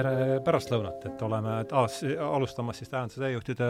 [0.00, 3.68] tere pärastlõunat, et oleme taas alustamas siis tähenduse täiejuhtide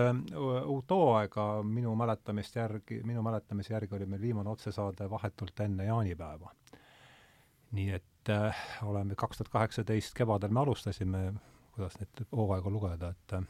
[0.71, 6.53] uut hooaega, minu mäletamist järgi, minu mäletamise järgi oli meil viimane otsesaade vahetult enne jaanipäeva.
[7.71, 11.33] nii et äh, oleme kaks tuhat kaheksateist kevadel me alustasime,
[11.73, 13.45] kuidas neid hooaega lugeda, et äh,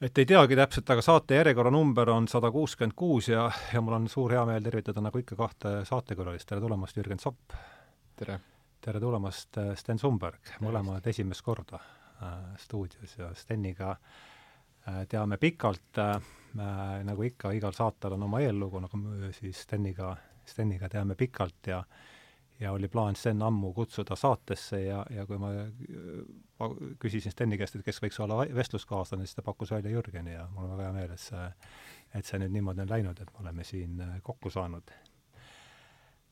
[0.00, 4.08] et ei teagi täpselt, aga saate järjekorranumber on sada kuuskümmend kuus ja, ja mul on
[4.08, 7.60] suur heameel tervitada nagu ikka kahte saatekülalist, tere tulemast, Jürgen Zopp!
[8.16, 8.40] tere!
[8.82, 16.00] Tere tulemast, äh, Sten Sumberg, mõlemad esimest korda äh, stuudios ja Steniga äh, teame pikalt
[16.02, 16.16] äh,,
[16.58, 19.02] äh, nagu ikka, igal saatel on oma eellugu, nagu
[19.38, 20.16] siis Steniga,
[20.48, 21.84] Steniga teame pikalt ja
[22.62, 27.78] ja oli plaan Sten ammu kutsuda saatesse ja, ja kui ma äh, küsisin Steni käest,
[27.78, 30.98] et kes võiks olla vestluskaaslane, siis ta pakkus välja Jürgeni ja mul on väga hea
[30.98, 31.48] meel, et see,
[32.18, 34.90] et see nüüd niimoodi on läinud, et me oleme siin kokku saanud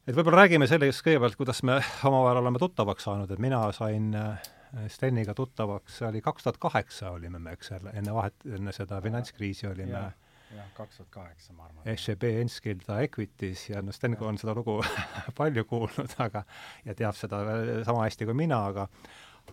[0.07, 4.51] et võib-olla räägime sellest kõigepealt, kuidas me omavahel oleme tuttavaks saanud, et mina sain äh,
[4.89, 9.01] Steniga tuttavaks, see oli kaks tuhat kaheksa olime me, eks ole, enne vahet, enne seda
[9.03, 9.97] finantskriisi olime.
[9.97, 11.89] Ja, jah, kaks tuhat kaheksa, ma arvan.
[11.99, 14.79] SEB Enskilda Equities ja noh, Sten on seda lugu
[15.41, 16.45] palju kuulnud, aga
[16.87, 17.43] ja teab seda
[17.89, 18.87] sama hästi kui mina, aga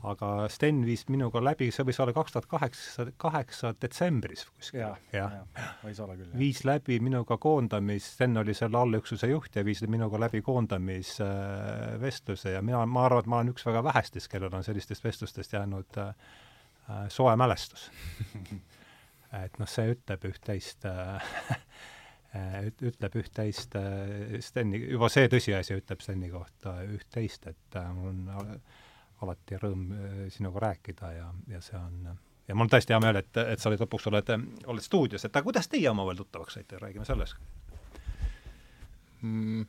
[0.03, 4.79] aga Sten viis minuga läbi, see võis olla kaks tuhat kaheksa, kaheksa detsembris kuskil.
[4.83, 5.29] jah ja.
[5.39, 5.43] ja.,
[5.83, 6.31] võis olla küll.
[6.37, 12.53] viis läbi minuga koondamis, Sten oli selle allüksuse juht ja viis minuga läbi koondamisvestluse äh,
[12.57, 15.91] ja mina, ma arvan, et ma olen üks väga vähestest, kellel on sellistest vestlustest jäänud
[16.01, 16.07] äh,
[16.87, 17.91] äh soe mälestus
[19.43, 21.21] et noh, see ütleb üht-teist äh,
[22.89, 28.61] ütleb üht-teist äh, Steni, juba see tõsiasi ütleb Steni kohta üht-teist, et äh, mul on
[29.25, 33.19] alati rõõm äh, sinuga rääkida ja, ja see on ja mul on tõesti hea meel,
[33.21, 34.33] et, et sa olid lõpuks, oled,
[34.71, 37.39] oled stuudios, et aga kuidas teie omavahel tuttavaks saite, räägime sellest
[39.21, 39.65] mm,.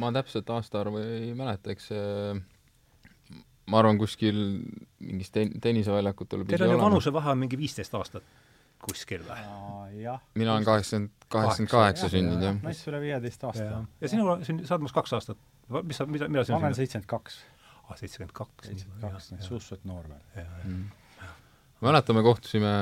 [0.00, 2.40] ma täpselt aastaarvu ei mäleta, eks see
[3.70, 4.38] ma arvan, kuskil
[4.98, 8.26] mingis ten-, tenniseväljakutel Teil on ju vanusevahe on mingi viisteist aastat
[8.80, 9.38] kuskil või?
[10.00, 10.20] jah.
[10.34, 12.58] mina olen kaheksakümmend, kaheksakümmend kaheksa sündinud, jah.
[12.64, 13.84] naist üle viieteist aasta.
[14.00, 15.40] ja sinu, sa oled minust kaks aastat,
[15.84, 17.42] mis sa, mida, millal sina ma olen seitsekümmend kaks
[17.90, 18.68] ah, seitsekümmend kaks.
[18.68, 20.50] seitsekümmend kaks, nii suhteliselt noor veel.
[20.64, 20.84] Mm.
[21.80, 22.74] me kohtusime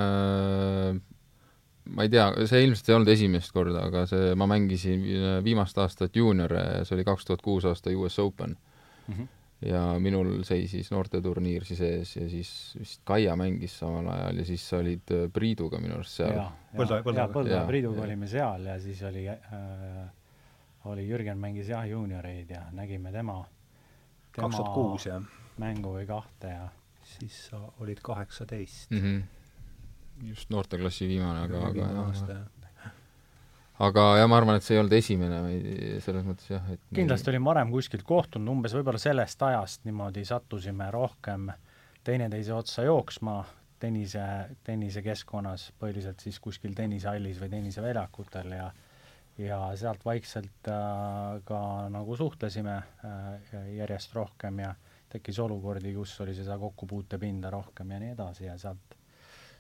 [1.95, 5.05] ma ei tea, see ilmselt ei olnud esimest korda, aga see, ma mängisin
[5.45, 9.15] viimast aastat juuniore, see oli kaks tuhat kuus aasta US Open mm.
[9.15, 9.29] -hmm.
[9.69, 14.69] ja minul seisis noorteturniir siis ees ja siis vist Kaia mängis samal ajal ja siis
[14.69, 16.41] sa olid äh, Priiduga minu arust seal.
[16.77, 19.39] Põlda, Põlda, Põlda Priiduga olime seal ja siis oli äh,
[20.85, 23.45] oli Jürgen mängis jah juunioreid ja nägime tema
[24.38, 25.25] kaks tuhat kuus, jah?
[25.59, 26.69] mängu või kahte ja
[27.16, 29.03] siis sa olid kaheksateist mm.
[29.03, 30.28] -hmm.
[30.31, 32.91] just noorteklassi viimane, aga, aga jah.
[33.88, 35.60] aga jah, ma arvan, et see ei olnud esimene või
[36.04, 40.91] selles mõttes jah, et kindlasti olime varem kuskilt kohtunud, umbes võib-olla sellest ajast niimoodi sattusime
[40.94, 41.50] rohkem
[42.05, 43.41] teineteise otsa jooksma
[43.78, 44.22] tennise,
[44.65, 48.70] tennisekeskkonnas, põhiliselt siis kuskil tennisehallis või tenniseväljakutel ja
[49.38, 51.60] ja sealt vaikselt äh, ka
[51.93, 54.75] nagu suhtlesime äh, järjest rohkem ja
[55.09, 58.97] tekkis olukordi, kus oli seda kokkupuutepinda rohkem ja nii edasi ja sealt,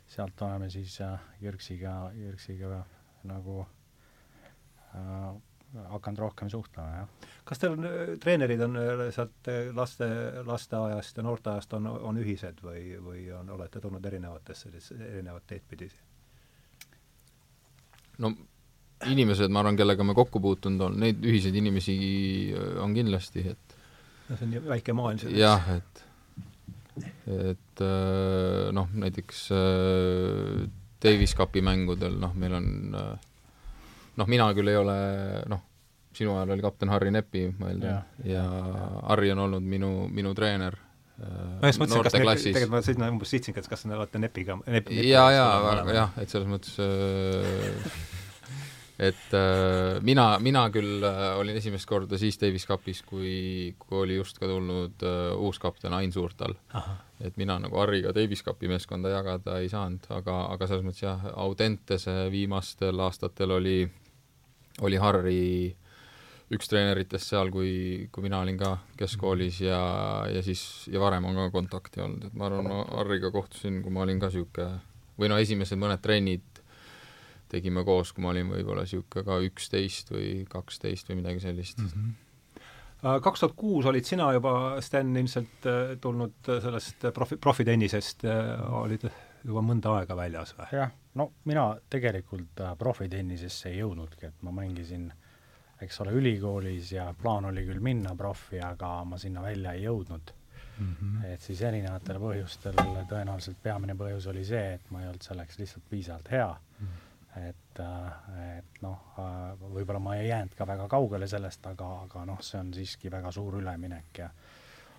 [0.06, 2.82] sealt oleme siis äh, Jürksiga, Jürksiga
[3.28, 3.60] nagu
[4.94, 5.30] äh,
[5.92, 7.30] hakanud rohkem suhtlema, jah.
[7.44, 10.10] kas teil on, äh, treenerid on äh, sealt laste,
[10.46, 15.66] lasteaiast ja noorteajast on, on ühised või, või on, olete tulnud erinevatest sellis-, erinevat teed
[15.70, 15.90] pidi?
[18.18, 18.34] no
[19.06, 21.94] inimesed, ma arvan, kellega me kokku puutunud on, neid ühiseid inimesi
[22.50, 23.78] äh, on kindlasti, et
[24.28, 25.38] no see on ju väike maailm sellest.
[25.38, 26.04] jah, et
[27.28, 30.66] et äh, noh, näiteks äh,
[31.04, 34.98] Davis Cupi mängudel, noh, meil on noh, mina küll ei ole
[35.46, 35.62] noh,
[36.18, 38.44] sinu ajal oli kapten Harri Nepi, ma eeldan, ja, ja
[39.12, 40.74] Harri on olnud minu, minu treener
[41.18, 44.58] ma just mõtlesin, kas Nepi, tegelikult ma sinna umbes sihtsingi, et kas te olete Nepiga
[44.58, 48.17] Nepi, Nepi jaa, jaa, jah, et selles mõttes äh,
[48.98, 54.16] et äh, mina, mina küll äh, olin esimest korda siis Davis Cupis, kui, kui oli
[54.18, 56.56] just ka tulnud äh, uus kapten Ain Suurtal.
[57.22, 61.28] et mina nagu Harriga Davis Cupi meeskonda jagada ei saanud, aga, aga selles mõttes jah,
[61.38, 63.78] Audentese viimastel aastatel oli,
[64.82, 65.38] oli Harri
[66.54, 69.80] üks treeneritest seal, kui, kui mina olin ka keskkoolis ja,
[70.32, 73.94] ja siis, ja varem on ka kontakti olnud, et ma arvan, ma Harriga kohtusin, kui
[73.94, 74.70] ma olin ka niisugune
[75.18, 76.57] või no esimesed mõned trennid
[77.48, 81.92] tegime koos, kui ma olin võib-olla niisugune ka üksteist või kaksteist või midagi sellist mm.
[81.92, 82.16] -hmm
[82.98, 84.52] kaks tuhat kuus olid sina juba,
[84.82, 89.06] Sten, ilmselt äh, tulnud sellest profi, profitennisest, äh, olid
[89.44, 90.66] juba mõnda aega väljas või?
[90.80, 95.06] jah, no mina tegelikult äh, profitennisesse ei jõudnudki, et ma mängisin
[95.82, 100.34] eks ole, ülikoolis ja plaan oli küll minna profi, aga ma sinna välja ei jõudnud.
[100.78, 100.94] mm.
[101.00, 101.24] -hmm.
[101.34, 102.74] et siis erinevatel põhjustel,
[103.08, 106.56] tõenäoliselt peamine põhjus oli see, et ma ei olnud selleks lihtsalt piisavalt hea
[107.48, 107.80] et,
[108.44, 109.18] et noh,
[109.72, 113.32] võib-olla ma ei jäänud ka väga kaugele sellest, aga, aga noh, see on siiski väga
[113.34, 114.30] suur üleminek ja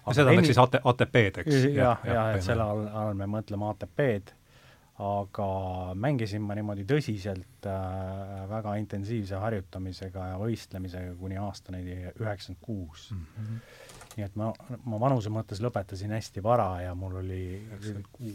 [0.09, 1.55] ja see tähendaks siis AT, ATP-d, eks?
[1.75, 4.33] jah, jah ja, et selle all, all me mõtleme ATP-d,
[5.05, 5.49] aga
[5.95, 13.09] mängisin ma niimoodi tõsiselt äh, väga intensiivse harjutamisega ja võistlemisega kuni aastani üheksakümmend kuus.
[13.15, 13.63] Mhm.
[14.17, 14.49] nii et ma,
[14.89, 17.43] ma vanuse mõttes lõpetasin hästi vara ja mul oli,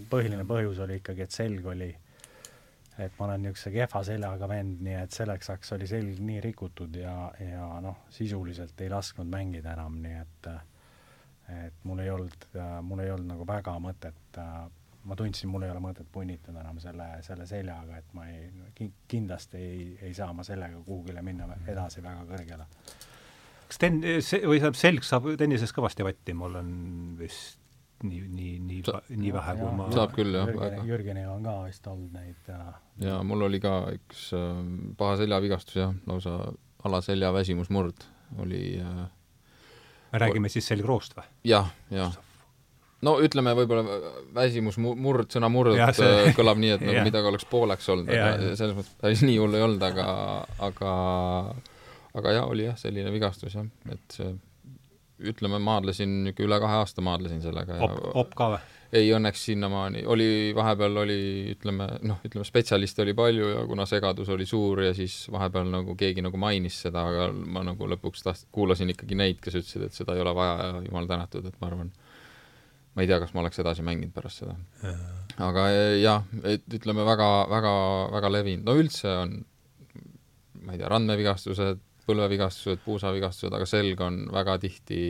[0.09, 1.91] põhiline põhjus oli ikkagi, et selg oli
[2.99, 6.95] et ma olen niisuguse kehva seljaga vend, nii et selleks ajaks oli selg nii rikutud
[7.01, 10.53] ja, ja noh, sisuliselt ei lasknud mängida enam, nii et
[11.53, 12.47] et mul ei olnud,
[12.87, 14.39] mul ei olnud nagu väga mõtet,
[15.05, 18.47] ma tundsin, mul ei ole mõtet punnitada enam selle, selle seljaga, et ma ei,
[19.11, 22.69] kindlasti ei, ei saa ma sellega kuhugile minna edasi väga kõrgele.
[23.69, 26.73] kas ten-, see, või tähendab, selg saab tennises kõvasti vatti, mul on
[27.21, 27.61] vist
[28.05, 28.83] nii, nii, nii,
[29.17, 30.51] nii vähe, kui ma saab küll, jah.
[30.51, 32.61] Jürgen, Jürgenil on ka vist olnud neid ja
[33.03, 34.61] jaa, mul oli ka üks äh,
[34.99, 36.39] paha seljavigastus jah, lausa
[36.85, 38.07] alaselja väsimusmurd
[38.43, 39.03] oli äh,
[40.13, 41.27] me räägime siis selgroost või?
[41.49, 42.15] jah, jah.
[43.05, 43.99] no ütleme, võib-olla
[44.37, 46.11] väsimusmurd, sõna murd ja, see...
[46.29, 49.59] Äh, kõlab nii, et nagu midagi oleks pooleks olnud, aga selles mõttes päris nii hull
[49.59, 50.09] ei olnud, aga,
[50.71, 50.97] aga
[52.15, 54.35] aga jaa, oli jah, selline vigastus jah, et see
[55.23, 57.79] ütleme, maadlesin niisugune üle kahe aasta maadlesin sellega.
[57.87, 58.63] op, op ka või?
[58.95, 61.19] ei, õnneks sinnamaani, oli, vahepeal oli,
[61.55, 65.97] ütleme, noh, ütleme spetsialiste oli palju ja kuna segadus oli suur ja siis vahepeal nagu
[65.99, 69.99] keegi nagu mainis seda, aga ma nagu lõpuks taht-, kuulasin ikkagi neid, kes ütlesid, et
[69.99, 71.91] seda ei ole vaja ja jumal tänatud, et ma arvan,
[72.95, 74.55] ma ei tea, kas ma oleks edasi mänginud pärast seda.
[75.43, 75.67] aga
[75.99, 77.75] jah, et ütleme väga, väga,
[78.15, 79.41] väga levinud, no üldse on,
[80.63, 85.03] ma ei tea, randmevigastused, põlvevigastused, puusavigastused, aga selg on väga tihti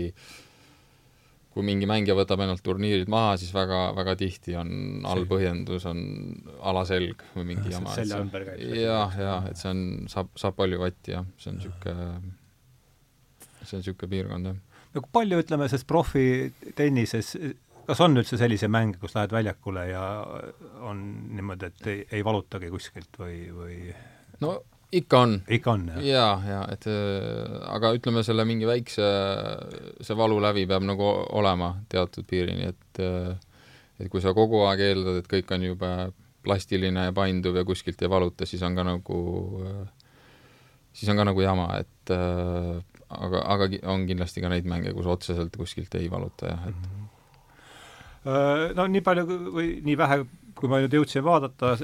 [1.55, 6.00] kui mingi mängija võtab ainult turniirid maha, siis väga, väga tihti on allpõhjendus, on
[6.67, 7.94] alaselg või mingi jama.
[7.94, 8.64] selja ümber käib.
[8.81, 12.08] jah, jah, et see on, saab, saab palju vatti jah, see on niisugune,
[13.62, 14.58] see on niisugune piirkond jah.
[14.97, 17.37] no kui palju, ütleme, selles profitennises
[17.87, 20.05] kas on üldse selliseid mänge, kus lähed väljakule ja
[20.88, 21.06] on
[21.37, 23.79] niimoodi, et ei, ei valutagi kuskilt või, või
[24.43, 24.56] no
[24.99, 25.35] ikka on.
[25.49, 26.05] ikka on, jah?
[26.06, 29.08] jaa, jaa, et äh, aga ütleme, selle mingi väikse,
[30.05, 31.08] see valulävi peab nagu
[31.38, 33.35] olema teatud piirini, et äh,
[34.02, 35.91] et kui sa kogu aeg eeldad, et kõik on jube
[36.44, 39.19] plastiline ja painduv ja kuskilt ei valuta, siis on ka nagu,
[39.64, 39.85] äh,
[40.93, 45.56] siis on ka nagu jama, et aga, aga on kindlasti ka neid mänge, kus otseselt
[45.56, 47.05] kuskilt ei valuta jah, et mhm.
[48.79, 49.25] no nii palju
[49.55, 50.25] või nii vähe,
[50.64, 51.75] kui ma nüüd jõudsin vaadata,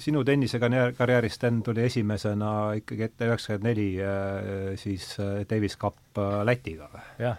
[0.00, 2.50] sinu tennisekarjäärist, Sten, tuli esimesena
[2.80, 3.88] ikkagi ette üheksakümmend neli
[4.80, 6.88] siis äh, Davis Cup äh, Lätiga.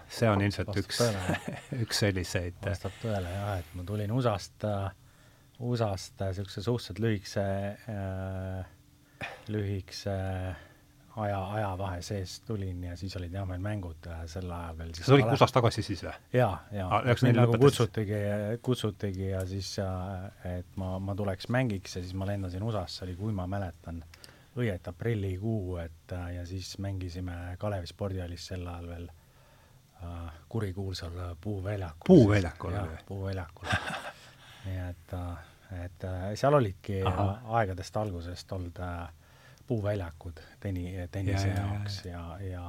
[0.09, 1.01] See on ilmselt üks,
[1.83, 4.67] üks selliseid vastab tõele jah, et ma tulin USA-st,
[5.65, 7.47] USA-st niisuguse suhteliselt lühikese
[7.89, 10.66] äh,, lühikese äh,
[11.17, 15.11] aja, ajavahe sees tulin ja siis olid jah, meil mängud äh, sel ajal veel sa
[15.11, 16.13] tulid USA-st tagasi siis või?
[16.37, 17.01] jaa, jaa.
[17.25, 18.21] mind nagu kutsutigi,
[18.65, 19.73] kutsutigi ja siis,
[20.45, 24.03] et ma, ma tuleks mängiks ja siis ma lendasin USA-sse, oli, kui ma mäletan,
[24.57, 32.07] õieti aprillikuu, et äh, ja siis mängisime Kalevi spordihallis sel ajal veel äh, kurikuulsal Puuväljakul.
[32.07, 32.77] puuväljakul?
[32.77, 33.73] jah, Puuväljakul
[34.67, 35.13] nii et,
[35.83, 37.29] et seal olidki Aha.
[37.59, 39.07] aegadest algusest olnud äh,
[39.67, 42.63] puuväljakud tenni, tennise ja, jaoks ja, ja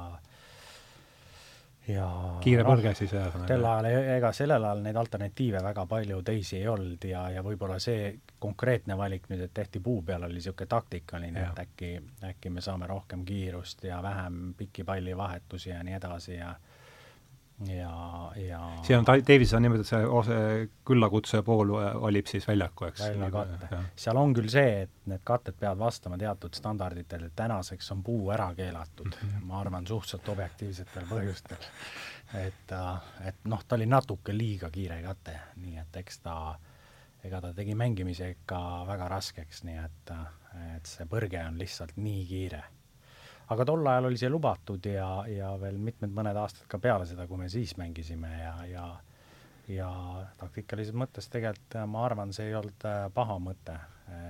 [1.89, 2.07] ja
[2.43, 3.47] kiire põrge siis ühesõnaga?
[3.49, 3.87] sel ajal,
[4.17, 8.97] ega sellel ajal neid alternatiive väga palju teisi ei olnud ja, ja võib-olla see konkreetne
[8.97, 11.91] valik nüüd, et tehti puu peal, oli niisugune taktikaline, et äkki,
[12.29, 16.53] äkki me saame rohkem kiirust ja vähem pikki pallivahetusi ja nii edasi ja
[17.67, 20.37] ja, ja siin on Davis on et see ose,
[20.87, 23.03] küllakutsuja pool valib siis väljaku, eks?
[23.03, 23.81] väljakatte.
[23.99, 28.49] seal on küll see, et need katted peavad vastama teatud standarditele, tänaseks on puu ära
[28.55, 29.45] keelatud mm, -hmm.
[29.51, 31.69] ma arvan, suhteliselt objektiivsetel põhjustel.
[32.45, 32.75] et,
[33.25, 36.55] et noh, ta oli natuke liiga kiire kate, nii et eks ta,
[37.23, 40.17] ega ta tegi mängimise ikka väga raskeks, nii et,
[40.75, 42.63] et see põrge on lihtsalt nii kiire
[43.49, 47.27] aga tol ajal oli see lubatud ja, ja veel mitmed mõned aastad ka peale seda,
[47.27, 48.87] kui me siis mängisime ja, ja
[49.69, 49.89] ja
[50.39, 53.77] taktikalises mõttes tegelikult ma arvan, see ei olnud äh, paha mõte,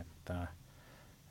[0.01, 0.33] et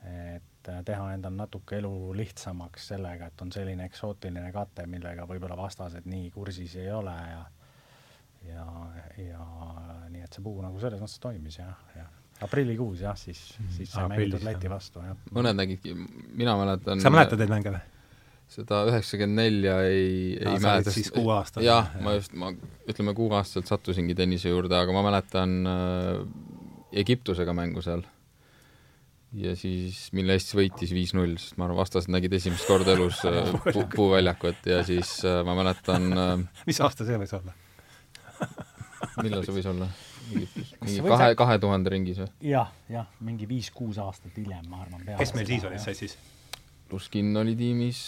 [0.09, 6.07] et teha endal natuke elu lihtsamaks sellega, et on selline eksootiline kate, millega võib-olla vastased
[6.07, 7.43] nii kursis ei ole ja
[8.47, 8.65] ja,
[9.19, 9.49] ja
[10.09, 13.39] nii et see puu nagu selles mõttes toimis jah, jah aprillikuus jah, siis,
[13.75, 15.17] siis sai mängitud Läti vastu, jah.
[15.35, 15.95] mõned nägidki,
[16.39, 17.87] mina mäletan sa mäletad neid mänge või?
[18.49, 21.65] seda üheksakümmend nelja ei, ei olid siis kuueaastane.
[21.67, 22.49] jah, ma just, ma
[22.89, 26.23] ütleme, kuueaastaselt sattusingi tennise juurde, aga ma mäletan äh,
[27.03, 28.01] Egiptusega mängu seal.
[29.37, 33.53] ja siis, mille Eestis võitis viis-null, sest ma arvan, vastased nägid esimest korda elus äh,
[33.69, 36.35] pu puuväljakut ja siis äh, ma mäletan äh,
[36.69, 37.53] mis aasta see võis olla?
[39.21, 39.91] millal see võis olla?
[40.29, 42.29] Mingi kahe, kahe tuhande ringis või?
[42.51, 45.05] jah, jah, mingi viis-kuus aastat hiljem, ma arvan.
[45.19, 46.17] kes meil siis olid, said siis?
[46.89, 47.99] Luskin oli tiimis,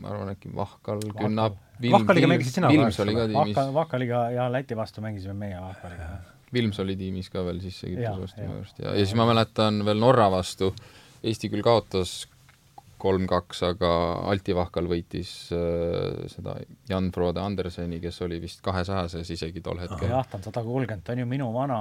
[0.00, 1.02] ma arvan, äkki Vahkal.
[1.18, 5.60] Künnap, Vahkaliga mängisid sina Vilms oli ka tiimis Vahka, Vahkaliga ja Läti vastu mängisime meie
[5.60, 6.10] Vahkaliga.
[6.52, 9.80] Vilms oli tiimis ka veel siis Egiptuse vastu minu arust ja, ja siis ma mäletan
[9.86, 10.72] veel Norra vastu,
[11.22, 12.22] Eesti küll kaotas
[13.02, 13.90] kolm-kaks, aga
[14.30, 16.56] Alti Vahkal võitis äh, seda
[16.90, 20.10] Jan Frode Anderseni, kes oli vist kahesajases isegi tol hetkel.
[20.12, 21.78] jah, ta on sada kolmkümmend, ta on ju minu vana,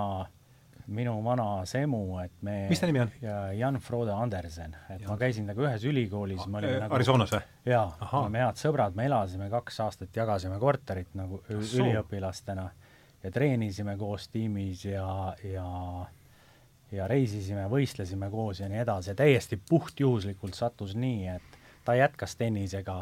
[0.92, 3.12] minu vana semu, et me mis ta nimi on?
[3.24, 7.44] ja Jan Frode Andersen, et ma käisin nagu ühes ülikoolis, me olime nagu Arizonas või?
[7.70, 8.24] jaa, Ahaa.
[8.26, 12.72] oleme head sõbrad, me elasime kaks aastat, jagasime korterit nagu üliõpilastena
[13.22, 15.06] ja treenisime koos tiimis ja,
[15.46, 15.68] ja
[16.92, 22.98] ja reisisime, võistlesime koos ja nii edasi täiesti puhtjuhuslikult sattus nii, et ta jätkas tennisega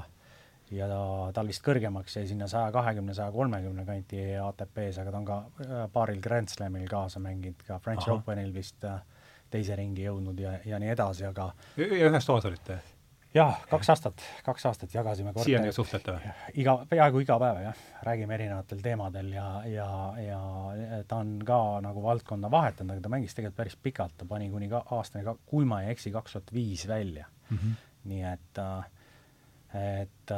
[0.71, 0.99] ja ta,
[1.33, 5.39] tal vist kõrgemaks jäi sinna saja kahekümne, saja kolmekümne kanti ATP-s, aga ta on ka
[5.65, 8.21] äh, paaril Grand Slamil kaasa mänginud, ka French Ahah.
[8.21, 9.01] Openil vist äh,
[9.49, 12.79] teise ringi jõudnud ja, ja nii edasi, aga ühes toas olite?
[13.33, 16.33] Jah, kaks aastat, kaks aastat jagasime siiani korterit suhtlete või?
[16.63, 19.89] iga, peaaegu iga päev jah, räägime erinevatel teemadel ja, ja,
[20.23, 20.39] ja
[21.07, 24.69] ta on ka nagu valdkonda vahetanud, aga ta mängis tegelikult päris pikalt, ta pani kuni
[24.71, 27.57] ka aastani, kui ma ei eksi, kaks tuhat viis välja mm.
[27.57, 27.83] -hmm.
[28.13, 28.87] nii et äh,
[29.73, 30.31] et,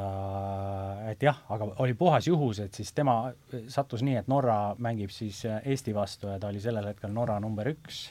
[1.11, 3.31] et jah, aga oli puhas juhus, et siis tema
[3.71, 7.69] sattus nii, et Norra mängib siis Eesti vastu ja ta oli sellel hetkel Norra number
[7.71, 8.09] üks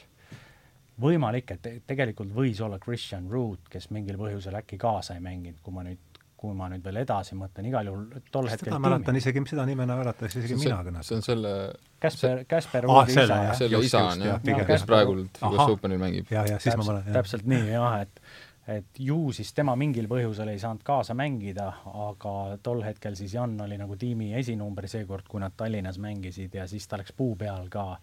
[1.01, 5.59] võimalik, et te- tegelikult võis olla Christian Root, kes mingil põhjusel äkki kaasa ei mänginud,
[5.63, 5.97] kui ma nüüd,
[6.41, 9.85] kui ma nüüd veel edasi mõtlen, igal juhul tol hetkel seda mäletan isegi, seda nime
[9.85, 11.11] mäletan isegi mina see kõnes.
[11.15, 11.51] on selle,
[12.01, 13.55] Käsper, Käsper Ah, Roodi selle, isa, jah.
[13.59, 14.85] selle just, isa on jah, kes
[15.41, 15.53] Ahah.
[15.53, 16.31] US Openil mängib.
[16.33, 17.13] ja, ja siis ma täpselt, mõtlen, jah.
[17.21, 18.21] täpselt nii jah, et
[18.67, 21.67] et ju siis tema mingil põhjusel ei saanud kaasa mängida,
[22.09, 26.67] aga tol hetkel siis Jan oli nagu tiimi esinumber seekord, kui nad Tallinnas mängisid ja
[26.67, 27.97] siis ta läks puu peal ka,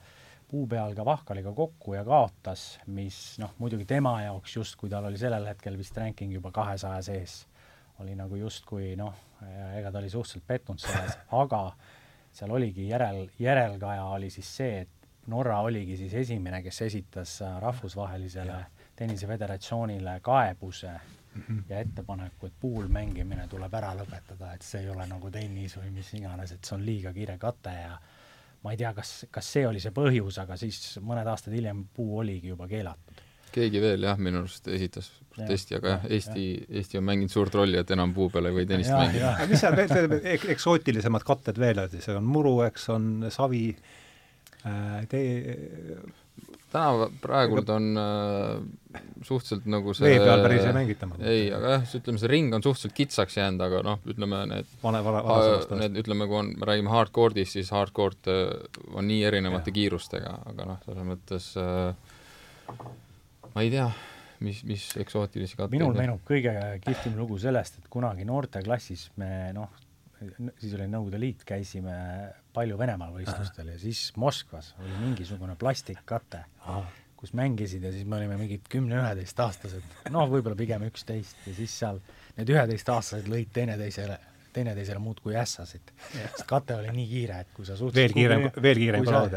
[0.48, 5.20] puu peal ka Vahkaliga kokku ja kaotas, mis noh, muidugi tema jaoks justkui tal oli
[5.20, 7.40] sellel hetkel vist ranking juba kahesaja sees,
[8.00, 9.14] oli nagu justkui noh,
[9.76, 11.62] ega ta oli suhteliselt pettunud selles, aga
[12.32, 14.94] seal oligi järel, järelkaja oli siis see, et
[15.28, 18.54] Norra oligi siis esimene, kes esitas rahvusvahelisele
[18.96, 20.88] tenniseföderatsioonile kaebuse
[21.34, 21.62] mm -hmm.
[21.68, 25.90] ja ettepaneku, et puul mängimine tuleb ära lõpetada, et see ei ole nagu tennis või
[25.90, 27.98] mis iganes, et see on liiga kiire kate ja
[28.64, 32.18] ma ei tea, kas, kas see oli see põhjus, aga siis mõned aastad hiljem puu
[32.22, 33.22] oligi juba keelatud.
[33.52, 37.78] keegi veel jah, minu arust esitas protesti, aga jah, Eesti, Eesti on mänginud suurt rolli,
[37.80, 39.46] et enam puu peal ei või tennist Jah, mängida.
[39.48, 43.62] mis seal veel, veel ek- eksootilisemad katted veel on siis, on muru, eks, on savi
[44.66, 45.56] äh, tee,
[46.72, 51.08] täna praegult on äh, suhteliselt nagu see vee peal päris ei mängita.
[51.20, 55.02] ei, aga jah, ütleme, see ring on suhteliselt kitsaks jäänud, aga noh, ütleme need vana,
[55.06, 58.52] vana, varasemast need, ütleme, kui on, me räägime hardcore'ist, siis hardcore'd äh,
[58.94, 59.78] on nii erinevate Jah.
[59.80, 62.86] kiirustega, aga noh, selles mõttes äh,
[63.54, 63.88] ma ei tea,
[64.44, 69.72] mis, mis eksootilisi katteid minul meenub kõige kihvtim lugu sellest, et kunagi noorteklassis me noh,
[70.58, 71.96] siis oli Nõukogude Liit, käisime
[72.58, 76.44] palju Venemaal võistlustel ja siis Moskvas oli mingisugune plastikkate,
[77.18, 81.98] kus mängisid ja siis me olime mingid kümne-üheteistaastased, noh, võib-olla pigem üksteist ja siis seal
[82.38, 84.18] need üheteistaastased lõid teineteisele,
[84.54, 85.90] teineteisele muudkui ässasid.
[86.12, 89.34] sest kate oli nii kiire, et kui sa suhteliselt Veel kiirem- veel kiirem kui laud,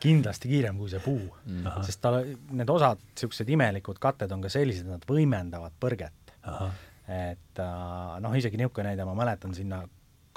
[0.00, 1.20] kindlasti kiirem kui see puu.
[1.44, 1.66] Mm.
[1.68, 1.84] Ahah.
[1.84, 2.14] sest ta,
[2.60, 6.32] need osad, niisugused imelikud katted on ka sellised, nad võimendavad põrget.
[7.06, 9.84] Et äh, noh, isegi niisugune näide, ma mäletan sinna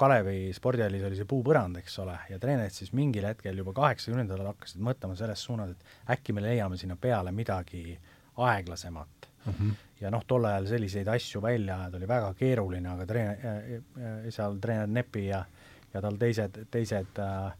[0.00, 4.80] Kalevi spordihallis oli see puupõrand, eks ole, ja treenerid siis mingil hetkel juba kaheksakümnendatel hakkasid
[4.86, 7.98] mõtlema selles suunas, et äkki me leiame sinna peale midagi
[8.40, 9.52] aeglasemat mm.
[9.52, 9.74] -hmm.
[10.00, 14.56] ja noh, tol ajal selliseid asju välja ajada oli väga keeruline, aga treen- äh,, seal
[14.60, 15.44] treener Nepi ja,
[15.94, 17.52] ja tal teised, teised äh,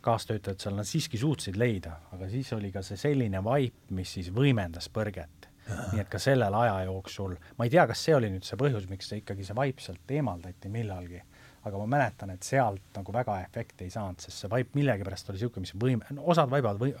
[0.00, 4.30] kaastöötajad seal, nad siiski suutsid leida, aga siis oli ka see selline vaip, mis siis
[4.34, 5.50] võimendas põrget
[5.92, 8.88] nii et ka sellel aja jooksul, ma ei tea, kas see oli nüüd see põhjus,
[8.90, 11.20] miks see ikkagi see vaip sealt eemaldati millalgi,
[11.64, 15.40] aga ma mäletan, et sealt nagu väga efekti ei saanud, sest see vaip millegipärast oli
[15.40, 16.94] niisugune, mis võim-, no osad vaibad või-,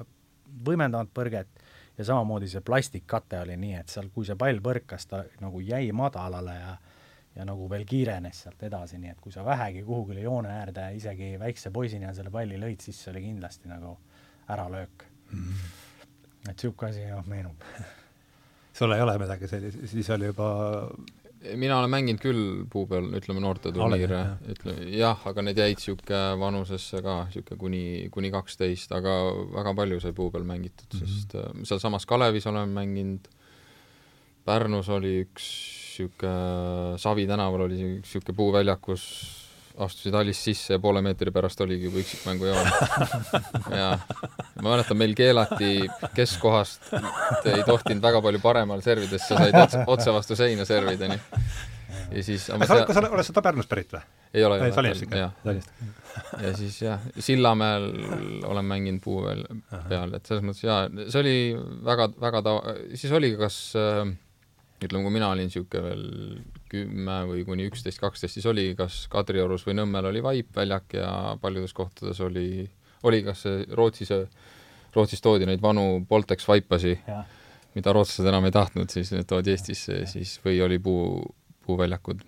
[0.66, 1.62] võimendavad põrget
[1.98, 5.90] ja samamoodi see plastikkate oli nii, et seal, kui see pall põrkas, ta nagu jäi
[5.96, 6.78] madalale ja
[7.36, 11.36] ja nagu veel kiirenes sealt edasi, nii et kui sa vähegi kuhugile joone äärde isegi
[11.38, 13.94] väikse poisina selle palli lõid, siis see oli kindlasti nagu
[14.50, 15.60] äralöök mm.
[16.48, 17.62] et niisugune asi jah, meenub
[18.80, 20.50] sul ei ole midagi sellist, siis oli juba
[21.40, 24.20] mina olen mänginud küll puu peal, ütleme, noorteturniire,
[24.52, 27.82] ütleme jah, aga need jäid niisugune vanusesse ka, niisugune kuni,
[28.12, 29.16] kuni kaksteist, aga
[29.54, 31.14] väga palju sai puu peal mängitud mm, -hmm.
[31.16, 33.28] sest äh, sealsamas Kalevis olen mänginud,
[34.44, 35.46] Pärnus oli üks
[35.98, 39.04] niisugune, Savi tänaval oli niisugune puuväljakus,
[39.78, 42.70] astusid hallist sisse ja poole meetri pärast oligi juba üksikmängujoon.
[43.80, 43.90] ja
[44.60, 45.72] ma mäletan, meil keelati
[46.16, 46.92] keskkohast,
[47.44, 51.44] ei tohtinud väga palju paremal servides, sa said otse, otse vastu seina servida, nii.
[52.16, 54.02] ja siis kas sa, kas sa oled seda Pärnust pärit või?
[54.34, 54.72] ei ole, ei ole.
[54.76, 55.28] Tallinnast ikka?
[56.42, 57.86] Ja siis jah, Sillamäel
[58.46, 59.44] olen mänginud puu veel
[59.88, 61.36] peal, et selles mõttes jaa, see oli
[61.86, 64.10] väga, väga ta-, siis oli kas äh,
[64.86, 66.04] ütleme, kui mina olin niisugune veel
[66.70, 71.10] kümme või kuni üksteist, kaksteist, siis oli kas Kadriorus või Nõmmel oli vaip väljak ja
[71.42, 72.64] paljudes kohtades oli,
[73.08, 74.12] oli kas see Rootsis,
[74.94, 76.96] Rootsis toodi neid vanu Boltex vaipasi,
[77.74, 81.20] mida rootslased enam ei tahtnud, siis need toodi Eestisse, siis või oli puu,
[81.66, 82.26] puuväljakud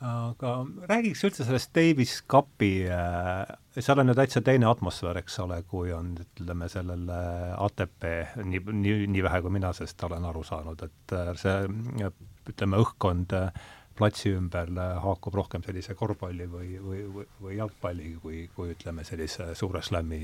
[0.00, 0.52] aga
[0.88, 5.92] räägiks üldse sellest Davis Cupi äh,, seal on ju täitsa teine atmosfäär, eks ole, kui
[5.92, 8.06] on, ütleme, sellel ATP,
[8.44, 12.08] nii, nii, nii vähe kui mina sellest olen aru saanud, et äh, see
[12.48, 13.52] ütleme, õhkkond äh,
[14.00, 14.72] platsi ümber
[15.04, 20.20] haakub rohkem sellise korvpalli või, või, või, või jalgpalli, kui, kui ütleme, sellise suure slam'i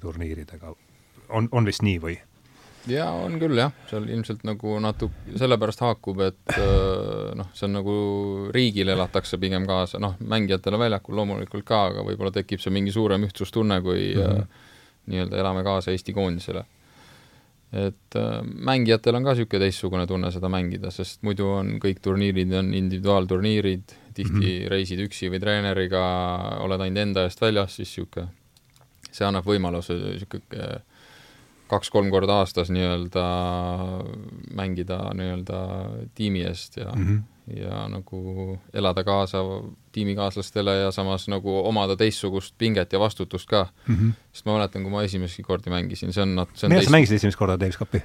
[0.00, 0.72] turniiridega.
[1.28, 2.16] on, on vist nii või?
[2.90, 7.76] Jaa, on küll jah, seal ilmselt nagu natuke sellepärast haakub, et äh, noh, see on
[7.78, 7.96] nagu
[8.54, 13.26] riigile elatakse pigem kaasa, noh, mängijatele väljakul loomulikult ka, aga võib-olla tekib see mingi suurem
[13.28, 14.62] ühtsustunne, kui mm -hmm.
[15.12, 16.64] nii-öelda elame kaasa Eesti koondisele.
[17.72, 22.52] et äh, mängijatel on ka niisugune teistsugune tunne seda mängida, sest muidu on kõik turniirid
[22.52, 24.68] on individuaalturniirid, tihti mm -hmm.
[24.68, 26.02] reisid üksi või treeneriga,
[26.60, 28.28] oled ainult enda eest väljas, siis niisugune,
[29.10, 30.82] see annab võimaluse niisugune
[31.72, 33.26] kaks-kolm korda aastas nii-öelda
[34.58, 35.60] mängida nii-öelda
[36.18, 37.60] tiimi eest ja mm, -hmm.
[37.60, 39.42] ja nagu elada kaasa
[39.92, 43.94] tiimikaaslastele ja samas nagu omada teistsugust pinget ja vastutust ka mm.
[43.94, 44.12] -hmm.
[44.32, 47.20] sest ma mäletan, kui ma esimest korda mängisin, see on, see on millal sa mängisid
[47.20, 48.02] esimest korda Davis Cupi?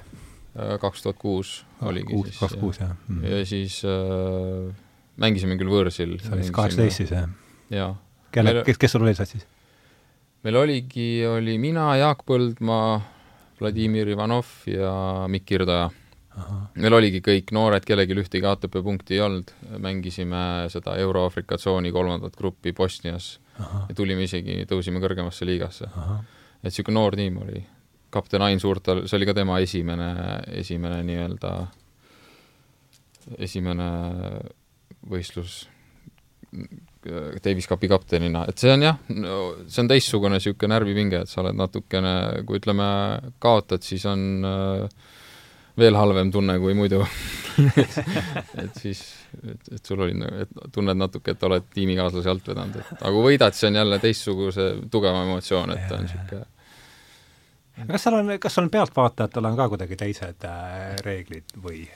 [0.58, 2.40] Äh, kaks tuhat kuus oligi kuus, siis.
[2.40, 3.20] kaks kuus, jah mm.
[3.20, 3.26] -hmm.
[3.26, 4.74] ja siis äh,
[5.16, 6.18] mängisime küll võõrsil.
[6.22, 7.28] sa olid siis kaheksateist siis, jah?
[7.70, 7.94] jaa.
[8.32, 9.46] kelle, kes, kes sul olid sassis?
[10.46, 13.00] meil oligi, oli mina, Jaak Põldmaa,
[13.60, 14.92] Vladimir Ivanov ja
[15.28, 15.88] Mikk Kirdoja.
[16.78, 19.50] meil oligi kõik noored, kellelgi ühtegi ATP punkti ei olnud,
[19.82, 23.86] mängisime seda Euro-Aafrika tsooni kolmandat gruppi Bosnias Aha.
[23.88, 25.88] ja tulime isegi, tõusime kõrgemasse liigasse.
[25.88, 27.64] et niisugune noor tiim oli.
[28.10, 30.12] kapten Ain Suurtal, see oli ka tema esimene,
[30.62, 31.50] esimene nii-öelda,
[33.38, 33.90] esimene
[35.10, 35.66] võistlus
[37.44, 39.38] Davis Cupi kaptenina, et see on jah no,,
[39.70, 42.14] see on teistsugune niisugune närvipinge, et sa oled natukene,
[42.48, 42.88] kui ütleme,
[43.42, 45.06] kaotad, siis on äh,
[45.78, 47.04] veel halvem tunne kui muidu
[48.64, 49.02] et siis,
[49.44, 53.26] et, et sul oli, et tunned natuke, et oled tiimikaaslase alt vedanud, et aga kui
[53.30, 56.44] võidad, siis on jälle teistsuguse tugevam emotsioon, et on niisugune
[57.86, 61.86] kas seal on, kas on pealtvaatajatel on ka kuidagi teised äh, reeglid või?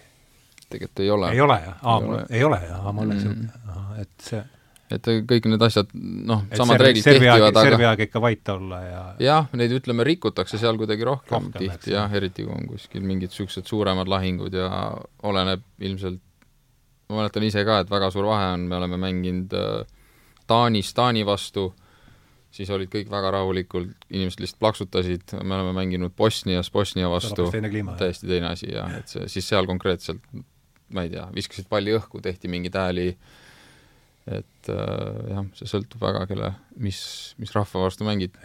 [0.71, 1.31] tegelikult ei ole.
[1.35, 1.79] ei ole jah?
[1.83, 4.43] aa, mul ei ole jah, mul läks mm., et see
[4.97, 5.91] et kõik need asjad,
[6.29, 10.61] noh, samad reeglid kehtivad, aga servi aeg ikka vait olla ja jah, neid ütleme, rikutakse
[10.61, 14.69] seal kuidagi rohkem, rohkem tihti jah, eriti kui on kuskil mingid niisugused suuremad lahingud ja
[15.29, 16.21] oleneb ilmselt,
[17.11, 20.01] ma mäletan ise ka, et väga suur vahe on, me oleme mänginud äh,
[20.51, 21.71] Taanis Taani vastu,
[22.53, 28.29] siis olid kõik väga rahulikult, inimesed lihtsalt plaksutasid, me oleme mänginud Bosnias Bosnia vastu, täiesti
[28.29, 30.21] teine asi jah, et see, siis seal konkreetselt
[30.93, 33.07] ma ei tea, viskasid palli õhku, tehti mingeid hääli,
[34.27, 37.03] et äh, jah, see sõltub väga, kelle, mis,
[37.43, 38.37] mis rahva vastu mängid.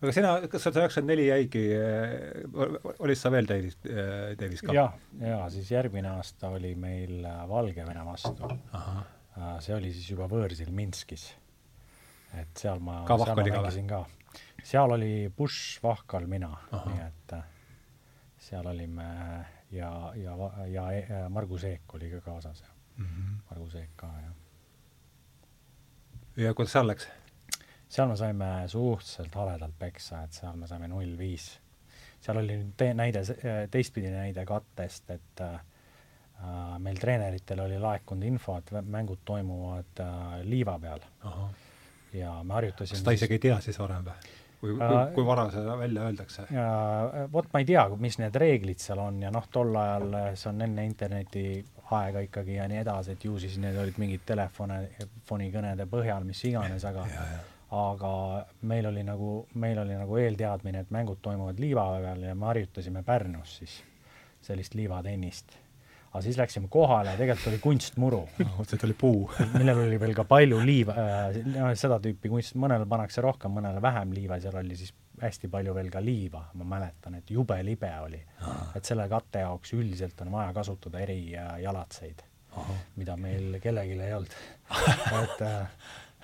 [0.00, 4.72] aga sina, kas sa üheksakümmend neli jäigi, äh, olid sa veel Davis, äh, Davis Cup?
[4.76, 8.48] jah, ja siis järgmine aasta oli meil äh, Valgevene vastu.
[9.60, 11.34] see oli siis juba võõrsil Minskis.
[12.32, 14.06] et seal ma, seal ma mängisin ka.
[14.64, 17.36] seal oli Bush, Vahkal, mina, nii et
[18.46, 19.04] seal olime
[19.74, 20.32] ja, ja,
[20.70, 23.38] ja, ja Margus Eek oli ka kaasas ja mm -hmm.
[23.50, 24.45] Margus Eek ka, jah
[26.36, 27.08] ja kuidas seal läks?
[27.88, 31.48] seal me saime suhteliselt haledalt peksa, et seal me saime null viis.
[32.20, 33.22] seal oli te-, näide,
[33.70, 35.60] teistpidine näide kattest, et äh,
[36.82, 41.06] meil treeneritel oli laekunud info, et mängud toimuvad äh, liiva peal.
[42.12, 44.34] ja me harjutasime kas ta isegi ei tea siis varem või?
[44.60, 46.48] kui, kui, äh, kui vara seda välja öeldakse?
[47.32, 50.68] vot ma ei tea, mis need reeglid seal on ja noh, tol ajal see on
[50.68, 51.46] enne interneti
[51.90, 56.84] aega ikkagi ja nii edasi, et ju siis need olid mingid telefonikõnede põhjal, mis iganes,
[56.88, 57.06] aga
[57.76, 58.10] aga
[58.70, 63.02] meil oli nagu, meil oli nagu eelteadmine, et mängud toimuvad liiva peal ja me harjutasime
[63.06, 63.80] Pärnus siis
[64.46, 65.56] sellist liivatennist.
[66.12, 68.20] aga siis läksime kohale ja tegelikult oli kunstmuru
[68.60, 69.30] otseselt oli puu.
[69.58, 74.14] millel oli veel ka palju liiva äh,, seda tüüpi kunst, mõnele pannakse rohkem, mõnele vähem
[74.14, 78.22] liiva, seal oli siis hästi palju veel ka liiva, ma mäletan, et jube libe oli.
[78.76, 82.24] et selle katte jaoks üldiselt on vaja kasutada erijalatseid,
[82.96, 84.36] mida meil kellelgi ei olnud.
[85.22, 85.68] Et äh,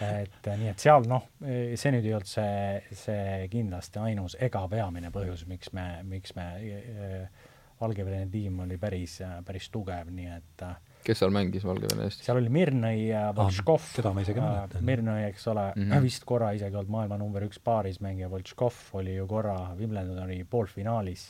[0.02, 5.12] et nii, et seal noh, see nüüd ei olnud see, see kindlasti ainus ega peamine
[5.14, 7.42] põhjus, miks me, miks me äh,
[7.82, 12.24] Valgevene tiim oli päris, päris tugev, nii et äh, kes seal mängis Valgevene eest?
[12.26, 13.90] seal oli Mirnõi ja Voltškov ah,.
[13.96, 14.80] seda ma isegi mäletan.
[14.80, 16.04] Äh, Mirnõi, eks ole mm, -hmm.
[16.08, 21.28] vist korra isegi olnud maailma number üks paarismängija, Voltškov oli ju korra Wimbledoni poolfinaalis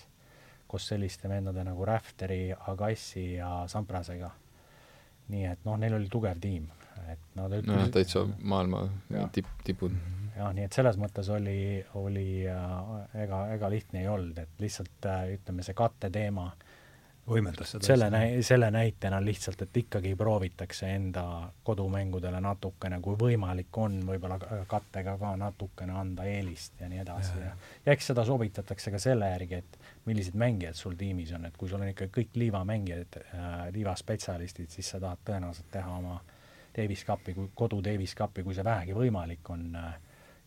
[0.73, 4.31] koos selliste vendade nagu Räfteri, Agassi ja Samprasega.
[5.33, 6.65] nii et noh, neil oli tugev tiim,
[7.09, 8.81] et nad ütlesid no, täitsa maailma
[9.33, 9.93] tipp, tipud.
[10.37, 15.09] jah, nii et selles mõttes oli, oli äh, ega, ega lihtne ei olnud, et lihtsalt
[15.09, 16.72] äh, ütleme, see katteteema äh,
[17.29, 21.25] võimendas seda selle näi-, selle näitena lihtsalt, et ikkagi proovitakse enda
[21.65, 24.39] kodumängudele natukene, kui võimalik on, võib-olla
[24.71, 27.39] kattega ka natukene anda eelist ja nii edasi.
[27.39, 29.81] Ja, ja, ja eks seda sobitatakse ka selle järgi, et
[30.11, 34.95] millised mängijad sul tiimis on, et kui sul on ikka kõik liivamängijad äh,, liivaspetsialistid, siis
[34.95, 36.19] sa tahad tõenäoliselt teha oma
[36.77, 39.93] Davis Cupi, kodu Davis Cupi, kui see vähegi võimalik on äh,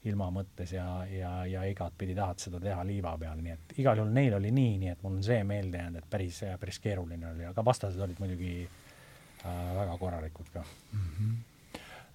[0.09, 4.13] ilma mõttes ja, ja, ja igatpidi tahad seda teha liiva peal, nii et igal juhul
[4.13, 7.47] neil oli nii, nii et mul on see meelde jäänud, et päris, päris keeruline oli,
[7.49, 11.11] aga vastased olid muidugi äh, väga korralikud ka mm.
[11.17, 11.43] -hmm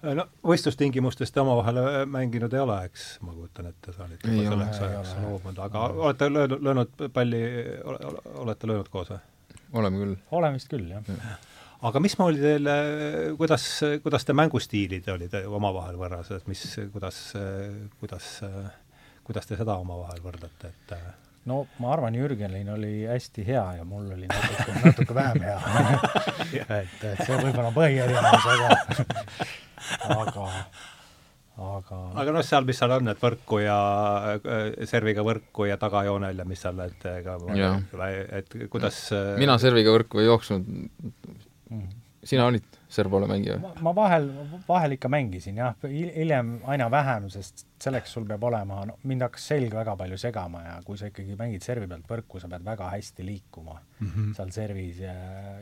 [0.01, 4.55] no võistlustingimustes te omavahel äh, mänginud ei ole, eks, ma kujutan ette, sa olid juba
[4.55, 6.07] selleks ajaks loobunud, aga no.
[6.07, 7.43] olete löönud, löönud palli,
[8.45, 9.21] olete löönud koos või?
[9.73, 10.15] oleme küll.
[10.31, 11.37] oleme vist küll, jah ja
[11.89, 12.69] aga mismoodi teil,
[13.39, 13.65] kuidas,
[14.03, 16.61] kuidas te mängustiilid olid omavahel võrras, et mis,
[16.93, 17.23] kuidas,
[17.99, 18.29] kuidas,
[19.27, 20.95] kuidas te seda omavahel võrdlete, et
[21.49, 25.59] no ma arvan, Jürgenil oli hästi hea ja mul oli natuke, natuke vähem hea
[26.81, 28.69] et, et see võib-olla on põhierinevus, aga
[30.21, 30.47] aga
[31.61, 33.77] aga aga noh, seal, mis seal on, et võrku ja
[34.89, 37.37] serviga võrku ja tagajoonel ja mis seal, et ega
[38.37, 39.03] et kuidas
[39.41, 40.69] mina serviga võrku ei jooksnud.
[42.23, 43.57] Sina olid servpalli mängija?
[43.81, 44.27] ma vahel,
[44.67, 49.47] vahel ikka mängisin jah, hiljem aina vähem, sest selleks sul peab olema, no mind hakkas
[49.53, 52.91] selg väga palju segama ja kui sa ikkagi mängid servi pealt võrku, sa pead väga
[52.93, 54.33] hästi liikuma mm -hmm.
[54.37, 55.15] seal servis ja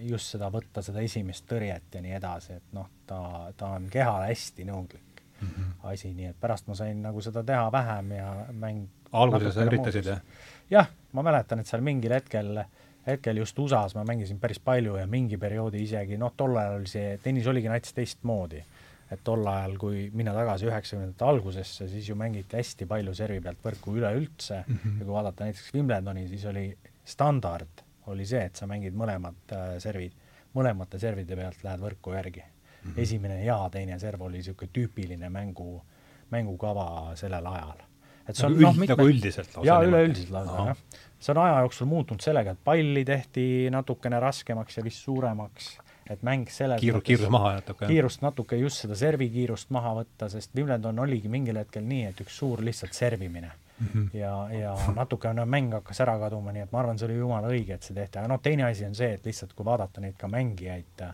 [0.04, 3.22] just seda võtta, seda esimest tõrjet ja nii edasi, et noh, ta,
[3.58, 5.72] ta on kehale hästi nõudlik mm -hmm.
[5.94, 10.06] asi, nii et pärast ma sain nagu seda teha vähem ja mäng alguses sa üritasid,
[10.06, 10.22] jah?
[10.70, 12.68] jah, ma mäletan, et seal mingil hetkel äh,
[13.08, 16.92] hetkel just USA-s ma mängisin päris palju ja mingi perioodi isegi, noh, tol ajal oli
[16.92, 18.64] see, tennis oligi nats teistmoodi.
[19.10, 23.64] et tol ajal, kui minna tagasi üheksakümnendate algusesse, siis ju mängiti hästi palju servi pealt
[23.66, 25.00] võrku üleüldse mm -hmm.
[25.00, 29.80] ja kui vaadata näiteks Wimbledoni, siis oli standard, oli see, et sa mängid mõlemad äh,
[29.80, 30.14] servid,
[30.54, 32.92] mõlemate servide pealt lähed võrku järgi mm.
[32.92, 33.02] -hmm.
[33.02, 35.82] esimene ja teine serv oli niisugune tüüpiline mängu,
[36.30, 37.89] mängukava sellel ajal
[38.30, 38.96] et see on nagu, noh, mitme...
[38.96, 39.68] nagu üldiselt lausa?
[39.68, 41.06] jaa, üleüldiselt lausa, jah.
[41.20, 45.72] see on aja jooksul muutunud sellega, et palli tehti natukene raskemaks ja vist suuremaks,
[46.10, 47.88] et mäng selles Kiiru, kiirus maha natuke.
[47.90, 52.22] kiirust natuke, just seda servi kiirust maha võtta, sest Wimbledon oligi mingil hetkel nii, et
[52.26, 53.88] üks suur lihtsalt servimine mm.
[53.94, 54.18] -hmm.
[54.18, 57.54] ja, ja natuke no, mäng hakkas ära kaduma, nii et ma arvan, see oli jumala
[57.54, 60.18] õige, et see tehti, aga noh, teine asi on see, et lihtsalt kui vaadata neid
[60.18, 61.06] ka mängijaid,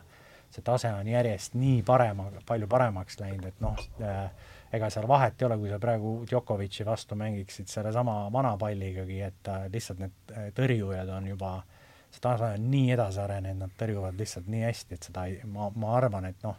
[0.50, 4.30] see tase on järjest nii parema, palju paremaks läinud, et noh äh,,
[4.74, 9.50] ega seal vahet ei ole, kui sa praegu Djokovic'i vastu mängiksid sellesama vana palligagi, et
[9.52, 11.56] äh, lihtsalt need äh, tõrjujad on juba,
[12.10, 15.70] see tase on nii edasi arenenud, nad tõrjuvad lihtsalt nii hästi, et seda ei, ma,
[15.76, 16.58] ma arvan, et noh,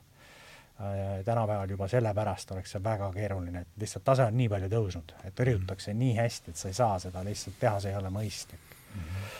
[0.80, 5.16] äh, tänapäeval juba sellepärast oleks see väga keeruline, et lihtsalt tase on nii palju tõusnud,
[5.24, 6.04] et tõrjutakse mm -hmm.
[6.04, 9.02] nii hästi, et sa ei saa seda lihtsalt teha, see ei ole mõistlik mm.
[9.02, 9.34] -hmm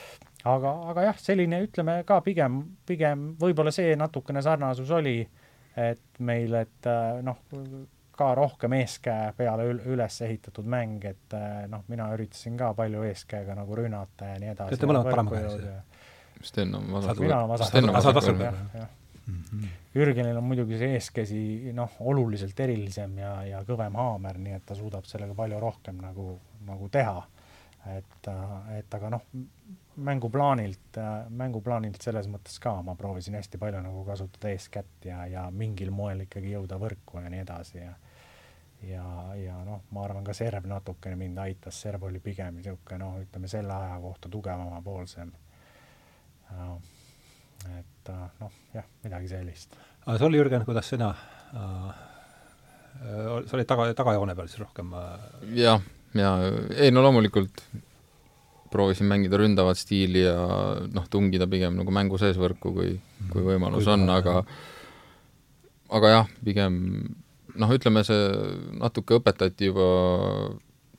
[0.47, 5.29] aga, aga jah, selline ütleme ka pigem, pigem võib-olla see natukene sarnasus oli,
[5.77, 6.89] et meil, et
[7.23, 7.41] noh,
[8.17, 13.57] ka rohkem eeskäe peale üles ehitatud mäng, et eh, noh, mina üritasin ka palju eeskäega
[13.59, 14.71] nagu rünnata ja nii edasi.
[14.71, 16.05] Te olete mõlemad paremakäelised?
[16.47, 17.21] Sten on vasak.
[17.21, 18.41] mina olen vasak.
[18.41, 18.95] jah, jah.
[19.27, 19.65] Mhm.
[19.95, 24.77] Jürgenil on muidugi see eeskäsi noh, oluliselt erilisem ja, ja kõvem haamer, nii et ta
[24.79, 26.37] suudab sellega palju rohkem nagu,
[26.69, 27.25] nagu teha.
[27.87, 28.29] et,
[28.75, 29.25] et aga noh,
[29.97, 30.99] mänguplaanilt,
[31.31, 36.25] mänguplaanilt selles mõttes ka ma proovisin hästi palju nagu kasutada eeskätt ja, ja mingil moel
[36.27, 37.95] ikkagi jõuda võrku ja nii edasi ja
[38.83, 43.17] ja, ja noh, ma arvan ka serv natukene mind aitas, serv oli pigem niisugune noh,
[43.23, 45.33] ütleme selle aja kohta tugevamapoolsem.
[47.79, 49.77] et noh, jah, midagi sellist.
[50.05, 51.11] aga sul, Jürgen, kuidas sina
[51.57, 52.05] äh,,
[53.47, 55.27] sa olid taga, tagajoone peal siis rohkem äh...?
[55.65, 55.83] jah,
[56.15, 56.37] ja
[56.77, 57.65] ei no loomulikult
[58.71, 60.37] proovisin mängida ründavat stiili ja
[60.93, 62.97] noh, tungida pigem nagu mängu sees võrku, kui,
[63.31, 63.51] kui mhm.
[63.53, 64.43] võimalus on, aga
[65.97, 66.77] aga jah, pigem
[67.61, 68.29] noh, ütleme see
[68.81, 69.87] natuke õpetati juba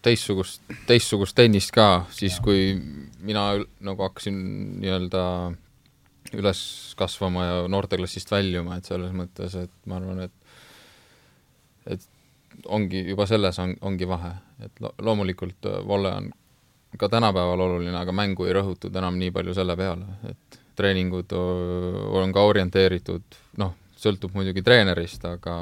[0.05, 2.43] teistsugust, teistsugust tennist ka, siis ja.
[2.45, 2.75] kui
[3.25, 3.49] mina
[3.83, 4.37] nagu hakkasin
[4.81, 5.23] nii-öelda
[6.37, 6.61] üles
[6.99, 10.33] kasvama ja noorteklassist väljuma, et selles mõttes, et ma arvan, et
[11.87, 12.03] et
[12.73, 14.33] ongi, juba selles on, ongi vahe,
[14.65, 16.31] et lo-, loomulikult äh, volle on
[16.97, 22.33] ka tänapäeval oluline, aga mängu ei rõhutud enam nii palju selle peale, et treeningud on
[22.33, 25.55] ka orienteeritud, noh, sõltub muidugi treenerist, aga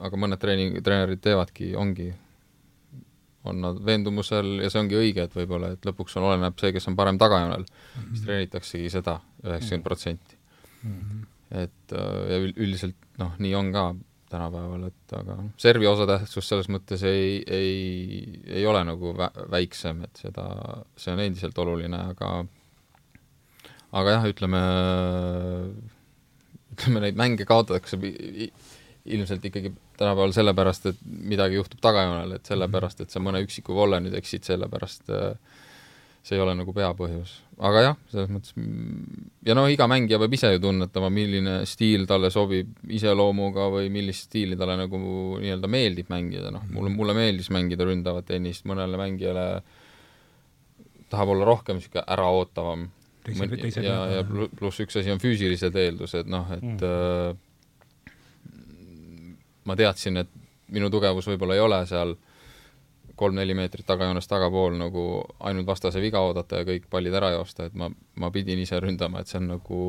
[0.00, 2.08] aga mõned treening, treenerid teevadki, ongi,
[3.48, 6.88] on nad veendumusel ja see ongi õige, et võib-olla, et lõpuks on, oleneb see, kes
[6.90, 8.12] on parem tagajoonel mm, -hmm.
[8.12, 10.38] siis treenitaksegi seda üheksakümmend protsenti.
[10.80, 11.26] Mhm.
[11.50, 13.82] et ja üldiselt noh, nii on ka
[14.30, 20.04] tänapäeval, et aga noh, servi osatähtsus selles mõttes ei, ei, ei ole nagu vä-, väiksem,
[20.06, 20.46] et seda,
[20.96, 22.30] see on endiselt oluline, aga
[23.90, 24.60] aga jah, ütleme,
[26.80, 28.00] ütleme neid mänge kaotatakse
[29.10, 34.00] ilmselt ikkagi tänapäeval sellepärast, et midagi juhtub tagajoonel, et sellepärast, et sa mõne üksiku volle
[34.02, 35.34] nüüd eksid, sellepärast äh,
[36.22, 37.32] see ei ole nagu peapõhjus.
[37.64, 38.54] aga jah, selles mõttes
[39.46, 44.28] ja noh, iga mängija peab ise ju tunnetama, milline stiil talle sobib iseloomuga või millist
[44.28, 45.00] stiili talle nagu
[45.40, 49.46] nii-öelda meeldib mängida, noh, mulle, mulle meeldis mängida ründavat tennist, mõnele mängijale
[51.10, 52.88] tahab olla rohkem niisugune äraootavam.
[53.84, 56.78] Ja, ja pluss üks asi on füüsilised eeldused, noh, et mm.
[56.86, 58.16] äh,
[59.68, 60.30] ma teadsin, et
[60.70, 62.16] minu tugevus võib-olla ei ole seal
[63.20, 65.02] kolm-neli meetrit tagajoones tagapool nagu
[65.44, 67.90] ainult vastase viga oodata ja kõik pallid ära joosta, et ma,
[68.22, 69.80] ma pidin ise ründama, et see on nagu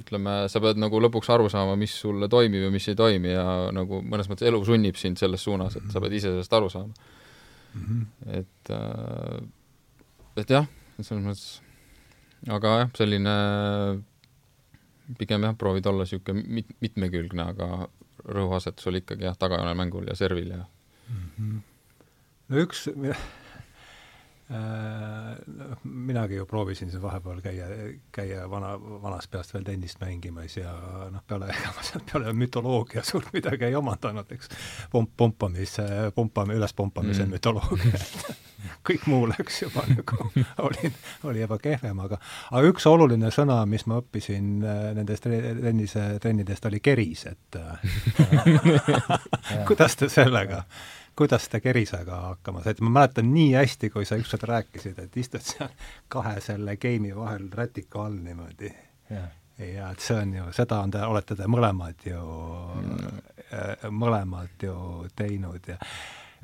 [0.00, 3.46] ütleme, sa pead nagu lõpuks aru saama, mis sulle toimib ja mis ei toimi ja
[3.74, 6.90] nagu mõnes mõttes elu sunnib sind selles suunas, et sa pead ise sellest aru saama
[6.90, 7.84] mm.
[7.84, 8.02] -hmm.
[8.40, 10.66] et, äh, et jah,
[11.00, 11.46] selles mõttes,
[12.46, 13.36] aga jah, selline
[15.18, 17.88] pigem jah, proovid olla niisugune mit-, mitmekülgne, aga
[18.26, 21.64] rõhuasetus oli ikkagi jah, tagajoonel mängul ja servil ja mm -hmm
[22.48, 22.86] no üks
[24.48, 27.66] noh, minagi ju proovisin siin vahepeal käia,
[28.14, 30.70] käia vana, vanast peast veel tennist mängimas ja
[31.10, 34.52] noh, peale, ega ma sealt peale mütoloogia suurt midagi ei omandanud, eks,
[34.92, 37.34] pomp, pumpamise, pumpame, ülespumpamise mm.
[37.34, 38.02] mütoloogia,
[38.86, 40.28] kõik muu läks juba nagu,
[40.68, 40.92] oli,
[41.26, 42.20] oli juba kehvem, aga
[42.52, 47.58] aga üks oluline sõna, mis ma õppisin äh, nendest tennise trennidest, oli keris, et
[49.68, 50.62] kuidas te sellega
[51.16, 55.44] kuidas te kerisega hakkama saite, ma mäletan nii hästi, kui sa ükskord rääkisid, et istud
[55.44, 55.72] seal
[56.12, 58.72] kahe selle geimi vahel rätiku all niimoodi.
[59.58, 62.20] ja et see on ju, seda on te, olete te mõlemad ju
[62.82, 64.76] mm., mõlemad ju
[65.16, 65.78] teinud ja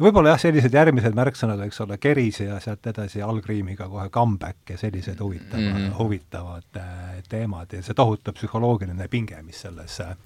[0.00, 4.78] võib-olla jah, sellised järgmised märksõnad võiks olla keris ja sealt edasi algriimiga kohe comeback ja
[4.80, 5.98] sellised huvitavad mm, -hmm.
[5.98, 10.16] huvitavad äh, teemad ja see tohutu psühholoogiline pinge, mis selles äh,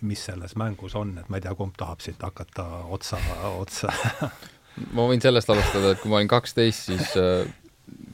[0.00, 3.20] mis selles mängus on, et ma ei tea, kumb tahab siit hakata otsa,
[3.56, 3.92] otsa
[4.96, 7.46] ma võin sellest alustada, et kui ma olin kaksteist, siis äh,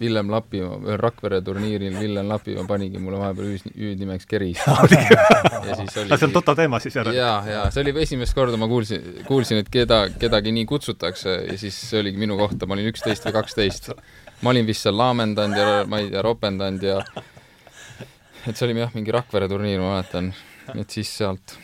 [0.00, 4.98] Villem Lapimaa, ühel Rakvere turniiril Villem Lapimaa panigi mulle vahepeal hüüd, hüüdnimeks Keris oli
[6.18, 7.18] see on total teema siis järelikult?
[7.18, 11.58] jaa, jaa, see oli esimest korda ma kuulsin, kuulsin, et keda, kedagi nii kutsutakse ja
[11.60, 13.92] siis see oligi minu kohta, ma olin üksteist või kaksteist.
[14.42, 17.00] ma olin vist seal laamendanud ja ma ei tea, ropendanud ja
[18.46, 20.32] et see oli jah, mingi Rakvere turniir, ma mäletan,
[20.74, 21.56] et siis sealt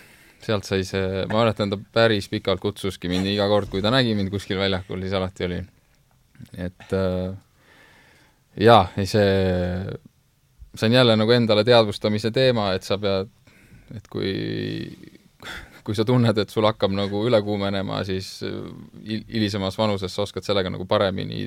[0.44, 4.14] sealt sai see, ma mäletan, ta päris pikalt kutsuski mind iga kord, kui ta nägi
[4.18, 5.59] mind kuskil väljakul, siis alati oli,
[6.66, 7.33] et äh,
[8.62, 9.33] jaa, ei see,
[10.74, 13.31] see on jälle nagu endale teadvustamise teema, et sa pead,
[13.96, 14.33] et kui,
[15.85, 18.38] kui sa tunned, et sul hakkab nagu üle kuumenema, siis
[19.03, 21.44] hilisemas vanuses sa oskad sellega nagu paremini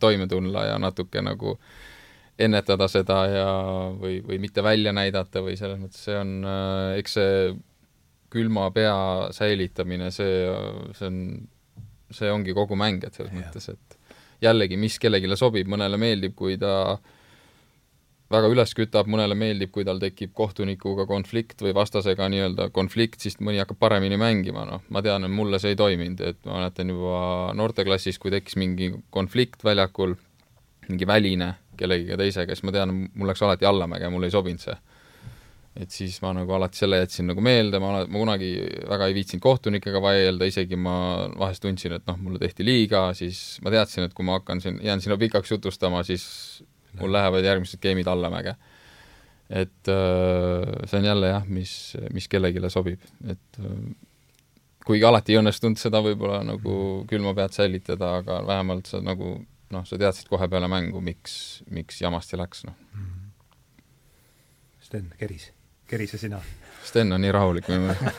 [0.00, 1.56] toime tulla ja natuke nagu
[2.38, 3.48] ennetada seda ja,
[3.98, 7.32] või, või mitte välja näidata või selles mõttes see on, äh, eks see
[8.32, 8.96] külma pea
[9.34, 10.42] säilitamine, see,
[10.96, 11.20] see on,
[12.14, 13.40] see ongi kogu mäng, et selles ja.
[13.40, 13.98] mõttes, et
[14.44, 16.98] jällegi, mis kellelegi sobib, mõnele meeldib, kui ta
[18.32, 23.38] väga üles kütab, mõnele meeldib, kui tal tekib kohtunikuga konflikt või vastasega nii-öelda konflikt, siis
[23.40, 26.92] mõni hakkab paremini mängima, noh, ma tean, et mulle see ei toiminud, et ma mäletan
[26.92, 27.22] juba
[27.56, 30.14] noorteklassis, kui tekkis mingi konflikt väljakul,
[30.90, 34.76] mingi väline kellegiga teisega, siis ma tean, mul läks alati allamäge, mulle ei sobinud see
[35.78, 38.50] et siis ma nagu alati selle jätsin nagu meelde, ma, ma kunagi
[38.88, 40.96] väga ei viitsinud kohtunikega vaielda, isegi ma
[41.38, 44.80] vahest tundsin, et noh, mulle tehti liiga, siis ma teadsin, et kui ma hakkan siin,
[44.82, 46.26] jään sinna pikaks jutustama, siis
[46.98, 48.56] mul lähevad järgmised game'id allamäge.
[49.48, 53.78] et äh, see on jälle jah, mis, mis kellelegi sobib, et äh,
[54.84, 56.74] kuigi alati ei õnnestunud seda võib-olla nagu
[57.08, 59.38] külma pead säilitada, aga vähemalt sa nagu
[59.72, 62.76] noh, sa teadsid kohe peale mängu, miks, miks jamasti läks, noh.
[64.88, 65.50] Sten, keris,
[65.88, 66.40] kerise sina?
[66.84, 68.18] Sten on nii rahulik minu meelest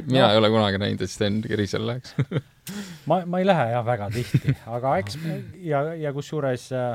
[0.12, 2.14] mina ei ole kunagi näinud, et Sten kerisele läheks
[3.10, 5.18] ma, ma ei lähe jah väga tihti, aga eks
[5.62, 6.94] ja, ja kusjuures äh,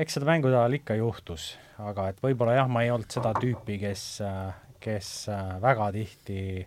[0.00, 3.78] eks seda mängude ajal ikka juhtus, aga et võib-olla jah, ma ei olnud seda tüüpi,
[3.82, 4.04] kes
[4.82, 6.66] kes äh, väga tihti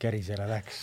[0.00, 0.80] kerisele läks.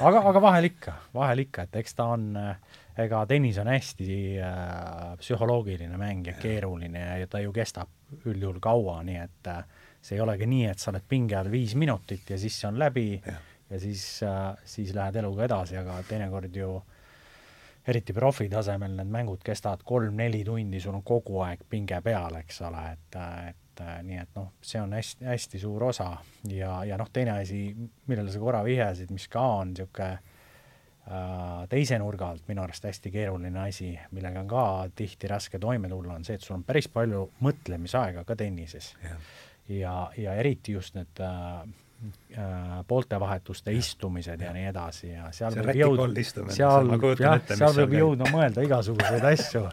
[0.00, 4.10] aga, aga vahel ikka, vahel ikka, et eks ta on äh, ega tennis on hästi
[4.42, 7.90] äh, psühholoogiline mäng ja keeruline ja ta ju kestab
[8.26, 9.64] üldjuhul kaua, nii et äh,
[10.00, 12.78] see ei olegi nii, et sa oled pinge all viis minutit ja siis see on
[12.80, 13.36] läbi ja,
[13.70, 16.74] ja siis äh,, siis lähed eluga edasi, aga teinekord ju
[17.90, 22.60] eriti profi tasemel need mängud kestavad kolm-neli tundi, sul on kogu aeg pinge peal, eks
[22.68, 26.10] ole, et, et nii et noh, see on hästi, hästi suur osa.
[26.52, 27.70] Ja, ja noh, teine asi,
[28.06, 30.29] millele sa korra vihjasid, mis ka on niisugune äh,
[31.68, 36.14] teise nurga alt minu arust hästi keeruline asi, millega on ka tihti raske toime tulla,
[36.14, 38.92] on see, et sul on päris palju mõtlemisaega ka tennises.
[39.02, 39.16] Yeah
[39.78, 41.60] ja, ja eriti just need äh,
[42.38, 46.20] äh, pooltevahetuste istumised ja nii edasi ja seal see võib jõud-,
[46.56, 49.64] seal, jah, seal võib jõudma mõelda igasuguseid asju,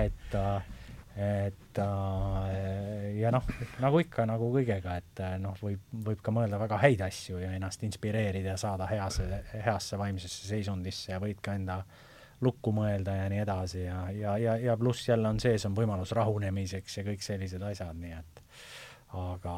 [0.00, 0.70] et äh,
[1.16, 3.44] et äh, ja noh,
[3.84, 7.50] nagu ikka, nagu kõigega, et äh, noh, võib, võib ka mõelda väga häid asju ja
[7.52, 11.82] ennast inspireerida ja saada heasse, heasse vaimsesse seisundisse ja võid ka enda
[12.42, 16.14] lukku mõelda ja nii edasi ja, ja, ja, ja pluss jälle on sees, on võimalus
[16.16, 18.42] rahunemiseks ja kõik sellised asjad, nii et
[19.20, 19.56] aga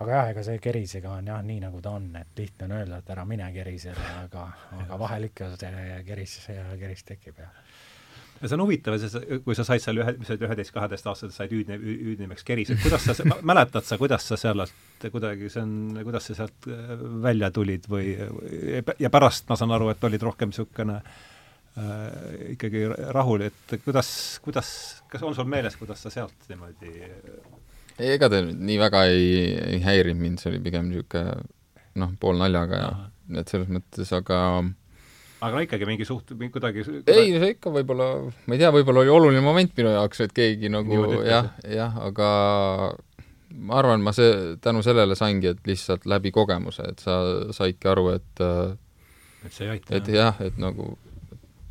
[0.00, 3.00] aga jah, ega see kerisega on jah nii, nagu ta on, et lihtne on öelda,
[3.00, 4.48] et ära mine kerisele, aga,
[4.80, 6.38] aga vahel ikka see keris,
[6.80, 7.52] keris tekib ja
[8.40, 8.96] ja see on huvitav,
[9.44, 13.06] kui sa said seal ühe, sa olid üheteist-kaheteist aastaselt, said hüüdne, hüüdnimeks Keris, et kuidas
[13.08, 16.92] sa, mäletad sa, kuidas sa sealt kuidagi, see on, kuidas sa sealt äh,
[17.24, 18.12] välja tulid või
[19.00, 22.06] ja pärast ma saan aru, et olid rohkem niisugune äh,
[22.56, 24.10] ikkagi rahul, et kuidas,
[24.44, 24.70] kuidas,
[25.12, 26.92] kas on sul meeles, kuidas sa sealt niimoodi
[27.96, 29.28] ei, ega ta nii väga ei,
[29.76, 31.38] ei häirinud mind, see oli pigem niisugune
[31.96, 32.90] noh, poolnaljaga ja
[33.40, 34.38] et selles mõttes, aga
[35.44, 38.08] aga ikkagi mingi suht-, kuidagi ei, see ikka võib-olla,
[38.46, 42.30] ma ei tea, võib-olla oli oluline moment minu jaoks, et keegi nagu jah, jah, aga
[43.56, 47.18] ma arvan, ma see, tänu sellele saingi, et lihtsalt läbi kogemuse, et sa
[47.56, 48.46] saidki aru, et
[49.46, 49.96] et see ei aita.
[49.98, 50.94] et jah, et nagu,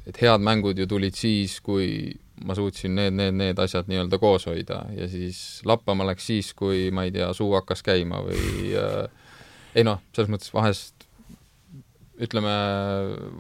[0.05, 2.13] et head mängud ju tulid siis, kui
[2.45, 6.89] ma suutsin need, need, need asjad nii-öelda koos hoida ja siis lappama läks siis, kui
[6.91, 9.05] ma ei tea, suu hakkas käima või äh,
[9.75, 10.94] ei noh, selles mõttes vahest
[12.21, 12.51] ütleme,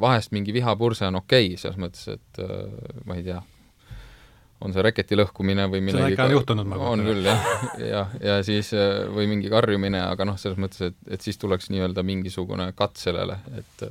[0.01, 3.39] vahest mingi vihapurse on okei okay,, selles mõttes, et äh, ma ei tea,
[4.65, 6.93] on see reketi lõhkumine või millegi seda ikka on juhtunud, ma kujutan.
[6.93, 7.49] on küll, jah,
[7.95, 11.71] jah, ja siis äh, või mingi karjumine, aga noh, selles mõttes, et, et siis tuleks
[11.73, 13.89] nii-öelda mingisugune katt sellele, et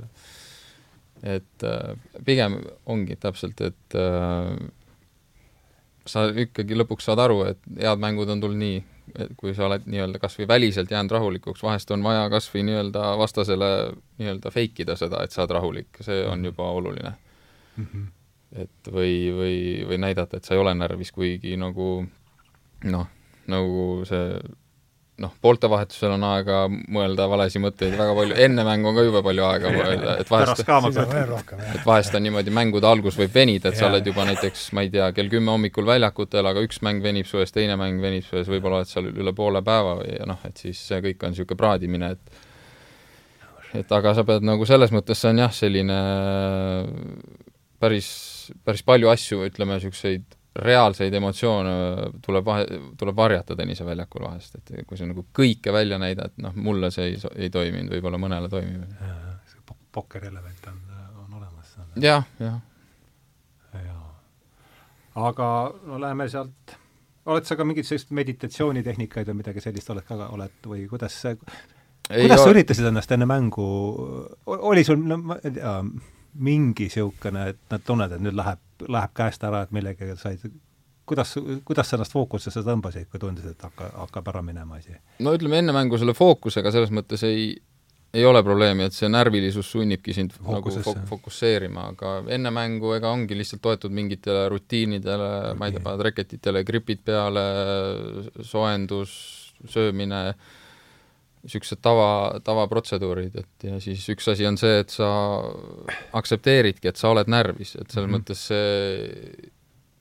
[1.25, 2.59] et äh, pigem
[2.93, 4.01] ongi täpselt, et
[6.05, 8.83] sa ikkagi lõpuks saad aru, et head mängud on tulnud nii,
[9.37, 13.15] kui sa oled nii-öelda kas või väliselt jäänud rahulikuks, vahest on vaja kas või nii-öelda
[13.21, 13.71] vastasele
[14.19, 16.51] nii-öelda fake ida seda, et sa oled rahulik, see on mhm.
[16.51, 17.13] juba oluline
[17.77, 17.87] mm.
[17.87, 18.07] -hmm.
[18.65, 22.07] et või, või, või näidata, et sa ei ole närvis, kuigi nagu
[22.85, 23.09] noh,
[23.47, 24.39] nagu see
[25.23, 29.45] noh, pooltevahetusel on aega mõelda valesi mõtteid väga palju, enne mängu on ka jube palju
[29.47, 30.65] aega mõelda, et vahest
[31.77, 34.91] et vahest on niimoodi, mängude algus võib venida, et sa oled juba näiteks, ma ei
[34.95, 38.41] tea, kell kümme hommikul väljakutel, aga üks mäng venib su ees, teine mäng venib su
[38.41, 41.63] ees, võib-olla oled seal üle poole päeva või noh, et siis see kõik on niisugune
[41.63, 42.43] praadimine, et
[43.79, 45.99] et aga sa pead nagu selles mõttes, see on jah, selline
[47.83, 48.09] päris,
[48.67, 51.71] päris palju asju, ütleme, niisuguseid reaalseid emotsioone
[52.23, 52.67] tuleb vahe,
[52.99, 57.19] tuleb varjata tenniseväljakul vahest, et kui sa nagu kõike välja näidad, noh, mulle see ei,
[57.47, 58.87] ei toiminud, võib-olla mõnele toimib.
[59.51, 60.81] see pokker element on,
[61.25, 61.77] on olemas.
[62.01, 62.61] jah, jah.
[63.75, 64.09] jaa.
[65.27, 65.49] aga
[65.91, 66.77] no läheme sealt,
[67.27, 71.39] oled sa ka mingeid selliseid meditatsioonitehnikaid või midagi sellist oled ka, oled või kuidas see
[72.09, 73.67] kuidas sa üritasid ennast enne mängu,
[74.47, 75.79] oli sul, no ma ei tea,
[76.35, 80.49] mingi niisugune, et nad tunned, et nüüd läheb, läheb käest ära, et millegagi said,
[81.07, 84.97] kuidas, kuidas sa ennast fookusesse tõmbasid, kui tundisid, et hakka, hakkab ära minema asi?
[85.25, 87.53] no ütleme, enne mängu selle fookusega selles mõttes ei,
[88.15, 90.81] ei ole probleemi, et see närvilisus sunnibki sind Fookusesse.
[90.81, 95.77] nagu fok-, fokusseerima, aga enne mängu ega ongi lihtsalt toetud mingitele rutiinidele okay., ma ei
[95.77, 97.47] tea, paned reketitele gripid peale,
[98.41, 99.17] soojendus,
[99.71, 100.23] söömine,
[101.45, 105.09] niisugused tava, tavaprotseduurid, et ja siis üks asi on see, et sa
[106.17, 108.23] aktsepteeridki, et sa oled närvis, et selles mm -hmm.
[108.23, 109.51] mõttes see,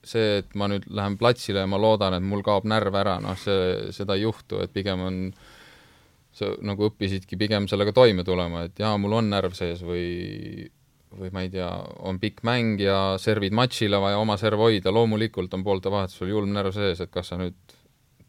[0.04, 3.36] see, et ma nüüd lähen platsile ja ma loodan, et mul kaob närv ära, noh,
[3.36, 5.20] see, seda ei juhtu, et pigem on
[6.34, 10.70] sa nagu õppisidki pigem sellega toime tulema, et jaa, mul on närv sees või
[11.14, 11.68] või ma ei tea,
[12.02, 16.50] on pikk mäng ja servid matšile vaja oma serv hoida, loomulikult on poolte vahetusel julm
[16.56, 17.54] närv sees, et kas sa nüüd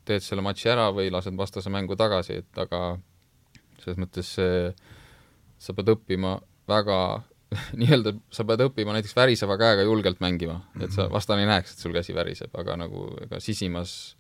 [0.06, 2.82] teed selle matši ära või lased vastase mängu tagasi, et aga
[3.84, 4.68] selles mõttes see,
[5.62, 6.38] sa pead õppima
[6.70, 7.00] väga
[7.80, 11.16] nii-öelda, sa pead õppima näiteks väriseva käega julgelt mängima, et sa, mhm.
[11.16, 14.16] vastane ei näeks, et sul käsi väriseb, aga nagu ega sisimas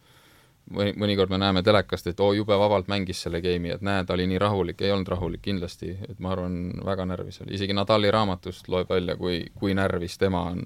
[0.72, 4.16] mõni, mõnikord me näeme telekast, et oo, jube vabalt mängis selle game'i, et näe, ta
[4.16, 8.12] oli nii rahulik, ei olnud rahulik kindlasti, et ma arvan, väga närvis oli, isegi Nadali
[8.14, 10.66] raamatust loeb välja, kui, kui närvis tema on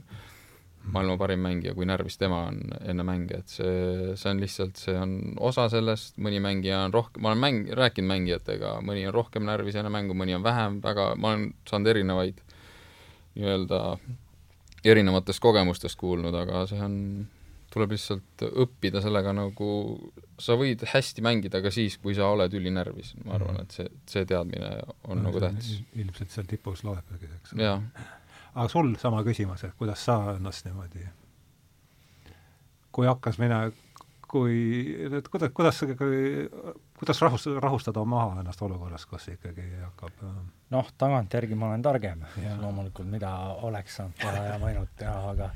[0.93, 4.95] maailma parim mängija, kui närvis tema on enne mänge, et see, see on lihtsalt, see
[4.97, 5.15] on
[5.49, 9.77] osa sellest, mõni mängija on rohkem, ma olen mäng-, rääkinud mängijatega, mõni on rohkem närvis
[9.79, 12.39] enne mängu, mõni on vähem, väga, ma olen saanud erinevaid
[13.37, 13.81] nii-öelda
[14.89, 16.95] erinevatest kogemustest kuulnud, aga see on,
[17.73, 19.71] tuleb lihtsalt õppida sellega nagu,
[20.41, 24.25] sa võid hästi mängida ka siis, kui sa oled ülinärvis, ma arvan, et see, see
[24.29, 24.71] teadmine
[25.03, 25.83] on no, nagu tähtis.
[25.99, 27.67] ilmselt seal tipus loeb, eks ole.
[27.67, 28.15] jah
[28.59, 31.05] aga sul sama küsimus, et kuidas sa ennast niimoodi,
[32.91, 33.69] kui hakkas minema,
[34.29, 34.57] kui,
[35.07, 35.79] et kuidas, kuidas,
[36.99, 40.39] kuidas rahustada, rahustada maha ennast olukorras, kus ikkagi hakkab äh,
[40.75, 42.25] noh, tagantjärgi ma olen targem,
[42.59, 43.31] loomulikult, mida
[43.69, 45.51] oleks saanud ja võinud teha, aga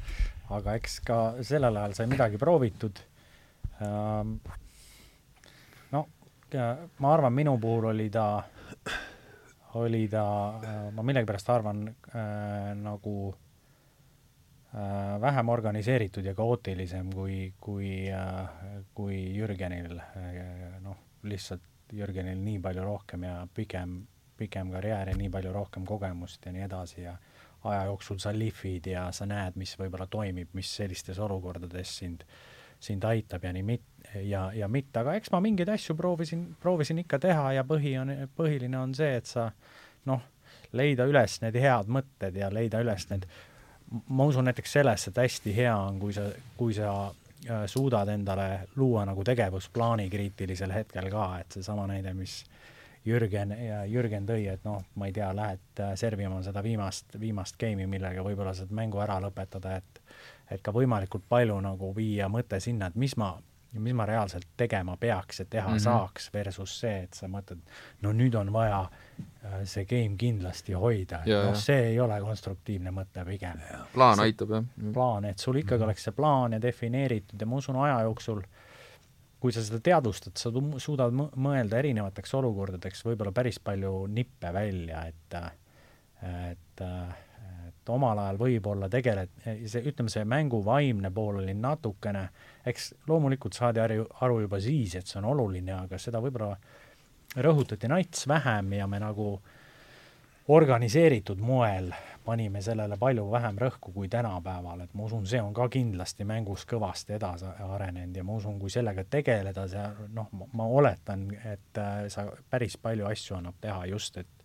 [0.53, 2.99] aga eks ka sellel ajal sai midagi proovitud
[3.81, 4.35] ähm,.
[5.91, 6.07] no
[6.99, 8.43] ma arvan, minu puhul oli ta
[9.79, 10.25] oli ta,
[10.93, 18.49] ma millegipärast arvan äh, nagu äh, vähem organiseeritud ja kaootilisem kui, kui äh,,
[18.93, 20.79] kui Jürgenil äh,.
[20.81, 24.01] noh, lihtsalt Jürgenil nii palju rohkem ja pikem,
[24.37, 27.17] pikem karjäär ja nii palju rohkem kogemust ja nii edasi ja
[27.63, 32.25] aja jooksul sa lihvid ja sa näed, mis võib-olla toimib, mis sellistes olukordades sind,
[32.83, 37.01] sind aitab ja nii mit-, ja, ja mitte, aga eks ma mingeid asju proovisin, proovisin
[37.03, 39.49] ikka teha ja põhi on, põhiline on see, et sa
[40.09, 40.21] noh,
[40.77, 43.27] leida üles need head mõtted ja leida üles need,
[44.09, 46.27] ma usun näiteks sellesse, et hästi hea on, kui sa,
[46.57, 52.41] kui sa äh, suudad endale luua nagu tegevusplaani kriitilisel hetkel ka, et seesama näide, mis
[53.05, 57.59] Jürgen ja Jürgen tõi, et noh, ma ei tea, lähed äh, servima seda viimast, viimast
[57.59, 60.01] game'i, millega võib-olla saad mängu ära lõpetada, et
[60.53, 63.33] et ka võimalikult palju nagu viia mõte sinna, et mis ma
[63.73, 65.83] ja mis ma reaalselt tegema peaks ja teha mm -hmm.
[65.83, 67.61] saaks, versus see, et sa mõtled,
[68.01, 73.25] no nüüd on vaja äh, see game kindlasti hoida, noh, see ei ole konstruktiivne mõte
[73.25, 73.59] pigem.
[73.93, 74.63] plaan see, aitab, jah.
[74.93, 75.83] plaan, et sul ikkagi mm -hmm.
[75.83, 78.41] oleks see plaan ja defineeritud ja ma usun, aja jooksul
[79.39, 85.35] kui sa seda teadvustad, sa suudad mõelda erinevateks olukordadeks võib-olla päris palju nippe välja, et
[86.23, 86.81] et
[87.83, 92.29] et omal ajal võib-olla tegeled, see, ütleme, see mängu vaimne pool oli natukene,
[92.65, 96.55] eks loomulikult saadi aru, aru juba siis, et see on oluline, aga seda võib-olla
[97.43, 99.35] rõhutati nats vähem ja me nagu
[100.53, 101.91] organiseeritud moel
[102.23, 106.63] panime sellele palju vähem rõhku kui tänapäeval, et ma usun, see on ka kindlasti mängus
[106.67, 109.83] kõvasti edasi arenenud ja ma usun, kui sellega tegeleda, see
[110.15, 114.42] noh, ma oletan, et äh, sa päris palju asju annab teha just, et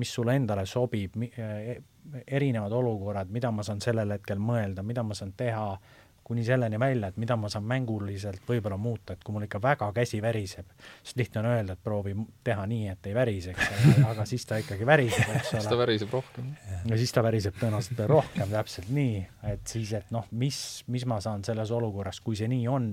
[0.00, 1.80] mis sulle endale sobib, e,
[2.26, 5.66] erinevad olukorrad, mida ma saan sellel hetkel mõelda, mida ma saan teha,
[6.30, 9.88] kuni selleni välja, et mida ma saan mänguliselt võib-olla muuta, et kui mul ikka väga
[9.96, 10.68] käsi väriseb,
[11.02, 12.14] siis lihtne on öelda, et proovi
[12.46, 13.72] teha nii, et ei väriseks,
[14.06, 15.64] aga siis ta ikkagi väriseb, eks ole.
[15.64, 16.52] siis ta väriseb rohkem.
[16.86, 21.18] ja siis ta väriseb tõenäoliselt rohkem, täpselt nii, et siis, et noh, mis, mis ma
[21.24, 22.92] saan selles olukorras, kui see nii on,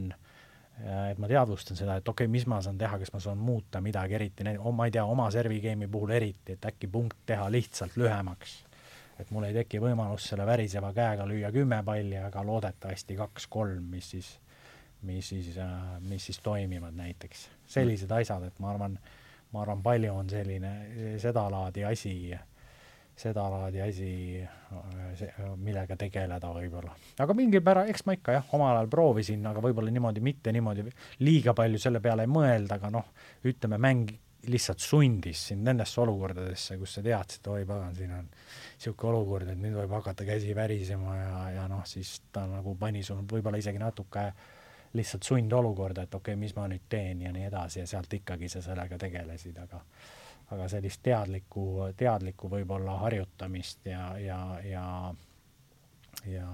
[0.77, 3.81] et ma teadvustan seda, et okei okay,, mis ma saan teha, kas ma saan muuta
[3.81, 7.97] midagi, eriti, ma ei tea, oma servi game'i puhul eriti, et äkki punkt teha lihtsalt
[7.97, 8.59] lühemaks
[9.19, 14.11] et mul ei teki võimalust selle väriseva käega lüüa kümme palli, aga loodetavasti kaks-kolm, mis
[14.13, 14.29] siis,
[15.09, 15.71] mis siis, äh,
[16.05, 17.47] mis siis toimivad näiteks.
[17.67, 18.99] sellised asjad, et ma arvan,
[19.51, 20.73] ma arvan, palju on selline
[21.19, 22.13] sedalaadi asi,
[23.17, 24.11] sedalaadi asi,
[25.57, 26.93] millega tegeleda võib-olla.
[27.23, 30.85] aga mingil määral, eks ma ikka jah, omal ajal proovisin, aga võib-olla niimoodi, mitte niimoodi
[31.25, 33.09] liiga palju selle peale ei mõelda, aga noh,
[33.49, 34.13] ütleme, mäng
[34.47, 39.59] lihtsalt sundis sind nendesse olukordadesse, kus sa teadsid, oi pagan, siin on niisugune olukord, et
[39.59, 43.81] nüüd võib hakata käsi värisema ja, ja noh, siis ta nagu pani sul võib-olla isegi
[43.81, 44.27] natuke
[44.97, 48.49] lihtsalt sundolukorda, et okei okay,, mis ma nüüd teen ja nii edasi ja sealt ikkagi
[48.51, 49.81] sa sellega tegelesid, aga
[50.51, 51.63] aga sellist teadlikku,
[51.97, 54.85] teadlikku võib-olla harjutamist ja, ja, ja
[56.25, 56.47] ja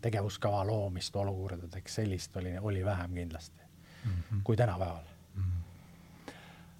[0.00, 3.62] tegevuskava loomist olukordadeks, sellist oli, oli vähem kindlasti
[4.04, 4.40] mm -hmm.
[4.44, 5.04] kui tänapäeval
[5.34, 5.42] mm.
[5.42, 5.68] -hmm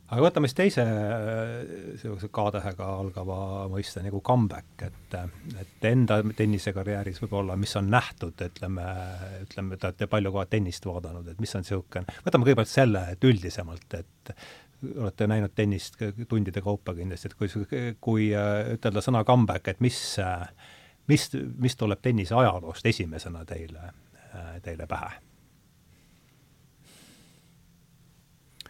[0.08, 5.16] aga võtame siis teise niisuguse K-tähega algava mõiste nagu comeback, et,
[5.60, 8.86] et enda tennisekarjääris võib-olla, mis on nähtud, ütleme,
[9.42, 13.24] ütleme, te olete palju ka tennist vaadanud, et mis on niisugune, võtame kõigepealt selle, et
[13.24, 14.34] üldisemalt, et
[14.96, 15.96] olete näinud tennist
[16.28, 20.44] tundide kaupa kindlasti, et kui, kui äh, ütelda sõna comeback, et mis, äh,
[21.10, 23.92] mis, mis tuleb tennise ajaloost esimesena teile,
[24.62, 25.16] teile pähe?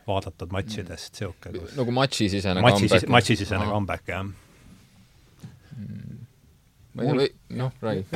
[0.08, 1.74] vaadatud matšidest, niisugune kus...
[1.76, 3.10] nagu matšisisene matši, comeback?
[3.12, 4.24] matšisisene comeback, jah.
[5.76, 6.22] Mm..
[6.96, 8.06] ma ei tea, noh, räägi.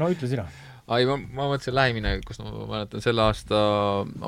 [0.00, 0.44] no ütle sina.
[0.92, 3.56] Ai, ma, ma mõtlesin lähiminevikust, ma mäletan selle aasta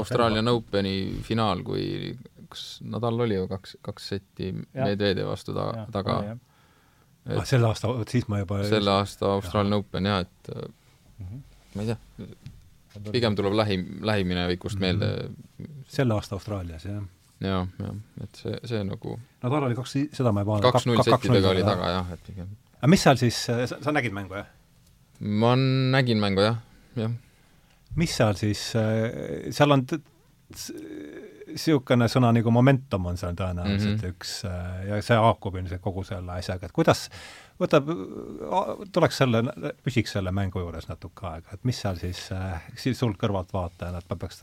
[0.00, 2.14] Australian Openi finaal, kui
[2.52, 6.18] kas Nadal oli ju kaks, kaks setti Medvedev vastu ta, ja, taga.
[7.26, 11.40] Ah, selle aasta, vot siis ma juba selle aasta Australian Open jah, et mm -hmm.
[11.74, 12.28] ma ei tea,
[13.12, 14.98] pigem tuleb lähi, lähiminevikust mm -hmm.
[14.98, 15.30] meelde.
[15.88, 17.02] selle aasta Austraalias, jah
[17.40, 20.72] jah, jah, et see, see nagu Nadal oli kaks, seda ma ei vaadanud.
[20.72, 22.48] kaks-null settidega oli taga jah, et pigem.
[22.78, 24.48] aga mis seal siis, sa, sa nägid mängu, jah?
[25.20, 25.54] ma
[25.96, 26.60] nägin mängu jah,
[26.96, 27.12] jah.
[27.96, 28.62] mis seal siis,
[29.50, 29.84] seal on
[31.46, 34.14] niisugune sõna nagu momentum on seal tõenäoliselt mm -hmm.
[34.14, 34.30] üks
[34.88, 37.06] ja see haakub ilmselt kogu selle asjaga, et kuidas
[37.60, 37.88] võtab,
[38.92, 39.42] tuleks selle,
[39.84, 42.28] püsiks selle mängu juures natuke aega, et mis seal siis,
[42.76, 44.42] siis sul kõrvaltvaatajana, et ma peaks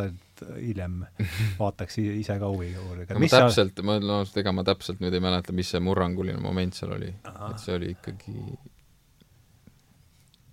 [0.57, 1.01] hiljem
[1.61, 3.19] vaataks ise ka huviga uurida.
[3.19, 6.73] ma täpselt seal..., ma ausalt, ega ma täpselt nüüd ei mäleta, mis see murranguline moment
[6.73, 7.13] seal oli.
[7.49, 8.37] et see oli ikkagi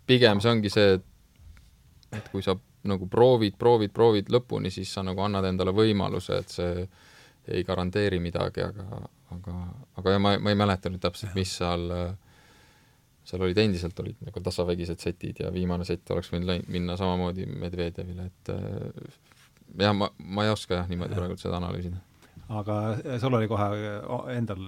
[0.06, 1.06] pigem see ongi see, et
[2.16, 2.56] et kui sa
[2.88, 6.84] nagu proovid, proovid, proovid lõpuni, siis sa nagu annad endale võimaluse, et see
[7.50, 9.00] ei garanteeri midagi, aga,
[9.34, 9.54] aga,
[10.00, 11.88] aga ja ma, ma ei mäleta nüüd täpselt, mis seal
[13.30, 18.30] seal olid endiselt, olid nagu tasavägised setid ja viimane sett oleks võinud minna samamoodi Medvedjevile,
[18.30, 18.52] et
[19.78, 22.00] jah, ma, ma ei oska jah niimoodi praegu seda analüüsida
[22.50, 22.76] aga
[23.22, 23.66] sul oli kohe
[24.34, 24.60] endal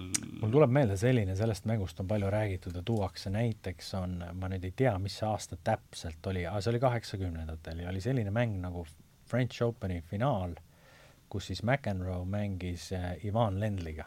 [0.43, 4.66] mul tuleb meelde selline, sellest mängust on palju räägitud ja tuuakse näiteks, on, ma nüüd
[4.68, 8.61] ei tea, mis see aasta täpselt oli, aga see oli kaheksakümnendatel ja oli selline mäng
[8.62, 8.87] nagu
[9.30, 10.55] French Openi finaal,
[11.33, 14.05] kus siis McEnroe mängis äh, Ivan Lendliga.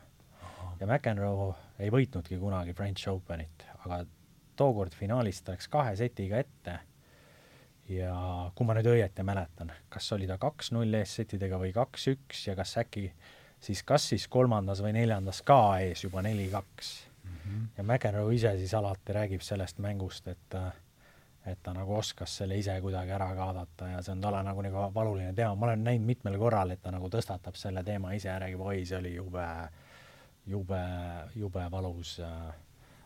[0.80, 4.03] ja McEnroe ei võitnudki kunagi French Openit, aga
[4.55, 6.80] tookord finaalis ta läks kahe setiga ette
[7.91, 8.11] ja
[8.55, 13.09] kui ma nüüd õieti mäletan, kas oli ta kaks-null eessettidega või kaks-üks ja kas äkki
[13.60, 17.30] siis kas siis kolmandas või neljandas ka ees juba neli-kaks mm.
[17.30, 17.68] -hmm.
[17.78, 20.58] ja McEnroe ise siis alati räägib sellest mängust, et
[21.45, 24.88] et ta nagu oskas selle ise kuidagi ära kaadata ja see on talle nagu nagu
[24.93, 28.39] valuline teema, ma olen näinud mitmel korral, et ta nagu tõstatab selle teema ise ja
[28.41, 29.45] räägib, oi, see oli jube,
[30.45, 30.82] jube,
[31.36, 32.22] jube valus,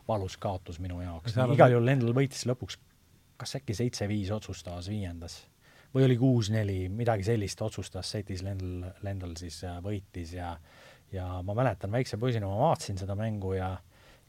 [0.08, 1.36] valus kaotus minu jaoks.
[1.52, 2.80] igal juhul Lendl võitis lõpuks
[3.40, 5.42] kas äkki seitse-viis otsustavas viiendas
[5.94, 10.54] või oli kuus-neli, midagi sellist otsustas setis Lendl, Lendl siis äh, võitis ja
[11.12, 13.72] ja ma mäletan väikse poisina ma vaatasin seda mängu ja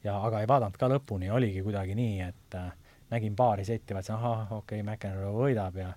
[0.04, 2.72] ja aga ei vaadanud ka lõpuni, oligi kuidagi nii, et äh,
[3.12, 5.92] nägin paari setti, vaatasin, ahah, okei okay,, McEnroe võidab ja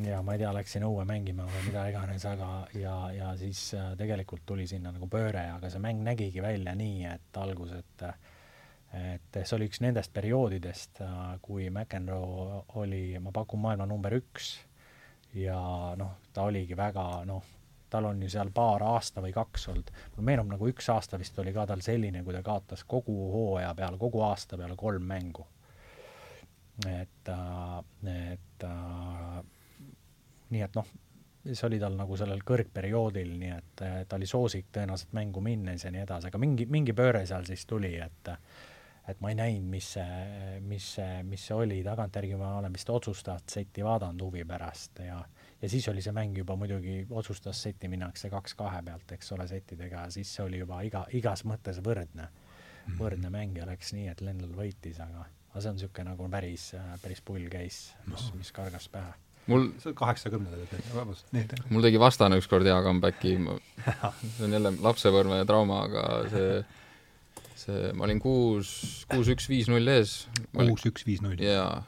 [0.00, 2.48] ja ma ei tea, läksin õue mängima või mida iganes, aga
[2.80, 7.04] ja, ja siis äh, tegelikult tuli sinna nagu pööre, aga see mäng nägigi välja nii,
[7.10, 8.31] et algus, et äh,
[8.92, 11.00] et see oli üks nendest perioodidest,
[11.42, 14.54] kui McEnroe oli, ma pakun, maailma number üks
[15.34, 15.58] ja
[15.96, 17.44] noh, ta oligi väga noh,
[17.92, 21.38] tal on ju seal paar aasta või kaks olnud, mulle meenub nagu üks aasta vist
[21.40, 25.46] oli ka tal selline, kui ta kaotas kogu hooaja peale, kogu aasta peale kolm mängu.
[26.88, 27.28] et,
[28.12, 28.66] et
[30.52, 30.88] nii et noh,
[31.44, 35.92] see oli tal nagu sellel kõrgperioodil, nii et ta oli soosik tõenäoliselt mängu minnes ja
[35.92, 38.32] nii edasi, aga mingi, mingi pööre seal siis tuli, et
[39.08, 42.90] et ma ei näinud, mis see, mis see, mis see oli, tagantjärgi ma olen vist
[42.90, 45.18] otsustavat seti vaadanud huvi pärast ja
[45.62, 49.46] ja siis oli see mäng juba muidugi, otsustas seti minnakse kaks kahe pealt, eks ole,
[49.48, 52.96] settidega, siis see oli juba iga, igas mõttes võrdne, mhm.
[52.98, 56.70] võrdne mäng ja läks nii, et Lendl võitis, aga, aga see on niisugune nagu päris,
[57.02, 59.14] päris pull case, mis, mis kargas pähe
[59.50, 61.62] mul kaheksakümnendad, vabandust, nii.
[61.74, 63.32] mul tegi vastane ükskord hea comeback'i,
[64.36, 66.60] see on jälle lapsepõlve trauma, aga see
[67.62, 68.68] see, ma olin kuus,
[69.10, 70.22] kuus, üks, viis, null ees.
[70.54, 71.40] kuus, üks, viis, null?
[71.42, 71.82] jaa.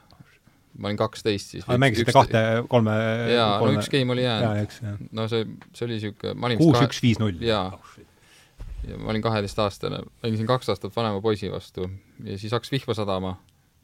[0.75, 1.67] ma olin kaksteist siis.
[1.81, 2.41] mängisite kahte,
[2.71, 2.95] kolme
[3.31, 5.09] jaa, no üks game oli jäänud.
[5.15, 7.41] no see, see oli niisugune, ma olin kuus, üks, viis, null?
[7.43, 7.95] jaa oh,.
[8.85, 11.89] ja ma olin kaheteistaastane, mängisin kaks aastat vanema poisi vastu
[12.23, 13.37] ja siis hakkas vihma sadama.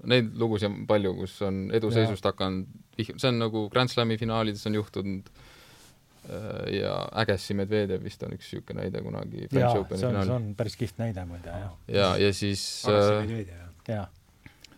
[0.10, 4.66] Neid lugusid on palju, kus on eduseisust hakanud vihm-, see on nagu Grand Slami finaalides
[4.70, 5.28] on juhtunud
[6.72, 10.30] ja Agassi Medvedev vist on üks niisugune näide kunagi French Openi finaalis.
[10.30, 11.72] see on päris kihvt näide muide, jah.
[11.90, 14.06] ja, ja siis äh,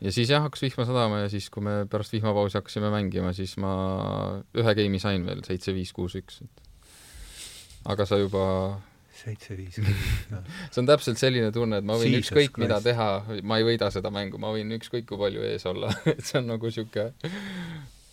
[0.04, 3.56] ja siis jah, hakkas vihma sadama ja siis, kui me pärast vihmapausi hakkasime mängima, siis
[3.62, 3.74] ma
[4.56, 6.42] ühe game'i sain veel, seitse-viis, kuus-üks.
[7.92, 8.46] aga sa juba
[9.20, 9.80] seitse-viis
[10.72, 13.10] see on täpselt selline tunne, et ma võin ükskõik mida teha,
[13.44, 16.52] ma ei võida seda mängu, ma võin ükskõik kui palju ees olla et see on
[16.56, 17.12] nagu niisugune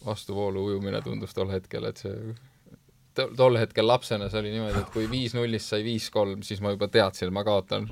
[0.05, 2.15] vastuvoolu ujumine tundus tol hetkel, et see
[3.15, 6.89] tol hetkel lapsena see oli niimoodi, et kui viis nullist sai viis-kolm, siis ma juba
[6.93, 7.89] teadsin, et ma kaotan.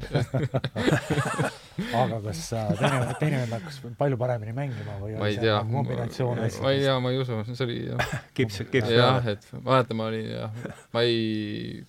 [1.98, 6.48] Aga kas teine, teine vend hakkas palju paremini mängima või ma ei tea, kombinatsioon ma,
[6.64, 8.16] ma ei tea, ma ei usu, see oli jah.
[8.38, 11.84] Kips, kips jah, et mäletan, ma olin jah, ma ei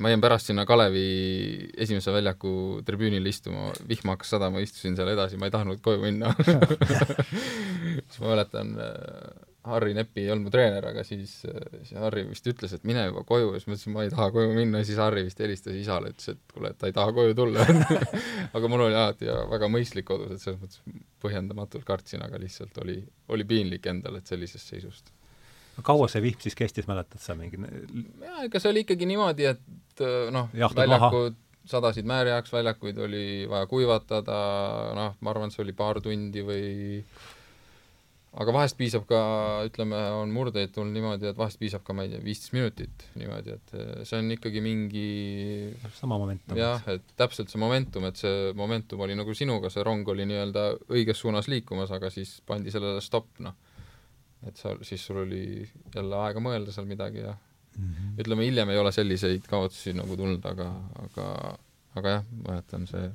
[0.00, 5.36] ma jäin pärast sinna Kalevi esimese väljaku tribüünile istuma, vihma hakkas sadama, istusin seal edasi,
[5.40, 6.32] ma ei tahtnud koju minna.
[6.40, 9.39] Siis ma mäletan, äh,
[9.70, 13.24] Harri Nepi ei olnud mu treener, aga siis, siis Harri vist ütles, et mine juba
[13.28, 16.32] koju, siis ma ütlesin, ma ei taha koju minna, siis Harri vist helistas isale, ütles,
[16.34, 17.66] et kuule, et ta ei taha koju tulla
[18.56, 20.82] aga mul oli alati väga mõistlik kodus, et selles mõttes
[21.22, 23.00] põhjendamatult kartsin, aga lihtsalt oli,
[23.32, 25.12] oli piinlik endal, et sellisest seisust.
[25.86, 27.60] kaua see vihm siis kestis, mäletad sa mingi?
[27.60, 30.04] jaa, ega see oli ikkagi niimoodi, et
[30.34, 31.38] noh, väljakud
[31.70, 34.38] sadasid määrjaks, väljakuid oli vaja kuivatada,
[34.96, 37.02] noh, ma arvan, see oli paar tundi või
[38.30, 39.20] aga vahest piisab ka,
[39.66, 43.56] ütleme, on murdeid tulnud niimoodi, et vahest piisab ka, ma ei tea, viisteist minutit niimoodi,
[43.56, 45.06] et eh, see on ikkagi mingi
[45.98, 46.58] sama momentum.
[46.58, 50.66] jah, et täpselt see momentum, et see momentum oli nagu sinuga, see rong oli nii-öelda
[50.92, 53.56] õiges suunas liikumas, aga siis pandi sellele stopp, noh.
[54.46, 55.42] et sa, siis sul oli
[55.94, 58.14] jälle aega mõelda seal midagi ja mm -hmm.
[58.22, 60.70] ütleme, hiljem ei ole selliseid kaotusi nagu tulnud, aga,
[61.02, 61.26] aga
[61.98, 63.08] aga jah, mäletan see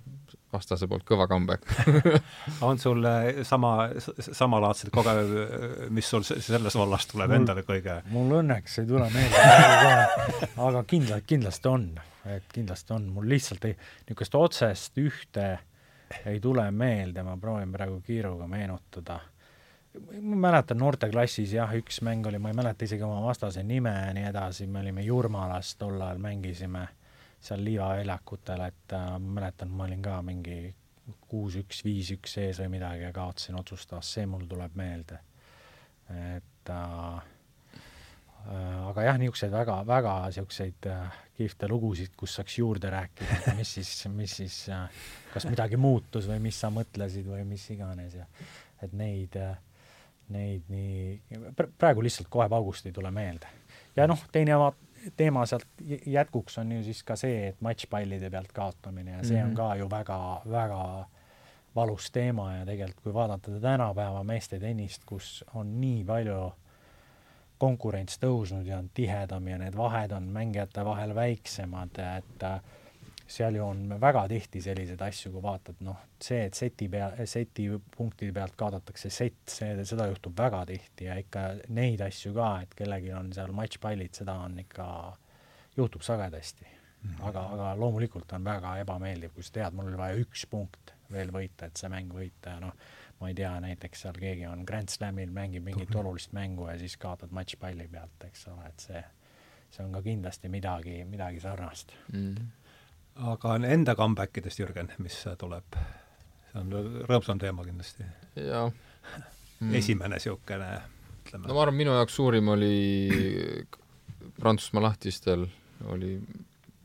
[0.56, 1.68] vastase poolt kõva comeback.
[2.68, 3.76] On sul äh, sama,
[4.18, 8.00] samalaadset koge-, mis sul selles vallas tuleb mul, endale kõige?
[8.16, 9.46] mul õnneks ei tule meelde
[10.66, 11.88] aga kindlalt, kindlasti on,
[12.32, 13.78] et kindlasti on, mul lihtsalt ei,
[14.08, 15.48] niisugust otsest ühte
[16.26, 19.20] ei tule meelde, ma proovin praegu kiiruga meenutada.
[20.22, 24.14] ma mäletan noorteklassis jah, üks mäng oli, ma ei mäleta isegi oma vastase nime ja
[24.14, 26.88] nii edasi, me olime Jurmalas tol ajal, mängisime
[27.42, 30.74] seal liivaväljakutel, et äh, mäletan, ma olin ka mingi
[31.30, 35.20] kuus-üks, viis-üks ees või midagi ja kaotasin otsustavas, see mul tuleb meelde.
[36.10, 37.22] et äh,
[38.46, 43.58] äh aga jah, niisuguseid väga, väga niisuguseid äh, kihvte lugusid, kus saaks juurde rääkida, et
[43.58, 44.90] mis siis, mis siis äh,,
[45.34, 48.28] kas midagi muutus või mis sa mõtlesid või mis iganes ja
[48.82, 49.58] et neid äh,,
[50.30, 51.20] neid nii,
[51.78, 53.50] praegu lihtsalt kohe paugust ei tule meelde.
[53.96, 54.85] ja noh, teine vaat-,
[55.18, 55.68] teema sealt
[56.06, 59.46] jätkuks on ju siis ka see, et matšpallide pealt kaotamine ja see mm -hmm.
[59.46, 59.56] on mhm.
[59.56, 61.06] ka ju väga, väga
[61.76, 66.54] valus teema ja tegelikult kui vaadata tänapäeva meeste tennist, kus on nii palju
[67.58, 72.62] konkurents tõusnud ja on tihedam ja need vahed on mängijate vahel väiksemad, et äh,
[73.28, 77.68] seal ju on väga tihti selliseid asju, kui vaatad, noh, see, et seti pea, seti
[77.98, 82.76] punktide pealt kaotatakse sett, see, seda juhtub väga tihti ja ikka neid asju ka, et
[82.78, 84.88] kellelgi on seal matšpallid, seda on ikka,
[85.78, 87.10] juhtub sagedasti mm.
[87.10, 87.24] -hmm.
[87.30, 91.34] aga, aga loomulikult on väga ebameeldiv, kui sa tead, mul oli vaja üks punkt veel
[91.34, 92.74] võita, et see mäng võita ja noh,
[93.20, 96.00] ma ei tea, näiteks seal keegi on Grand Slamil, mängib mingit Tubli.
[96.00, 99.04] olulist mängu ja siis kaotad matšpalli pealt, eks ole, et see,
[99.70, 102.36] see on ka kindlasti midagi, midagi sarnast mm.
[102.36, 102.65] -hmm
[103.16, 105.78] aga enda comeback idest, Jürgen, mis tuleb?
[106.52, 106.72] see on
[107.10, 108.08] rõõmsam teema kindlasti.
[108.36, 109.76] jah mm..
[109.80, 110.72] esimene niisugune,
[111.24, 111.48] ütleme.
[111.48, 112.74] no ma arvan, minu jaoks suurim oli
[114.36, 115.46] Prantsusmaa lahtistel
[115.92, 116.18] oli,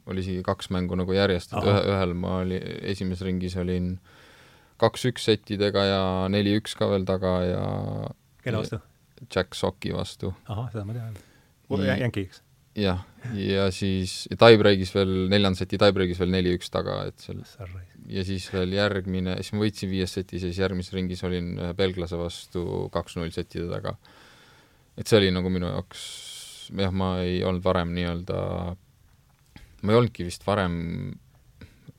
[0.06, 2.60] oli isegi kaks mängu nagu järjest, et ühe, ühel ma oli,
[2.92, 3.96] esimeses ringis olin
[4.80, 7.64] kaks-üks settidega ja neli-üks ka veel taga ja
[8.44, 8.80] kelle vastu?
[9.26, 10.32] Jack Socki vastu.
[10.48, 11.18] ahah, seda ma tean.
[11.70, 12.40] Yankee'ks
[12.78, 13.02] jah,
[13.34, 17.42] ja siis tiebreak'is veel, neljanda seti tiebreak'is veel neli-üks taga, et seal
[18.10, 21.72] ja siis veel järgmine, siis ma võitsin viies setis ja siis järgmises ringis olin ühe
[21.78, 23.96] belglase vastu kaks-null settide taga.
[24.96, 26.02] et see oli nagu minu jaoks,
[26.76, 28.40] jah, ma ei olnud varem nii-öelda,
[29.82, 30.74] ma ei olnudki vist varem,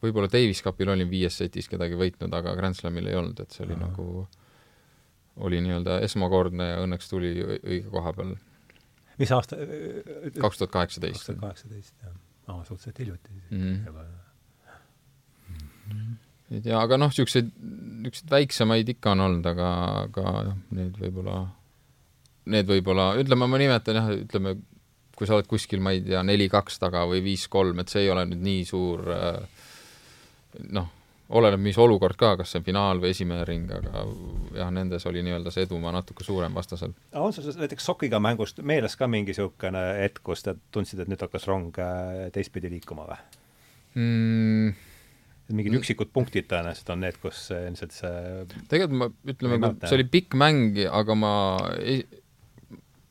[0.04, 3.66] võib-olla Davis Cupil olin viies setis kedagi võitnud, aga Grand Slamil ei olnud, et see
[3.66, 3.90] oli Aha.
[3.90, 4.28] nagu,
[5.48, 8.36] oli nii-öelda esmakordne ja õnneks tuli õige koha peal
[9.20, 9.58] mis aasta?
[10.40, 11.20] kaks tuhat kaheksateist.
[11.20, 12.18] kaks tuhat kaheksateist, jah.
[12.48, 13.62] aa, suhteliselt hiljuti mm.
[13.62, 13.86] -hmm.
[13.86, 14.06] juba
[16.52, 17.52] et jaa, aga noh, niisuguseid,
[18.04, 19.72] niisuguseid väiksemaid ikka on olnud, aga,
[20.04, 21.38] aga need võib-olla,
[22.52, 24.56] need võib-olla, ütleme, ma nimetan jah, ütleme,
[25.16, 28.26] kui sa oled kuskil, ma ei tea, neli-kaks taga või viis-kolm, et see ei ole
[28.32, 29.06] nüüd nii suur
[30.76, 30.90] noh
[31.32, 34.04] oleneb, mis olukord ka, kas see on finaal või esimene ring, aga
[34.58, 36.94] jah, nendes oli nii-öelda see edumaa natuke suurem vastasel.
[37.18, 41.24] on sul näiteks Sokiga mängust meeles ka mingi niisugune hetk, kus te tundsite, et nüüd
[41.24, 43.20] hakkas rong äh, teistpidi liikuma või
[43.96, 44.90] mm.?
[45.52, 48.12] mingid üksikud punktid tõenäoliselt on need, kus ilmselt see
[48.72, 51.34] tegelikult ma, ütleme, see oli pikk mäng, aga ma
[51.80, 52.06] ei,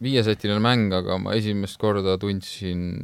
[0.01, 3.03] viiesetiline mäng, aga ma esimest korda tundsin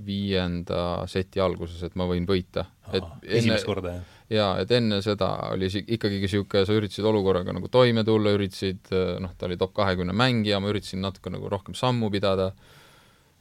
[0.00, 2.64] viienda seti alguses, et ma võin võita.
[3.22, 4.16] esimest korda, jah?
[4.30, 9.34] Jaa, et enne seda oli ikkagi niisugune, sa üritasid olukorraga nagu toime tulla, üritasid noh,
[9.38, 12.50] ta oli top kahekümne mängija, ma üritasin natuke nagu rohkem sammu pidada,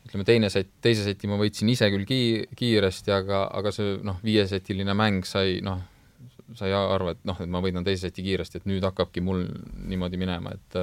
[0.07, 4.17] ütleme, teine sett, teise seti ma võitsin ise küll kii-, kiiresti, aga, aga see noh,
[4.25, 5.81] viiesetiline mäng sai noh,
[6.57, 9.45] sai aru, et noh, et ma võidan teise seti kiiresti, et nüüd hakkabki mul
[9.89, 10.79] niimoodi minema, et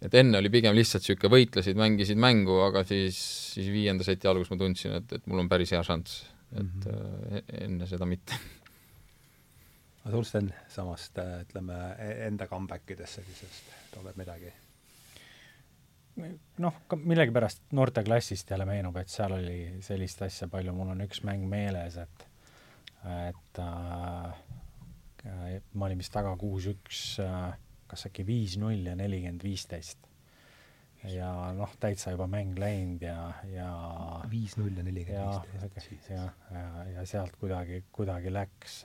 [0.00, 3.18] et enne oli pigem lihtsalt niisugune võitlesid, mängisid mängu, aga siis,
[3.54, 6.24] siis viienda seti alguses ma tundsin, et, et mul on päris hea šanss,
[6.56, 7.44] et mm -hmm.
[7.66, 8.38] enne seda mitte
[10.00, 14.52] aga sul, Sten, samast ütleme, e-, enda comeback idest sellisest tuleb midagi?
[16.60, 21.46] noh, millegipärast noorteklassist jälle meenub, et seal oli sellist asja palju, mul on üks mäng
[21.48, 22.26] meeles, et
[23.00, 24.34] et äh,
[25.72, 27.54] ma olin vist taga kuus-üks äh,,
[27.90, 29.98] kas äkki viis-null ja nelikümmend viisteist.
[31.08, 33.70] ja noh, täitsa juba mäng läinud ja, ja
[34.30, 36.10] viis-null ja nelikümmend viisteist.
[36.12, 38.82] ja, ja, ja sealt kuidagi, kuidagi läks.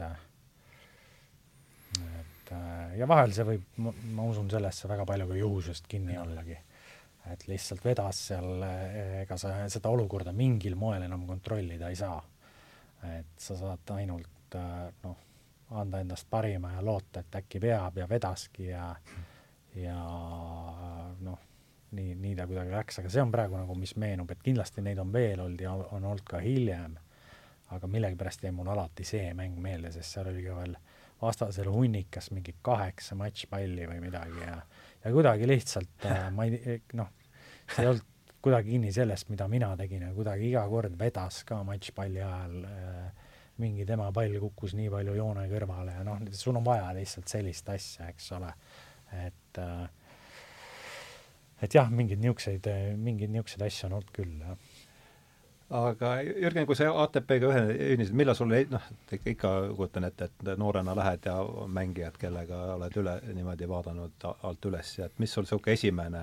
[2.20, 6.58] Et äh, ja vahel see võib, ma usun sellesse väga palju ka juhusest kinni ollagi.
[7.34, 8.62] Et lihtsalt vedas seal,
[9.24, 12.22] ega sa seda olukorda mingil moel enam kontrollida ei saa.
[13.06, 14.56] et sa saad ainult
[15.04, 15.18] noh,
[15.78, 18.88] anda endast parima ja loota, et äkki veab ja vedaski ja
[19.76, 19.96] ja
[21.20, 21.40] noh,
[21.92, 25.00] nii, nii ta kuidagi läks, aga see on praegu nagu, mis meenub, et kindlasti neid
[25.02, 26.96] on veel olnud ja on olnud ka hiljem,
[27.76, 30.78] aga millegipärast jäi mul alati see mäng meelde, sest seal oli ka veel
[31.22, 34.58] vastasel hunnikas mingi kaheksa matšpalli või midagi ja
[35.06, 37.12] ja kuidagi lihtsalt äh, ma ei, noh,
[37.70, 38.14] see ei olnud
[38.46, 43.28] kuidagi kinni sellest, mida mina tegin ja kuidagi iga kord vedas ka matšpalli ajal äh,
[43.62, 47.70] mingi tema pall kukkus nii palju joone kõrvale ja noh, sul on vaja lihtsalt sellist
[47.72, 48.52] asja, eks ole,
[49.26, 49.86] et äh,
[51.64, 52.68] et jah, mingeid niisuguseid,
[53.00, 54.75] mingeid niisuguseid asju on olnud küll, jah
[55.74, 61.26] aga Jürgen, kui sa ATP-ga ühinesid, millal sul noh, ikka kujutan ette, et noorena lähed
[61.26, 61.38] ja
[61.68, 66.22] mängijad, kellega oled üle, niimoodi vaadanud alt üles ja et mis sul niisugune esimene,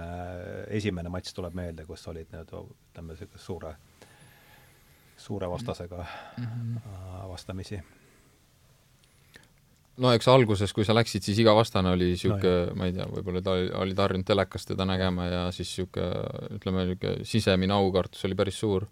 [0.78, 3.74] esimene matš tuleb meelde, kus olid nii-öelda ütleme, niisuguse suure,
[5.16, 6.06] suure vastasega
[6.38, 7.28] mm -hmm.
[7.28, 7.82] vastamisi?
[9.96, 13.06] no eks alguses, kui sa läksid, siis iga vastane oli niisugune no,, ma ei tea,
[13.10, 18.24] võib-olla ta oli, olid harjunud telekast teda nägema ja siis niisugune, ütleme, niisugune sisemine aukartus
[18.24, 18.86] oli päris suur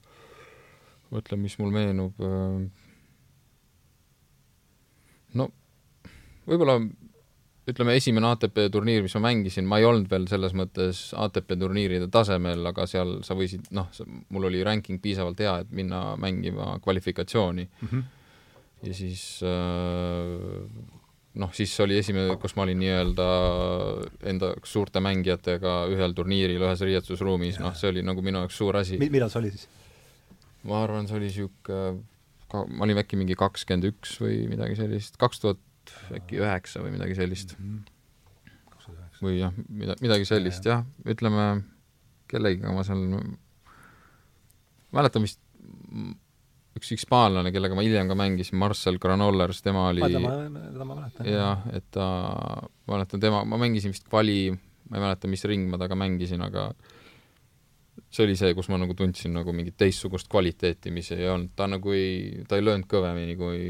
[1.15, 2.21] mõtlen, mis mul meenub.
[2.23, 2.61] Äh,
[5.41, 5.51] no
[6.49, 6.81] võib-olla
[7.71, 12.09] ütleme, esimene ATP turniir, mis ma mängisin, ma ei olnud veel selles mõttes ATP turniiride
[12.13, 13.91] tasemel, aga seal sa võisid, noh,
[14.35, 17.91] mul oli ranking piisavalt hea, et minna mängima kvalifikatsiooni mm.
[17.91, 18.09] -hmm.
[18.89, 20.57] ja siis äh,
[21.35, 23.29] noh, siis oli esimene, kus ma olin nii-öelda
[24.33, 28.99] enda suurte mängijatega ühel turniiril ühes riietusruumis, noh, see oli nagu minu jaoks suur asi.
[28.99, 29.69] millal see oli siis?
[30.69, 31.81] Ma arvan, see oli ka
[32.51, 35.61] ma olin äkki mingi kakskümmend üks või midagi sellist, kaks tuhat
[36.15, 37.83] äkki üheksa või midagi sellist mm.
[38.47, 39.21] -hmm.
[39.23, 41.47] või jah, mida, midagi sellist jah, ütleme,
[42.31, 43.05] kellegiga ma seal,
[44.97, 45.41] mäletan vist
[46.79, 51.27] üks hispaanlane, kellega ma hiljem ka mängisin, Marcel Granollers, tema oli teda ma mäletan.
[51.29, 52.07] jah, et ta,
[52.87, 54.55] ma mäletan tema, ma mängisin vist kvali,
[54.89, 56.71] ma ei mäleta, mis ring ma temaga mängisin, aga
[58.11, 61.69] see oli see, kus ma nagu tundsin nagu mingit teistsugust kvaliteeti, mis ei olnud, ta
[61.71, 63.61] nagu ei, ta ei löönud kõvemini kui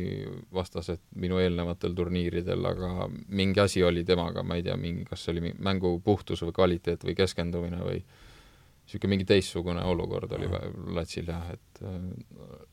[0.54, 5.34] vastased minu eelnevatel turniiridel, aga mingi asi oli temaga, ma ei tea, mingi, kas see
[5.34, 11.46] oli mängu puhtus või kvaliteet või keskendumine või niisugune mingi teistsugune olukord oli platsil jah,
[11.54, 11.84] et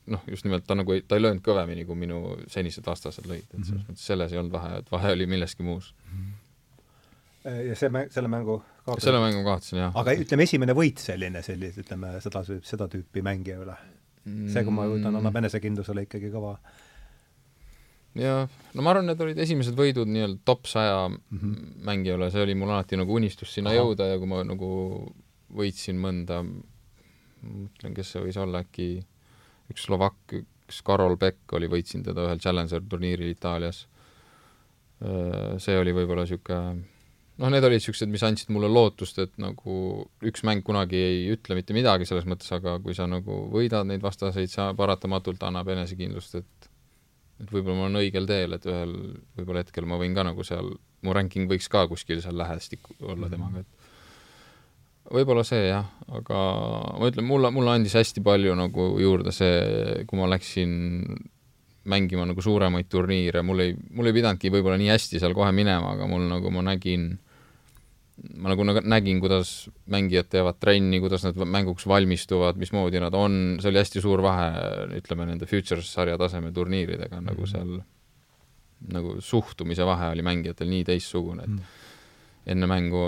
[0.10, 3.46] noh, just nimelt ta nagu ei, ta ei löönud kõvemini, kui minu senised vastased lõid,
[3.46, 3.88] et selles -hmm.
[3.92, 6.18] mõttes selles ei olnud vahe, et vahe oli milleski muus mm.
[6.18, 6.44] -hmm
[7.48, 8.62] ja see mäng, selle mängu?
[9.04, 9.96] Selle mängu kaotasin, jah.
[10.00, 13.78] aga ütleme, esimene võit selline, sellise, ütleme, seda, seda tüüpi mängija üle.
[14.28, 16.58] see, kui ma kujutan, annab enesekindlusele ikkagi kõva
[18.18, 21.70] jah, no ma arvan, need olid esimesed võidud nii-öelda top saja mm -hmm.
[21.88, 23.80] mängija üle, see oli mul alati nagu unistus sinna Aha.
[23.82, 24.70] jõuda ja kui ma nagu
[25.58, 29.06] võitsin mõnda, mõtlen, kes see võis olla, äkki
[29.72, 33.88] üks Slovakk, üks Karol Beck oli, võitsin teda ühel Challenger turniiril Itaalias.
[35.58, 36.97] see oli võib-olla niisugune
[37.38, 39.78] noh, need olid niisugused, mis andsid mulle lootust, et nagu
[40.26, 44.04] üks mäng kunagi ei ütle mitte midagi selles mõttes, aga kui sa nagu võidad neid
[44.06, 46.74] vastaseid, sa paratamatult annab enesekindlust, et
[47.38, 48.94] et võib-olla ma olen õigel teel, et ühel
[49.38, 50.72] võib-olla hetkel ma võin ka nagu seal,
[51.06, 53.34] mu ranking võiks ka kuskil seal lähestik olla mhm.
[53.36, 55.86] temaga, et võib-olla see jah,
[56.18, 56.40] aga
[56.98, 60.74] ma ütlen, mulle, mulle andis hästi palju nagu juurde see, kui ma läksin
[61.88, 65.94] mängima nagu suuremaid turniire, mul ei, mul ei pidanudki võib-olla nii hästi seal kohe minema,
[65.94, 67.14] aga mul nagu ma nägin
[68.18, 73.70] ma nagu nägin, kuidas mängijad teevad trenni, kuidas nad mänguks valmistuvad, mismoodi nad on, see
[73.70, 74.48] oli hästi suur vahe,
[74.98, 77.52] ütleme, nende Futures sarja taseme turniiridega, nagu mhm.
[77.52, 77.78] seal
[78.94, 81.86] nagu suhtumise vahe oli mängijatel nii teistsugune, et mm.
[82.54, 83.00] enne mängu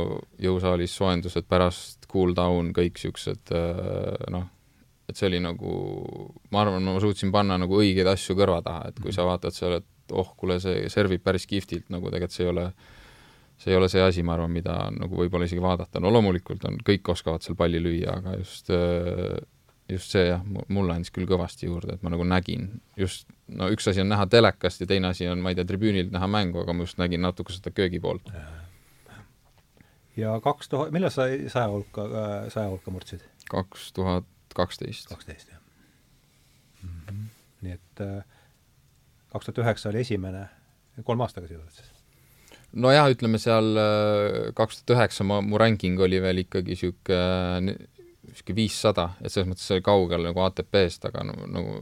[0.41, 3.53] jõusaalis soojendused, pärast cool down, kõik niisugused
[4.34, 4.47] noh,
[5.10, 5.74] et see oli nagu,
[6.53, 9.78] ma arvan, ma suutsin panna nagu õigeid asju kõrva taha, et kui sa vaatad seal,
[9.78, 12.66] et oh, kuule, see servib päris kihvtilt, nagu tegelikult see ei ole
[13.60, 16.78] see ei ole see asi, ma arvan, mida nagu võib-olla isegi vaadata, no loomulikult on,
[16.86, 18.72] kõik oskavad seal palli lüüa, aga just
[19.89, 23.89] just see jah, mulle andis küll kõvasti juurde, et ma nagu nägin just, no üks
[23.89, 26.76] asi on näha telekast ja teine asi on, ma ei tea, tribüünilt näha mängu, aga
[26.76, 28.30] ma just nägin natuke seda köögi poolt.
[30.18, 32.05] ja kaks tuhat, millal sa saja hulka,
[32.53, 33.26] saja hulka murdsid?
[33.49, 35.10] kaks tuhat kaksteist.
[35.10, 35.60] kaksteist, jah
[36.84, 37.01] mm.
[37.07, 37.26] -hmm.
[37.62, 38.24] nii et äh,
[39.34, 40.49] kaks tuhat üheksa oli esimene,
[41.03, 41.88] kolme aastaga sisuliselt siis?
[42.74, 47.78] Nojah, ütleme seal äh, kaks tuhat üheksa ma, mu ranking oli veel ikkagi niisugune
[48.30, 51.76] niisugune viissada, et selles mõttes see oli kaugel nagu ATP-st, aga no, nagu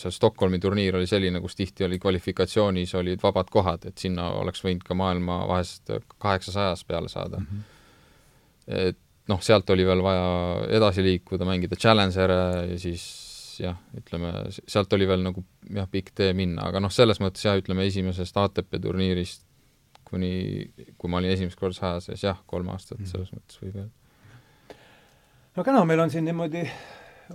[0.00, 4.64] see Stockholmi turniir oli selline, kus tihti oli kvalifikatsioonis olid vabad kohad, et sinna oleks
[4.66, 7.46] võinud ka maailma vahest kaheksasajas peale saada mm.
[7.46, 8.80] -hmm.
[8.90, 8.98] et
[9.30, 13.04] noh, sealt oli veel vaja edasi liikuda, mängida Challenger'e ja siis
[13.62, 17.56] jah, ütleme, sealt oli veel nagu jah, pikk tee minna, aga noh, selles mõttes jah,
[17.58, 19.46] ütleme esimesest ATP turniirist
[20.12, 20.32] kuni,
[21.00, 23.10] kui ma olin esimest korda saja sees, jah, kolm aastat mm.
[23.10, 24.76] selles mõttes võib öelda.
[25.56, 26.66] no kena, meil on siin niimoodi,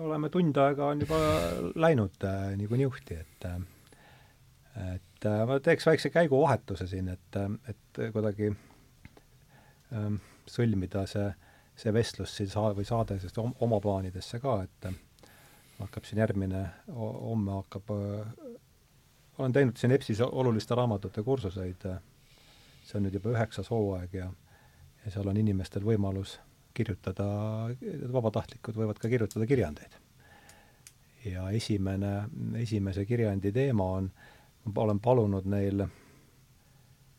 [0.03, 1.19] oleme tund aega on juba
[1.75, 3.59] läinud äh, niikuinii juhti, et äh,
[4.93, 11.43] et äh, ma teeks väikse käiguvahetuse siin, et, et kuidagi ähm, sõlmida see äh,
[11.77, 14.89] see vestlus siin saa- või saade siis oma plaanidesse ka, et
[15.77, 16.63] hakkab siin järgmine,
[16.97, 17.91] homme hakkab,
[19.37, 21.85] olen teinud siin EBS-is oluliste raamatute kursuseid,
[22.87, 24.31] see on nüüd juba üheksas hooaeg ja
[25.07, 26.37] ja seal on inimestel võimalus
[26.75, 27.25] kirjutada,
[28.11, 29.93] vabatahtlikud võivad ka kirjutada kirjandeid.
[31.25, 32.27] ja esimene,
[32.59, 34.09] esimese kirjandi teema on,
[34.65, 35.85] ma olen palunud neil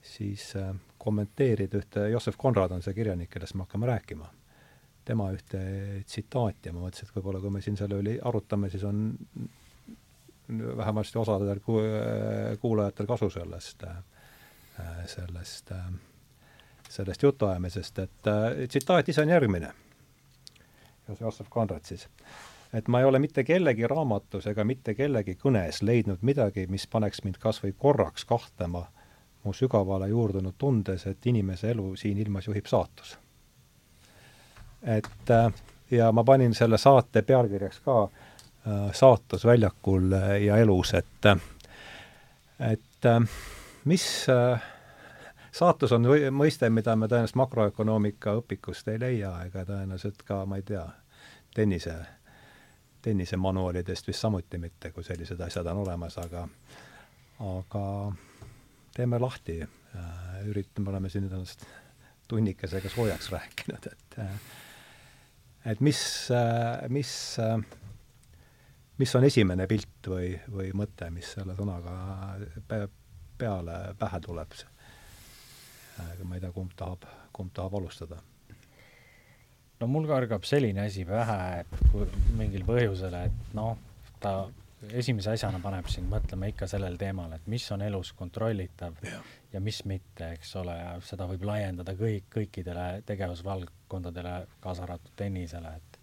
[0.05, 0.53] siis
[0.99, 4.29] kommenteerida ühte, Joosep Konrad on see kirjanik, kellest me hakkame rääkima
[5.09, 5.61] tema ühte
[6.05, 9.17] tsitaati ja ma mõtlesin, et võib-olla kui me siin selle üle arutame, siis on
[10.77, 13.85] vähemasti osadel kuulajatel kasu sellest,
[15.07, 15.73] sellest,
[16.89, 18.29] sellest jutuajamisest, et
[18.69, 19.73] tsitaat ise on järgmine,
[21.21, 22.09] Joosep Konrad siis,
[22.73, 27.25] et ma ei ole mitte kellegi raamatus ega mitte kellegi kõnes leidnud midagi, mis paneks
[27.25, 28.85] mind kas või korraks kahtlema
[29.45, 33.17] mu sügavale juurdunud tundes, et inimese elu siin ilmas juhib saatus.
[34.83, 35.53] Et äh,
[35.91, 38.11] ja ma panin selle saate pealkirjaks ka äh,
[38.93, 41.33] saatus väljakul äh, ja elus, et
[42.59, 43.07] et
[43.89, 44.05] mis
[45.53, 50.67] saatus on mõiste, mida me tõenäoliselt makroökonoomika õpikust ei leia ega tõenäoliselt ka, ma ei
[50.69, 50.85] tea,
[51.55, 51.95] tennise,
[53.03, 56.47] tennisemanuaalidest vist samuti mitte, kui sellised asjad on olemas, aga
[57.39, 57.83] aga
[58.95, 59.61] teeme lahti,
[60.51, 61.63] üritame, oleme siin ennast
[62.29, 64.41] tunnikesega soojaks rääkinud, et äh,
[65.67, 66.01] et mis,
[66.89, 67.13] mis,
[68.99, 71.95] mis on esimene pilt või, või mõte, mis selle sõnaga
[73.39, 74.59] peale, pähe tuleb?
[75.99, 78.21] ma ei tea, kumb tahab, kumb tahab alustada?
[79.81, 82.07] no mul kargab selline asi pähe, et kui
[82.39, 83.77] mingil põhjusel, et noh,
[84.23, 84.33] ta
[84.95, 89.21] esimese asjana paneb sind mõtlema ikka sellel teemal, et mis on elus kontrollitav ja,
[89.53, 95.75] ja mis mitte, eks ole, ja seda võib laiendada kõik, kõikidele tegevusvaldkondadele, kaasa arvatud tennisele,
[95.79, 95.99] et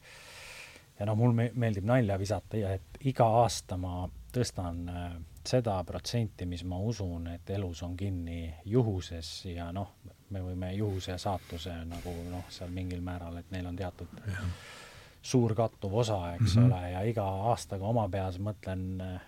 [1.00, 4.06] ja noh, mul me meeldib nalja visata, et iga aasta ma
[4.36, 5.16] tõstan äh,
[5.48, 9.96] seda protsenti, mis ma usun, et elus on kinni juhuses ja noh,
[10.30, 14.44] me võime juhuse ja saatuse nagu noh, seal mingil määral, et neil on teatud ja
[15.26, 16.74] suur kattuv osa, eks mm -hmm.
[16.74, 19.22] ole, ja iga aastaga oma peas mõtlen äh,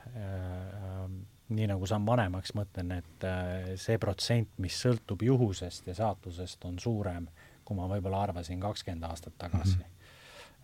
[1.50, 6.80] nii nagu saan vanemaks, mõtlen, et äh, see protsent, mis sõltub juhusest ja saatusest, on
[6.80, 7.28] suurem,
[7.66, 9.82] kui ma võib-olla arvasin kakskümmend aastat tagasi mm.
[9.82, 9.97] -hmm.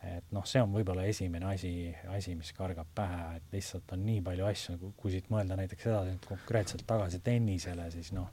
[0.10, 1.74] Et noh, see on võib-olla esimene asi,
[2.12, 6.16] asi, mis kargab pähe, et lihtsalt on nii palju asju, kui siit mõelda näiteks edasi
[6.28, 8.32] konkreetselt tagasi tennisele, siis noh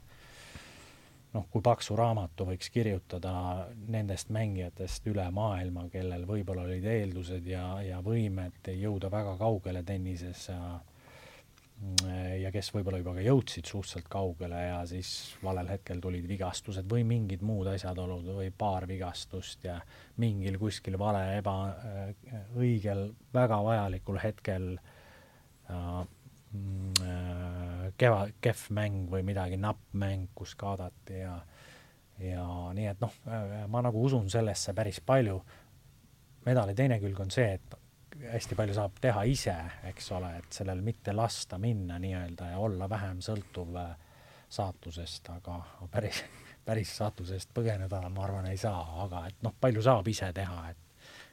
[1.33, 3.33] noh, kui paksu raamatu võiks kirjutada
[3.91, 10.49] nendest mängijatest üle maailma, kellel võib-olla olid eeldused ja, ja võimed jõuda väga kaugele tennises
[10.49, 10.59] ja
[12.37, 15.09] ja kes võib-olla juba ka jõudsid suhteliselt kaugele ja siis
[15.41, 19.79] valel hetkel tulid vigastused või mingid muud asjaolud või paar vigastust ja
[20.21, 26.03] mingil kuskil vale, ebaõigel, väga vajalikul hetkel äh,
[26.53, 31.37] Mm, äh, keva, kehv mäng või midagi, napp mäng, kus kaadati ja
[32.21, 32.43] ja
[32.75, 35.39] nii et noh, äh, ma nagu usun sellesse päris palju.
[36.45, 37.75] medali teine külg on see, et
[38.31, 39.55] hästi palju saab teha ise,
[39.89, 43.95] eks ole, et sellel mitte lasta minna nii-öelda ja olla vähem sõltuv äh,
[44.51, 45.57] saatusest, aga
[45.91, 46.23] päris,
[46.65, 50.69] päris satuse eest põgeneda, ma arvan, ei saa, aga et noh, palju saab ise teha,
[50.71, 50.87] et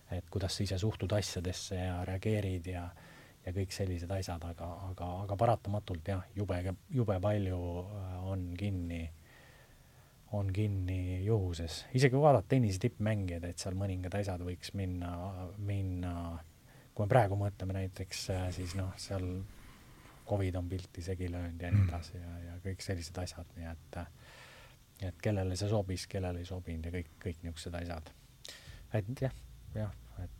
[0.09, 2.87] et kuidas sa ise suhtud asjadesse ja reageerid ja
[3.47, 6.59] ja kõik sellised asjad, aga, aga, aga paratamatult jah, jube,
[6.93, 9.03] jube palju äh, on kinni,
[10.37, 11.85] on kinni juhuses.
[11.97, 15.15] isegi kui vaadata tennise tippmängijaid, et seal mõningad asjad võiks minna,
[15.65, 16.13] minna,
[16.99, 19.27] kui me praegu mõtleme näiteks, äh, siis noh, seal
[20.27, 21.89] Covid on pilti segi löönud ja nii mm.
[21.93, 24.01] edasi ja, ja kõik sellised asjad, nii et
[25.07, 28.11] et kellele see sobis, kellele ei sobinud ja kõik, kõik niisugused asjad.
[28.99, 29.37] et jah,
[29.77, 29.95] jah,
[30.25, 30.38] et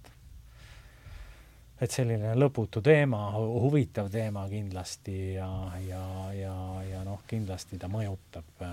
[1.79, 5.49] et selline lõputu teema, huvitav teema kindlasti ja,
[5.85, 6.03] ja,
[6.35, 8.65] ja, ja noh, kindlasti ta mõjutab,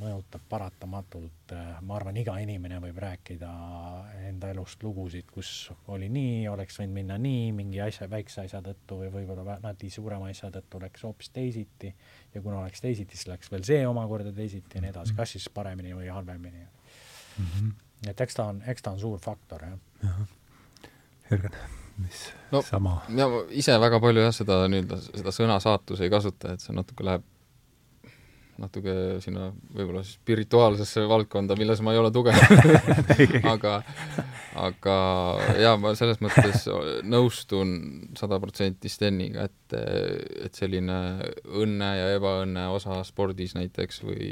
[0.00, 1.54] mõjutab paratamatult,
[1.86, 3.52] ma arvan, iga inimene võib rääkida
[4.28, 9.00] enda elust lugusid, kus oli nii, oleks võinud minna nii, mingi asja, väikse asja tõttu
[9.00, 11.94] või võib-olla natuke suurema asja tõttu läks hoopis teisiti
[12.34, 15.48] ja kuna oleks teisiti, siis läks veel see omakorda teisiti ja nii edasi, kas siis
[15.48, 17.44] paremini või halvemini mm.
[17.44, 17.76] -hmm.
[18.12, 20.26] et eks ta on, eks ta on suur faktor, jah.
[21.30, 22.98] Jürgen mis no, sama.
[23.16, 26.74] ja ma ise väga palju jah, seda nii-öelda, seda sõna saatus ei kasuta, et see
[26.76, 27.28] natuke läheb
[28.60, 28.94] natuke
[29.24, 32.36] sinna võib-olla spirituaalsesse valdkonda, milles ma ei ole tugev
[33.54, 33.78] aga,
[34.60, 34.96] aga
[35.60, 36.66] jaa, ma selles mõttes
[37.08, 37.74] nõustun
[38.18, 39.76] sada protsenti Steniga, et,
[40.46, 40.98] et selline
[41.48, 44.30] õnne ja ebaõnne osa spordis näiteks või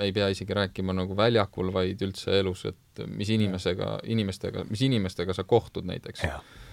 [0.00, 4.82] me ei pea isegi rääkima nagu väljakul, vaid üldse elus, et mis inimesega, inimestega, mis
[4.88, 6.24] inimestega sa kohtud näiteks.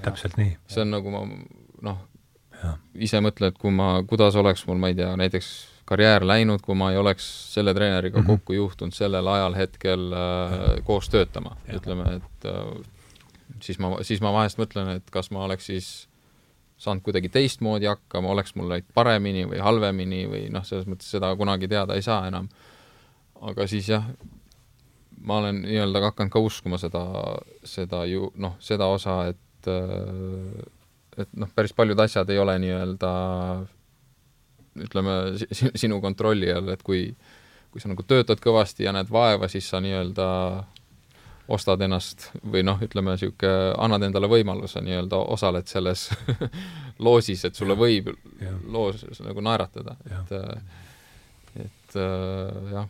[0.05, 0.55] täpselt nii.
[0.71, 1.25] see on nagu ma
[1.85, 2.05] noh,
[2.97, 5.51] ise mõtlen, et kui ma, kuidas oleks mul, ma ei tea, näiteks
[5.87, 8.39] karjäär läinud, kui ma ei oleks selle treeneriga mm -hmm.
[8.39, 12.85] kokku juhtunud sellel ajal hetkel äh, koos töötama, ütleme, et äh,
[13.59, 16.07] siis ma, siis ma vahest mõtlen, et kas ma oleks siis
[16.77, 21.35] saanud kuidagi teistmoodi hakkama, oleks mul läinud paremini või halvemini või noh, selles mõttes seda
[21.35, 22.49] kunagi teada ei saa enam
[23.41, 24.05] aga siis jah,
[25.21, 27.03] ma olen nii-öelda hakanud ka uskuma seda,
[27.67, 29.71] seda ju noh, seda osa, et
[31.17, 33.11] et noh, päris paljud asjad ei ole nii-öelda
[34.85, 35.13] ütleme,
[35.51, 37.09] sinu kontrolli all, et kui
[37.71, 40.27] kui sa nagu töötad kõvasti ja näed vaeva, siis sa nii-öelda
[41.51, 46.07] ostad ennast või noh, ütleme niisugune, annad endale võimaluse nii-öelda, osaled selles
[47.05, 48.11] loosis, et sulle võib
[48.41, 48.53] ja.
[48.71, 50.37] loos nagu naeratada, et
[51.57, 51.97] et
[52.71, 52.87] jah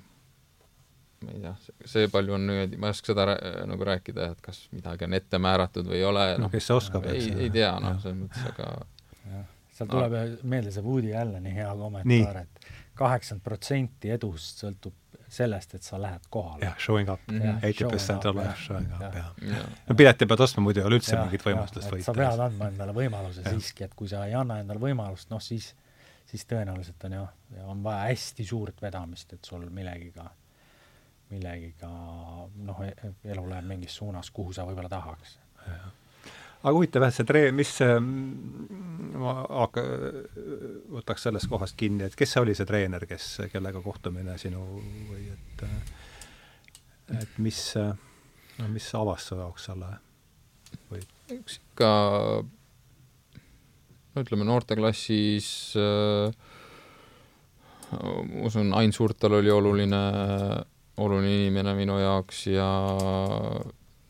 [1.25, 1.53] ma ei tea,
[1.89, 3.25] see palju on niimoodi, ma ei oska seda
[3.69, 6.77] nagu rääkida, et kas midagi on ette määratud või ei ole, noh no, kes see
[6.77, 7.31] oskab, eks.
[7.33, 9.47] ei, tea, noh, selles mõttes, aga
[9.77, 10.25] seal tuleb no.
[10.53, 14.95] meelde see Woody Alleni hea kommentaar, et kaheksakümmend protsenti edust sõltub
[15.29, 16.65] sellest, et sa lähed kohale.
[16.65, 19.33] jah, showing up -hmm., eighty percent on showing up, jah.
[19.89, 22.03] no pileti pead ostma, muidu ei ole üldse mingit võimalust võita.
[22.03, 23.51] sa pead andma endale võimaluse ja.
[23.51, 25.73] siiski, et kui sa ei anna endale võimalust, noh siis,
[26.25, 27.29] siis tõenäoliselt on jah,
[27.67, 30.29] on vaja hästi suurt vedamist, et sul millegiga
[31.31, 32.81] millegiga noh,
[33.25, 35.37] elu läheb mingis suunas, kuhu sa võib-olla tahaks.
[36.61, 39.85] aga huvitav jah, see tree-, mis see, ma hakka-,
[40.97, 44.63] võtaks sellest kohast kinni, et kes see oli, see treener, kes, kellega kohtumine sinu
[45.11, 45.65] või et
[47.17, 49.93] et mis, no mis avas su jaoks selle
[50.89, 51.03] või?
[51.37, 51.91] üks ikka
[54.17, 55.49] no ütleme, noorteklassis
[55.79, 56.31] äh,
[57.91, 60.57] ma usun, Ain Suurtal oli oluline äh,
[60.97, 62.67] oluline inimene minu jaoks ja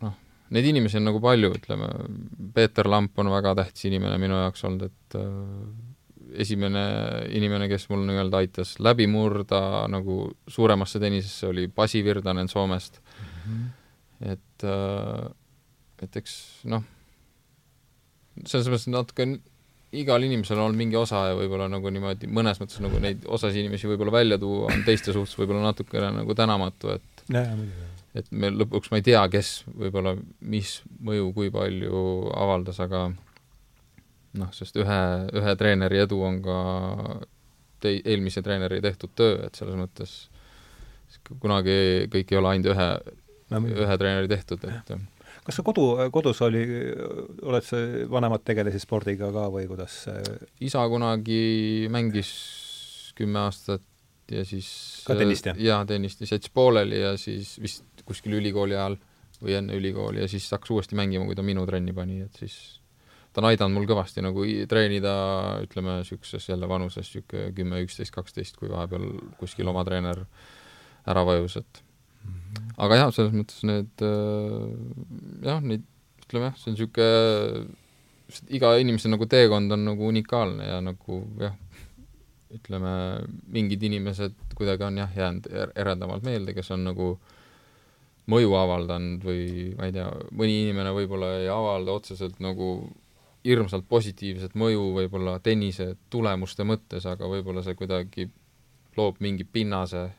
[0.03, 0.15] noh,
[0.55, 1.89] neid inimesi on nagu palju, ütleme,
[2.55, 6.83] Peeter Lamp on väga tähtis inimene minu jaoks olnud, et äh, esimene
[7.35, 9.61] inimene, kes mul nii-öelda aitas läbi murda
[9.91, 10.19] nagu
[10.51, 13.27] suuremasse tennisesse, oli Pasi Virdanen Soomest mm.
[13.43, 14.31] -hmm.
[14.33, 15.27] et, äh,
[16.03, 16.83] et eks noh,
[18.45, 19.27] selles mõttes natuke
[19.95, 23.87] igal inimesel on mingi osa ja võib-olla nagu niimoodi mõnes mõttes nagu neid osasid inimesi
[23.87, 27.45] võib-olla välja tuua on teiste suhtes võib-olla natukene nagu tänamatu, et ja,
[28.17, 32.03] et me lõpuks ma ei tea, kes võib-olla mis mõju kui palju
[32.35, 33.07] avaldas, aga
[34.37, 35.01] noh, sest ühe,
[35.39, 36.57] ühe treeneri edu on ka
[37.83, 40.17] tei-, eelmise treeneri tehtud töö, et selles mõttes
[41.39, 42.89] kunagi kõik ei ole ainult ühe,
[43.55, 44.99] ühe treeneri tehtud, et ja
[45.47, 46.63] kas sa kodu, kodus oli,
[47.47, 47.79] oled sa,
[48.11, 50.03] vanemad tegelesid spordiga ka või kuidas
[50.63, 52.31] isa kunagi mängis
[53.17, 53.85] kümme aastat
[54.31, 54.69] ja siis
[55.07, 55.59] ka tennist, jah?
[55.61, 58.97] jaa, tennist, siis jättis pooleli ja siis vist kuskil ülikooli ajal
[59.41, 62.57] või enne ülikooli ja siis hakkas uuesti mängima, kui ta minu trenni pani, et siis
[63.31, 65.15] ta on aidanud mul kõvasti nagu treenida,
[65.63, 69.05] ütleme, niisuguses jälle vanuses, niisugune kümme, üksteist, kaksteist, kui vahepeal
[69.37, 70.23] kuskil oma treener
[71.07, 71.83] ära vajus, et.
[72.77, 74.73] Aga jah, selles mõttes need äh,
[75.45, 75.85] jah, neid
[76.27, 77.63] ütleme jah, see on niisugune,
[78.57, 81.55] iga inimese nagu teekond on nagu unikaalne ja nagu jah,
[82.53, 82.91] ütleme,
[83.51, 87.15] mingid inimesed kuidagi on jah, jäänud er-, eredamalt meelde, kes on nagu
[88.31, 92.71] mõju avaldanud või ma ei tea, mõni inimene võib-olla ei avalda otseselt nagu
[93.47, 98.27] hirmsalt positiivset mõju võib-olla tennise tulemuste mõttes, aga võib-olla see kuidagi
[98.97, 100.09] loob mingi pinnase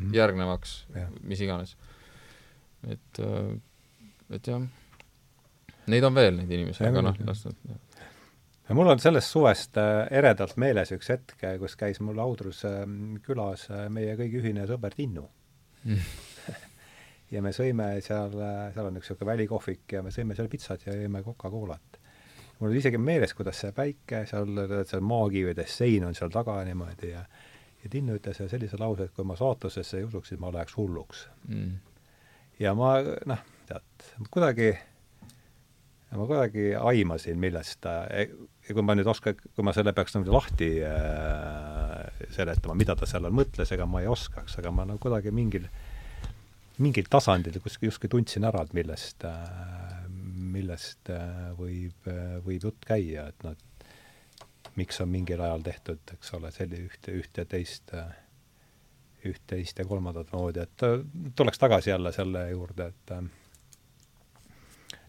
[0.00, 0.14] mhm.
[0.16, 1.76] järgnevaks ja., mis iganes.
[2.88, 3.52] et, äh,
[4.36, 4.64] et jah,
[5.90, 7.78] neid on veel, neid inimesi, aga noh, las nad
[8.68, 12.64] ja mul on sellest suvest äh, eredalt meeles üks hetk, kus käis mul Audrus
[13.26, 15.26] külas äh, meie kõigi ühine sõber Tinnu
[15.84, 16.04] mm.
[17.34, 20.94] ja me sõime seal, seal on üks niisugune välikohvik ja me sõime seal pitsat ja
[20.94, 22.00] jõime Coca-Colat
[22.60, 27.14] mul on isegi meeles, kuidas see päike seal, seal maakivides sein on seal taga niimoodi
[27.14, 27.24] ja
[27.82, 31.26] ja Tinnu ütles sellise lause, et kui ma saatusesse ei usuks, siis ma läheks hulluks.
[31.48, 31.74] Mm..
[32.60, 32.94] ja ma
[33.30, 34.70] noh, tead, kuidagi,
[36.16, 38.02] ma kuidagi aimasin, millest ta,
[38.70, 43.30] kui ma nüüd oskan, kui ma selle peaks niimoodi lahti äh, seletama, mida ta seal
[43.34, 45.66] mõtles, ega ma ei oskaks, aga ma nagu kuidagi mingil,
[46.80, 49.80] mingil tasandil kuskil justkui tundsin ära, et millest äh,
[50.50, 53.56] millest äh, võib, äh, võib jutt käia, et noh,
[54.76, 58.10] miks on mingil ajal tehtud, eks ole, selli-, ühte, ühte, teist, äh,
[59.26, 60.84] üht, teist ja kolmandat moodi, et
[61.36, 63.14] tuleks tagasi jälle selle juurde, et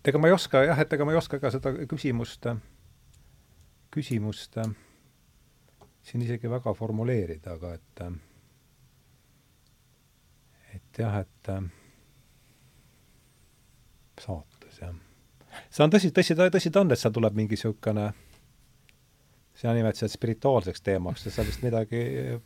[0.01, 2.47] et ega ma ei oska jah, et ega ma ei oska ka seda küsimust,
[3.93, 4.57] küsimust
[6.01, 8.03] siin isegi väga formuleerida, aga et
[10.76, 11.53] et jah, et
[14.20, 14.95] saatus, jah.
[15.70, 18.12] See on tõsi, tõsi, tõsi ta on, et seal tuleb mingi niisugune,
[19.62, 21.99] sina nimetasid spirituaalseks teemaks, et seal vist midagi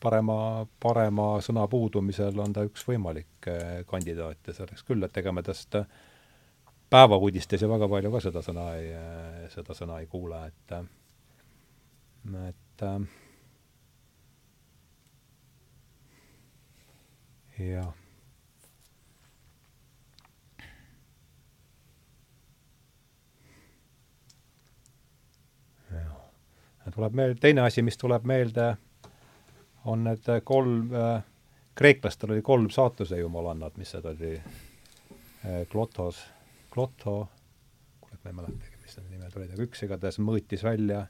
[0.04, 5.32] parema, parema sõna puudumisel on ta üks võimalik eh, kandidaat ja selleks küll, et ega
[5.32, 5.80] me tast
[6.92, 10.80] päevauudistes ju väga palju ka seda sõna ei, eh, seda sõna ei kuule, et
[12.50, 12.88] et
[17.62, 18.05] jah
[26.94, 28.76] tuleb meelde, teine asi, mis tuleb meelde,
[29.90, 31.24] on need kolm äh,,
[31.76, 36.22] kreeklastel oli kolm saatuse jumalannat, mis need oli äh,, Klotos,
[36.74, 37.18] Kloto,
[38.02, 41.06] kuule, ma ei mäletagi, mis need nimed olid, aga üks igatahes mõõtis välja,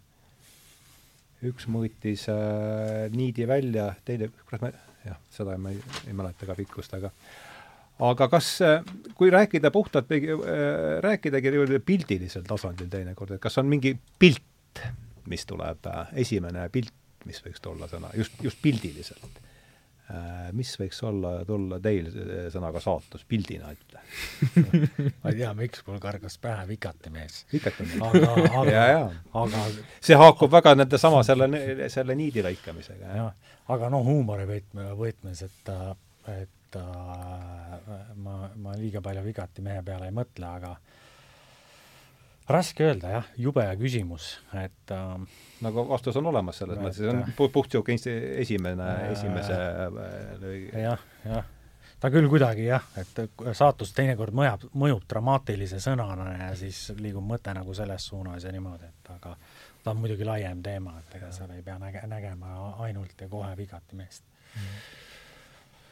[1.46, 4.72] üks mõõtis äh, niidi välja, teine, kurat ma,
[5.06, 7.12] jah, seda ma ei, ei mäleta ka pikkust, aga
[8.06, 8.82] aga kas, äh,
[9.16, 14.82] kui rääkida puhtalt äh,, rääkidagi pildilisel tasandil teinekord, et kas on mingi pilt,
[15.32, 16.94] mis tuleb, äh, esimene pilt,
[17.26, 19.42] mis võiks tulla sõna, just, just pildiliselt.
[20.06, 22.12] Äh, mis võiks olla, tulla teil
[22.54, 24.04] sõnaga saatus pildina ette
[25.24, 27.40] ma ei tea, miks mul kargas pähe vikatimees.
[27.50, 28.04] vikatimees.
[28.06, 28.84] aga, aga,
[29.42, 29.64] aga
[29.98, 31.50] see haakub väga nende sama selle,
[31.90, 33.16] selle niidi lõikamisega.
[33.18, 35.74] jah, aga noh, huumori võtme, võtmes, et,
[36.36, 37.90] et äh,
[38.22, 40.76] ma, ma liiga palju vigatimehe peale ei mõtle, aga
[42.50, 47.24] raske öelda jah, jube küsimus, et äh, nagu vastus on olemas selles mõttes, see on
[47.24, 51.48] äh, puht niisugune esimene äh,, esimese äh, jah, jah.
[52.02, 53.24] ta küll kuidagi jah, et
[53.58, 58.92] saatus teinekord mõjab, mõjub dramaatilise sõnana ja siis liigub mõte nagu selles suunas ja niimoodi,
[58.92, 59.34] et aga
[59.84, 63.56] ta on muidugi laiem teema, et ega seal ei pea näge-, nägema ainult ja kohe
[63.58, 64.24] vigati meest
[64.54, 64.78] mm..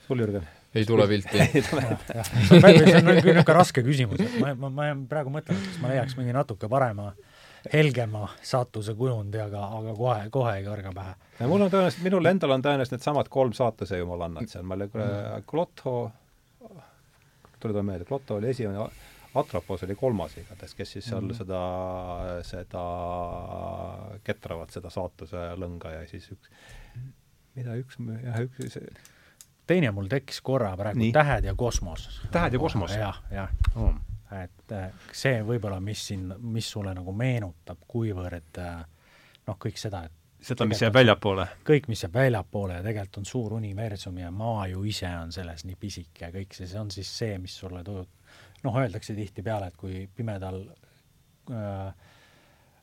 [0.07, 0.47] Sul, Jürgen?
[0.75, 5.69] ei tule pilti see on niisugune raske küsimus, et ma, ma, ma praegu mõtlen, et
[5.69, 7.11] kas ma leiaks mingi natuke parema,
[7.73, 11.13] helgema saatuse kujundi, aga, aga kohe, kohe ei karga pähe.
[11.47, 15.47] mul on tõenäoliselt, minul endal on tõenäoliselt needsamad kolm saatuse jumalannat seal, ma olin mm.
[15.49, 15.95] Klotho,
[17.63, 18.89] tuleb meelde, Klotho oli esimene,
[19.33, 21.37] Atropos oli kolmas igatahes, kes siis seal mm.
[21.39, 21.61] seda,
[22.45, 22.83] seda
[24.25, 26.51] ketravad, seda saatuse lõnga ja siis üks,
[27.57, 28.77] mida üks, jah, üks
[29.67, 32.09] teine mul tekkis korra praegu, Tähed ja kosmos.
[32.31, 33.13] tähed ja kosmos ja,?
[33.13, 33.93] jah, jah oh..
[34.43, 38.83] et äh, see võib-olla, mis siin, mis sulle nagu meenutab, kuivõrd äh,
[39.47, 41.47] noh, kõik seda, et seda, mis jääb väljapoole?
[41.67, 45.65] kõik, mis jääb väljapoole ja tegelikult on suur universum ja maa ju ise on selles
[45.67, 48.09] nii pisike ja kõik see, see on siis see, mis sulle tujub,
[48.63, 50.63] noh, öeldakse tihtipeale, et kui pimedal
[51.51, 52.11] äh,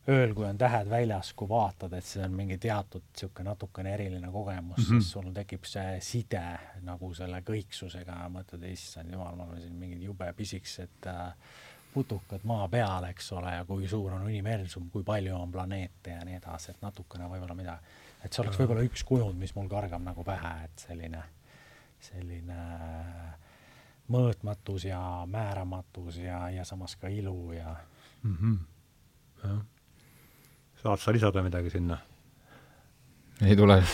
[0.08, 4.30] ööl, kui on tähed väljas, kui vaatad, et see on mingi teatud niisugune natukene eriline
[4.32, 5.00] kogemus mm, -hmm.
[5.00, 6.44] siis sul tekib see side
[6.86, 11.34] nagu selle kõiksusega, mõtled, issand jumal, ma olen siin mingid jube pisikesed äh,
[11.94, 16.24] putukad maa peal, eks ole, ja kui suur on universum, kui palju on planeete ja
[16.24, 20.02] nii edasi, et natukene võib-olla midagi, et see oleks võib-olla üks kujund, mis mul kargab
[20.02, 21.22] nagu pähe, et selline,
[22.00, 22.60] selline
[24.08, 27.76] mõõtmatus ja määramatus ja, ja samas ka ilu ja
[28.22, 28.36] mm.
[28.36, 28.58] -hmm.
[29.44, 29.60] jah
[30.82, 31.98] saad sa lisada midagi sinna?
[33.40, 33.78] ei tule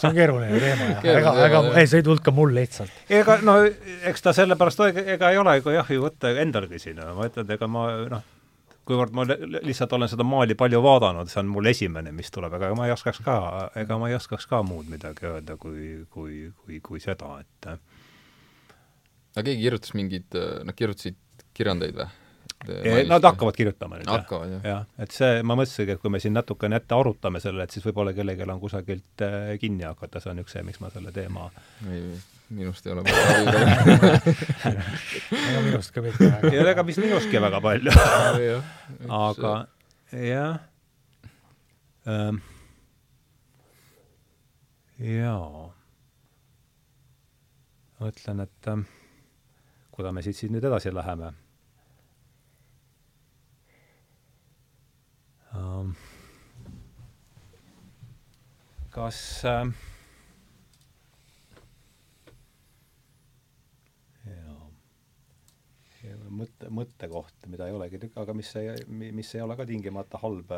[0.00, 1.76] see on keeruline teema ja Keeruline ega, ega, jah.
[1.80, 2.94] ei, see ei tulnud ka mul lihtsalt.
[3.12, 7.28] ega no eks ta sellepärast ega ei ole, kui jah, ju võtta endalgi siin, ma
[7.28, 8.24] ütlen, ega ma noh,
[8.88, 12.52] kuivõrd ma li- lihtsalt olen seda maali palju vaadanud, see on mul esimene, mis tuleb,
[12.56, 13.36] aga ma ei oskaks ka,
[13.82, 19.42] ega ma ei oskaks ka muud midagi öelda, kui, kui, kui, kui seda, et aga
[19.42, 21.18] keegi kirjutas mingeid, nad kirjutasid
[21.56, 22.08] kirjandeid või?
[23.08, 24.54] Nad hakkavad kirjutama nüüd, jah.
[24.64, 24.86] jah.
[25.02, 28.14] et see, ma mõtlesingi, et kui me siin natukene ette arutame selle, et siis võib-olla
[28.16, 31.48] kellelgi on kusagilt äh, kinni hakata, see on üks see, miks ma selle teema
[31.92, 32.02] ei,
[32.56, 33.46] minust ei ole palju.
[35.40, 36.52] Ega minust ka mitte väga.
[36.52, 37.94] ei ole ega vist minustki väga palju.
[39.22, 39.54] Aga
[40.12, 40.60] jah.
[42.06, 42.42] Ähm,
[45.02, 45.64] jaa.
[47.96, 48.86] Ma mõtlen, et ähm,
[49.90, 51.32] kuidas me siit, siit nüüd edasi läheme
[58.96, 59.74] kas ähm,
[64.24, 64.62] jaa
[66.06, 70.52] Ja mõtte, mõttekoht, mida ei olegi, aga mis ei, mis ei ole ka tingimata halb.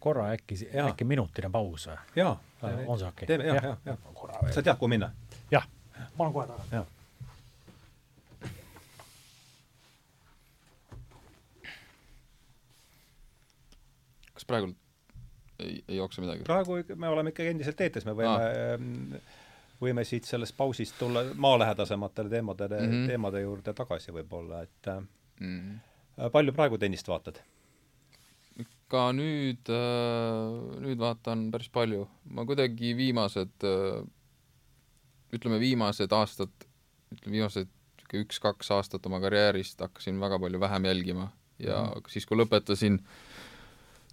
[0.00, 1.98] korra äkki, äkki minutine paus või?
[2.16, 2.32] jaa,
[2.86, 3.26] on see okei?
[3.28, 3.98] teeme, jah, jah, jah.
[4.50, 5.12] sa tead, kuhu minna?
[5.52, 5.68] jah,
[6.16, 6.99] ma olen kohe tagasi.
[14.50, 14.72] Praegu
[15.60, 16.46] ei, ei jookse midagi?
[16.48, 19.38] praegu me oleme ikkagi endiselt eetris, me võime ah.
[19.80, 22.92] võime siit sellest pausist tulla maalähedasematele teemadele mm.
[22.92, 23.14] -hmm.
[23.14, 25.00] teemade juurde tagasi võib-olla, et äh,
[25.40, 25.80] mm.
[26.34, 27.42] palju praegu tennist vaatad?
[28.90, 29.70] ka nüüd,
[30.82, 32.08] nüüd vaatan päris palju.
[32.34, 33.66] ma kuidagi viimased,
[35.36, 36.66] ütleme viimased aastad,
[37.14, 37.70] ütleme viimased
[38.18, 41.28] üks-kaks aastat oma karjäärist hakkasin väga palju vähem jälgima
[41.60, 42.08] ja Mhm.
[42.08, 42.98] siis, kui lõpetasin,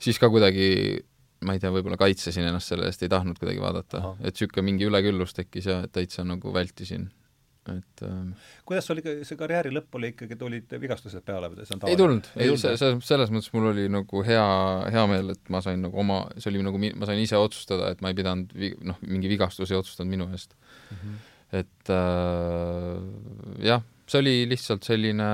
[0.02, 0.68] siis ka kuidagi
[1.46, 4.02] ma ei tea, võib-olla kaitsesin ennast selle eest, ei tahtnud kuidagi vaadata.
[4.20, 7.08] Et niisugune mingi üleküllus tekkis ja täitsa nagu vältisin,
[7.72, 8.32] et ähm,
[8.68, 12.00] kuidas sul ikka see karjääri lõpp oli ikkagi, tulid vigastused peale või see on ei
[12.00, 14.46] tulnud, ei, tulnud, see, selles mõttes mul oli nagu hea,
[14.94, 18.04] hea meel, et ma sain nagu oma, see oli nagu ma sain ise otsustada, et
[18.04, 20.56] ma ei pidanud vi-, noh, mingi vigastus ei otsustanud minu eest.
[20.90, 21.02] Mm.
[21.02, 21.20] -hmm.
[21.60, 25.30] et äh, jah, see oli lihtsalt selline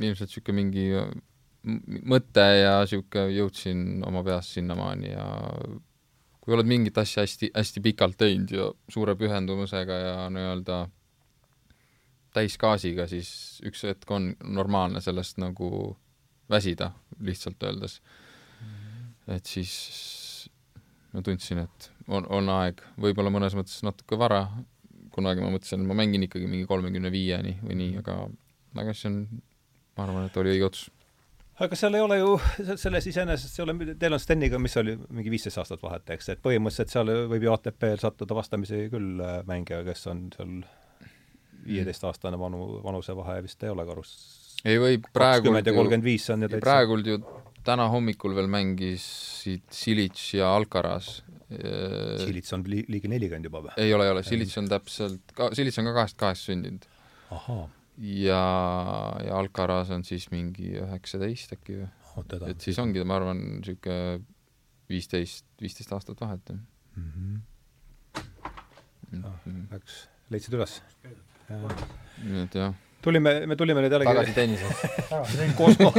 [0.00, 0.86] ilmselt niisugune mingi
[1.64, 5.26] mõte ja niisugune jõudsin oma peas sinnamaani ja
[6.40, 10.78] kui oled mingit asja hästi, hästi pikalt teinud ja suure pühendumusega ja nii-öelda
[12.34, 15.96] täisgaasiga, siis üks hetk on normaalne sellest nagu
[16.50, 18.00] väsida, lihtsalt öeldes.
[19.28, 19.74] et siis
[21.12, 24.44] ma tundsin, et on, on aeg, võib-olla mõnes mõttes natuke vara,
[25.14, 28.16] kunagi ma mõtlesin, et ma mängin ikkagi mingi kolmekümne viieni või nii, aga
[28.78, 29.20] aga see on,
[29.98, 30.90] ma arvan, et oli õige otsus.
[31.60, 32.34] Aga seal ei ole ju,
[32.80, 36.42] selles iseenesest ei ole, teil on Steniga, mis oli, mingi viisteist aastat vahet, eks, et
[36.44, 40.60] põhimõtteliselt seal võib ju ATP-l sattuda vastamisi küll äh, mängija, kes on seal
[41.66, 44.14] viieteistaastane vanu, vanusevahe vist ei ole korrus.
[44.64, 47.18] ei või praegu kakskümmend ja kolmkümmend viis on ju täitsa praegult ju
[47.66, 51.18] täna hommikul veel mängisid Silic ja Alcaraz.
[52.24, 53.74] Silits on li-, ligi nelikümmend juba või?
[53.82, 56.86] ei ole, ei ole, Silic on täpselt, Silic on ka kahest kahest sündinud.
[57.34, 57.64] ahaa,
[58.00, 58.42] ja,
[59.24, 61.88] ja Alcaraz on siis mingi üheksateist äkki või?
[62.30, 62.50] teda.
[62.52, 64.20] et siis ongi, ma arvan, niisugune
[64.90, 67.10] viisteist, viisteist aastat vahet, mm.
[67.14, 68.22] -hmm.
[69.12, 69.66] mm.
[69.70, 70.80] Läks, leidsid üles?
[71.50, 72.74] nii et jah.
[73.02, 74.88] tulime, me tulime nüüd tagasi jällegi tennisesse.
[75.60, 75.94] kosmo-,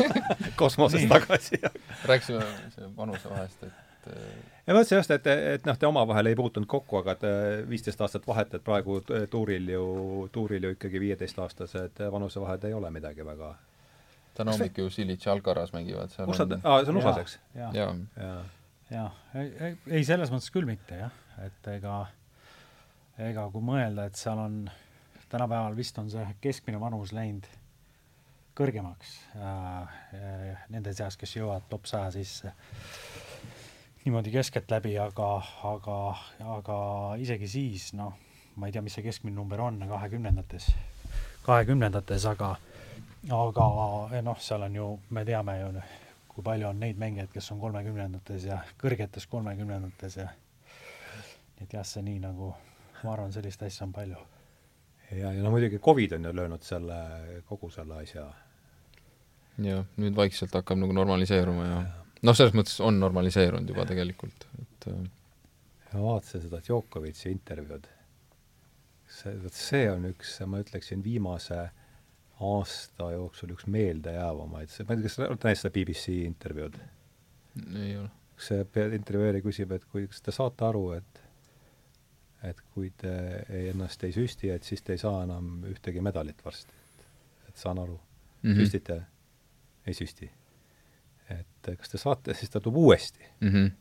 [0.56, 1.62] kosmosest tagasi.
[2.06, 2.44] rääkisime
[2.76, 7.02] see vanusevahest, et ja ma mõtlesin just, et, et noh, te omavahel ei puutunud kokku,
[7.02, 7.26] aga et
[7.70, 9.00] viisteist aastat vahet, et praegu
[9.32, 9.84] tuuril ju,
[10.34, 13.56] tuuril ju ikkagi viieteistaastased vanusevahed ei ole midagi väga.
[14.34, 16.28] täna hommikul Silic ja Alcaraz mängivad seal.
[16.28, 17.40] kus nad, aa, see on USA-s, eks?
[17.56, 17.96] jah, jaa.
[18.18, 18.44] jaa.
[18.92, 22.06] jah, ei, ei selles mõttes küll mitte jah, et ega,
[23.32, 24.62] ega kui mõelda, et seal on,
[25.30, 27.50] tänapäeval vist on see keskmine vanus läinud
[28.56, 30.00] kõrgemaks äh,
[30.70, 32.52] nende seas, kes jõuavad top saja sisse
[34.06, 35.30] niimoodi keskeltläbi, aga,
[35.64, 35.98] aga,
[36.56, 36.78] aga
[37.22, 38.16] isegi siis noh,
[38.56, 40.72] ma ei tea, mis see keskmine number on kahekümnendates,
[41.46, 42.56] kahekümnendates, aga
[43.30, 43.68] aga
[44.26, 45.70] noh, seal on ju, me teame ju,
[46.32, 50.28] kui palju on neid mängijaid, kes on kolmekümnendates ja kõrgetes kolmekümnendates ja
[51.62, 52.54] et jah, see nii nagu,
[53.04, 54.18] ma arvan, sellist asja on palju.
[55.12, 56.98] ja, ja no muidugi Covid on ju löönud selle,
[57.46, 58.26] kogu selle asja.
[59.62, 61.82] jah, nüüd vaikselt hakkab nagu normaliseeruma ja
[62.28, 65.02] noh, selles mõttes on normaliseerunud juba tegelikult, et äh,
[65.94, 67.88] ma vaatasin seda Djokovic'i intervjuud.
[69.12, 71.60] see, vot see on üks, ma ütleksin, viimase
[72.42, 76.80] aasta jooksul üks meeldejäävamaid, ma ei tea, kas sa oled näinud seda BBC intervjuud?
[77.84, 78.10] ei ole.
[78.42, 78.64] see
[78.98, 81.22] intervjueerija küsib, et kui, kas te saate aru, et
[82.42, 83.12] et kui te
[83.50, 86.74] ei, ennast ei süsti, et siis te ei saa enam ühtegi medalit varsti.
[87.50, 88.58] et saan aru mm, -hmm.
[88.58, 89.02] süstite,
[89.86, 90.32] ei süsti.
[91.68, 93.50] Et kas te saate, siis ta tuleb uuesti mm.
[93.50, 93.72] -hmm.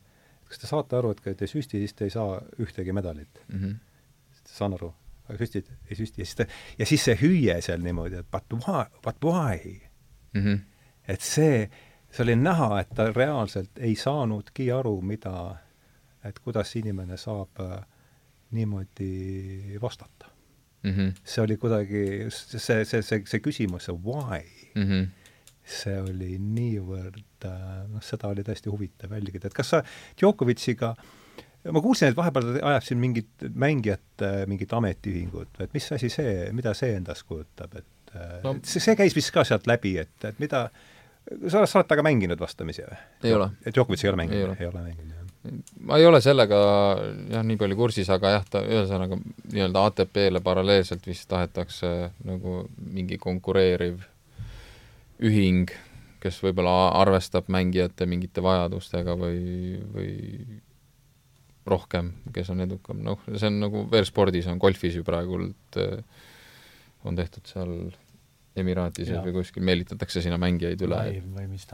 [0.49, 3.43] kas te saate aru, et kui te ei süsti, siis te ei saa ühtegi medalit
[3.47, 3.59] mm?
[3.59, 3.75] -hmm.
[4.45, 4.93] saan aru,
[5.29, 6.45] aga süstid, ei süsti ja siis ta,
[6.79, 9.81] ja siis see hüüe seal niimoodi, et but why, but why
[10.33, 10.41] mm?
[10.41, 10.59] -hmm.
[11.07, 11.69] et see,
[12.11, 15.55] see oli näha, et ta reaalselt ei saanudki aru, mida,
[16.23, 17.81] et kuidas inimene saab äh,
[18.51, 20.31] niimoodi vastata
[20.83, 20.91] mm.
[20.91, 21.13] -hmm.
[21.23, 24.41] see oli kuidagi, see, see, see, see küsimus, see why
[24.75, 25.07] mm, -hmm.
[25.73, 29.81] See oli niivõrd, äh, noh, seda oli tõesti huvitav jälgida, et kas sa
[30.19, 30.93] Djokovic'iga
[31.69, 36.49] ma kuulsin, et vahepeal ta ajab siin mingit mängijate mingit ametiühingut, et mis asi see,
[36.57, 38.57] mida see endast kujutab, et äh, no.
[38.63, 40.67] see, see käis vist ka sealt läbi, et, et mida,
[41.47, 43.01] sa, sa oled temaga mänginud vastamisi või?
[43.29, 43.51] ei ole.
[43.69, 44.55] Djokovic ei ole mänginud?
[44.59, 45.21] ei ole mänginud, jah
[45.85, 46.57] ma ei ole sellega
[47.31, 53.17] jah, nii palju kursis, aga jah, ta ühesõnaga nii-öelda ATP-le paralleelselt vist tahetakse nagu mingi
[53.21, 54.03] konkureeriv
[55.21, 55.71] ühing,
[56.21, 60.11] kes võib-olla arvestab mängijate mingite vajadustega või, või
[61.69, 65.81] rohkem, kes on edukam, noh, see on nagu veel spordis on, golfis ju praegult
[67.05, 67.75] on tehtud seal
[68.51, 70.97] Emiraatides või kuskil meelitatakse sinna mängijaid üle.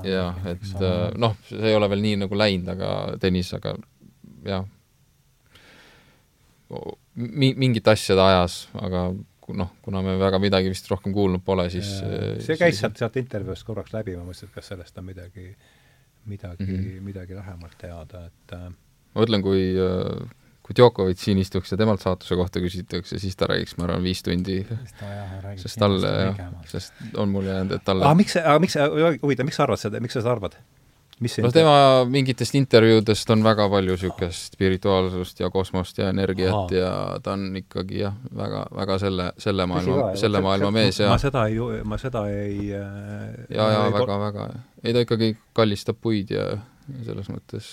[0.05, 2.91] jah, et äh, noh, see ei ole veel nii nagu läinud, aga
[3.21, 3.73] tennis, aga
[4.45, 4.67] jah,
[7.17, 9.07] mi-, mingit asja ta ajas, aga
[9.55, 11.87] noh, kuna me väga midagi vist rohkem kuulnud pole, siis
[12.43, 15.51] see käis sealt, sealt intervjuust korraks läbi, ma mõtlesin, et kas sellest on midagi,
[16.27, 17.05] midagi mm, -hmm.
[17.07, 18.67] midagi lähemalt teada, et äh,
[19.13, 20.27] ma mõtlen, kui äh,
[20.67, 24.19] kui Djokovic siin istuks ja temalt saatuse kohta küsitakse, siis ta räägiks, ma arvan, viis
[24.23, 24.57] tundi.
[25.61, 26.11] sest talle,
[26.67, 28.75] sest on mulle jäänud, et talle aga miks, aga miks,
[29.21, 30.57] huvitav, miks sa arvad seda, miks sa seda arvad?
[31.45, 36.77] No tema mingitest intervjuudest on väga palju niisugust spirituaalsust ja kosmost ja energiat Aha.
[36.77, 36.91] ja
[37.23, 41.47] ta on ikkagi jah, väga, väga selle, selle maailma, selle maailma mees ja ma seda
[41.49, 42.87] ei, ma seda ei äh,
[43.49, 44.49] ja, ja väga, väga,
[44.83, 46.49] ei ta ikkagi kallistab puid ja
[47.05, 47.71] selles mõttes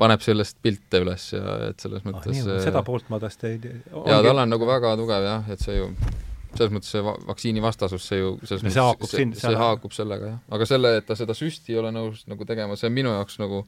[0.00, 3.54] paneb sellest pilte üles ja et selles ah, mõttes ah, nii, seda poolt ma tõesti
[3.54, 3.78] ei tea.
[3.92, 5.92] jaa, tal on nagu väga tugev jah, et see ju
[6.54, 10.32] selles mõttes see vaktsiini vastasus, see ju selles mõttes see haakub, see, see haakub sellega,
[10.32, 10.40] jah.
[10.56, 13.40] aga selle, et ta seda süsti ei ole nõus nagu tegema, see on minu jaoks
[13.42, 13.66] nagu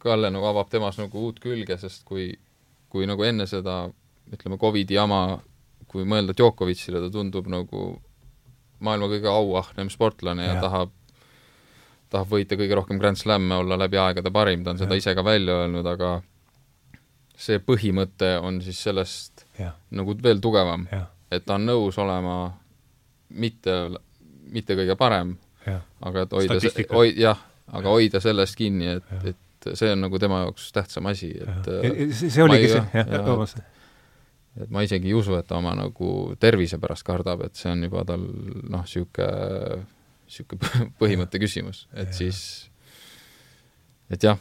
[0.00, 2.30] Kalle nagu avab temas nagu uut külge, sest kui,
[2.88, 3.82] kui nagu enne seda
[4.32, 5.36] ütleme, Covidi jama,
[5.92, 7.90] kui mõelda Djokovicile, ta tundub nagu
[8.84, 10.94] maailma kõige auahnem sportlane ja, ja tahab
[12.14, 15.02] tahab võita kõige rohkem Grand Slam'e, olla läbi aegade parim, ta on seda ja.
[15.02, 16.14] ise ka välja öelnud, aga
[17.34, 19.72] see põhimõte on siis sellest ja.
[19.94, 20.86] nagu veel tugevam,
[21.36, 22.36] et ta on nõus olema
[23.34, 23.74] mitte,
[24.54, 25.36] mitte kõige parem,
[26.04, 26.58] aga et hoida
[26.92, 27.40] hoi-, jah,
[27.72, 27.92] aga ja.
[27.92, 31.70] hoida sellest kinni, et, et see on nagu tema jaoks tähtsam asi, et
[32.12, 33.62] see, see oligi see, jah, vabandust
[34.60, 36.08] et ma isegi ei usu, et ta oma nagu
[36.40, 39.80] tervise pärast kardab, et see on juba tal noh, niisugune
[40.24, 42.16] niisugune põhimõtte küsimus, et ja.
[42.16, 42.38] siis,
[44.14, 44.38] et jah,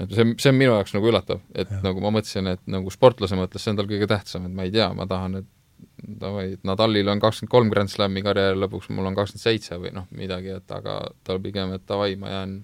[0.00, 1.82] et see, see on minu jaoks nagu üllatav, et ja.
[1.84, 4.74] nagu ma mõtlesin, et nagu sportlase mõttes see on tal kõige tähtsam, et ma ei
[4.74, 5.52] tea, ma tahan, et
[5.96, 10.08] davai, Nadalil on kakskümmend kolm Grand Slami karjääri lõpuks, mul on kakskümmend seitse või noh,
[10.16, 12.56] midagi, et aga tal pigem, et davai, ma jään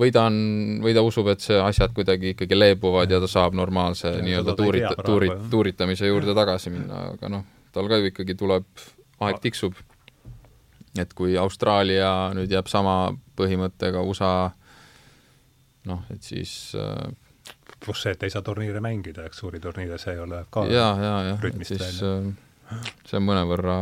[0.00, 0.36] või ta on,
[0.84, 4.96] või ta usub, et see asjad kuidagi ikkagi leebuvad ja ta saab normaalse nii-öelda tuurita-,
[5.06, 8.66] tuuri-, tuuritamise juurde tagasi minna, aga noh, tal ka ju ikkagi tuleb,
[9.24, 9.78] aeg tiksub.
[10.98, 13.08] Et kui Austraalia nüüd jääb sama
[13.38, 14.52] põhimõttega USA
[15.90, 17.08] noh, et siis äh,
[17.84, 20.90] pluss see, et ei saa turniire mängida, eks, suuri turniire, see ei ole ka ja,
[21.00, 22.28] ja, jah, et siis äh,
[23.06, 23.78] see on mõnevõrra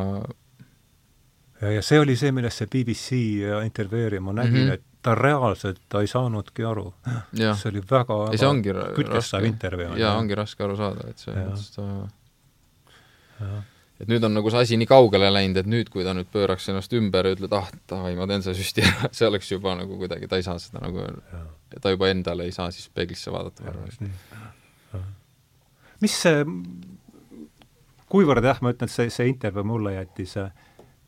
[1.62, 3.20] ja, ja see oli see, millest see BBC
[3.64, 4.80] intervjueerija, ma nägin mm, -hmm.
[4.80, 6.92] et ta reaalselt, ta ei saanudki aru.
[7.34, 9.96] see oli väga, väga kütkestav intervjuu.
[9.98, 11.46] jaa, ongi raske aru saada, et see,
[11.76, 11.88] ta
[13.42, 13.62] ja
[14.02, 16.66] et nüüd on nagu see asi nii kaugele läinud, et nüüd, kui ta nüüd pööraks
[16.72, 19.98] ennast ümber ja ütleb, ah, davai, ma teen selle süsti ära, see oleks juba nagu
[20.00, 21.06] kuidagi, ta ei saa seda nagu,
[21.76, 25.08] ta juba endale ei saa siis peeglisse vaadata, ma arvan.
[26.02, 26.44] mis see,
[28.12, 30.50] kuivõrd jah, ma ütlen, et see, see intervjuu mulle jättis äh,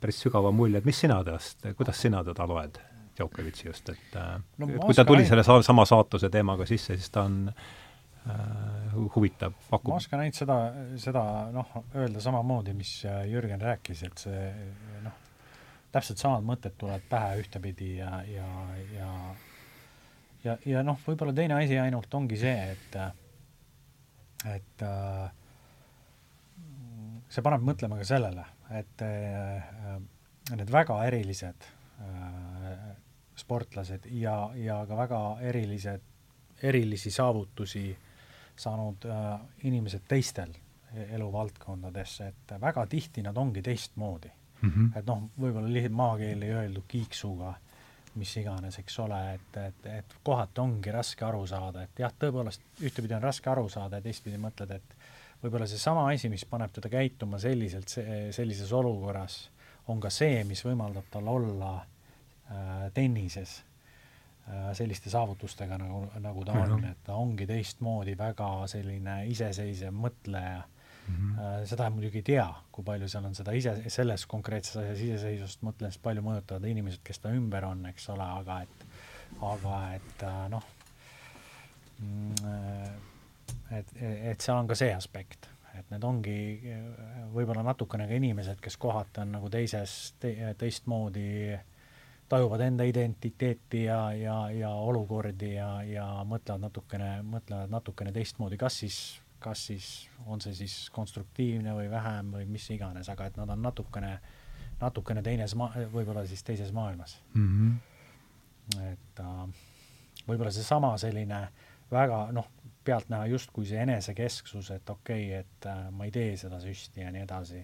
[0.01, 2.79] päris sügava mulje, et mis sina temast, kuidas sina teda loed,
[3.15, 7.11] Djokovic'i just, et äh, no, kui ta tuli selle sa sama saatuse teemaga sisse, siis
[7.15, 7.67] ta on äh,
[8.25, 9.91] Äh, huvitav, pakub.
[9.93, 10.55] ma oskan ainult seda,
[10.97, 11.23] seda
[11.53, 14.45] noh, öelda samamoodi, mis äh, Jürgen rääkis, et see
[15.05, 15.19] noh,
[15.93, 18.47] täpselt samad mõtted tulevad pähe ühtepidi ja, ja,
[18.95, 19.09] ja
[20.47, 22.97] ja, ja noh, võib-olla teine asi ainult ongi see, et
[24.55, 25.29] et äh,
[27.29, 29.05] see paneb mõtlema ka sellele, et
[30.55, 31.69] need väga erilised
[33.37, 36.09] sportlased ja, ja ka väga erilised,
[36.65, 37.85] erilisi saavutusi
[38.61, 40.53] saanud äh, inimesed teistel
[40.95, 44.31] e-, eluvaldkondades, et väga tihti nad ongi teistmoodi
[44.63, 44.71] mm.
[44.71, 44.99] -hmm.
[44.99, 47.55] et noh, võib-olla lihtsalt maakeeli öeldud kiiksuga,
[48.15, 52.63] mis iganes, eks ole, et, et, et kohati ongi raske aru saada, et jah, tõepoolest
[52.83, 54.97] ühtepidi on raske aru saada ja teistpidi mõtled, et
[55.43, 57.91] võib-olla seesama asi, mis paneb teda käituma selliselt,
[58.31, 59.51] sellises olukorras,
[59.89, 63.63] on ka see, mis võimaldab tal olla äh, tennises
[64.77, 70.63] selliste saavutustega, nagu, nagu ta on et ta ongi teistmoodi väga selline iseseisev mõtleja
[71.09, 71.15] mm.
[71.15, 71.67] -hmm.
[71.67, 76.03] seda muidugi ei tea, kui palju seal on seda ise, selles konkreetses asjas iseseisvust mõtlemist
[76.03, 78.87] palju mõjutavad inimesed, kes ta ümber on, eks ole, aga et,
[79.41, 80.69] aga et äh, noh,
[81.99, 82.55] mm,
[83.81, 85.49] et, et seal on ka see aspekt,
[85.79, 86.39] et need ongi
[87.35, 91.57] võib-olla natukene ka inimesed, kes kohati on nagu teises te,, teistmoodi
[92.29, 98.79] tajuvad enda identiteeti ja, ja, ja olukordi ja, ja mõtlevad natukene, mõtlevad natukene teistmoodi, kas
[98.85, 98.99] siis
[99.45, 99.89] kas siis,
[100.27, 104.15] on see siis konstruktiivne või vähem või mis iganes, aga et nad on natukene,
[104.81, 107.51] natukene teines ma-, võib-olla siis teises maailmas mm.
[107.51, 108.87] -hmm.
[108.93, 109.43] et äh,
[110.29, 111.43] võib-olla seesama selline
[111.93, 112.49] väga noh,
[112.85, 117.13] pealtnäha justkui see enesekesksus, et okei okay,, et äh, ma ei tee seda süsti ja
[117.13, 117.61] nii edasi,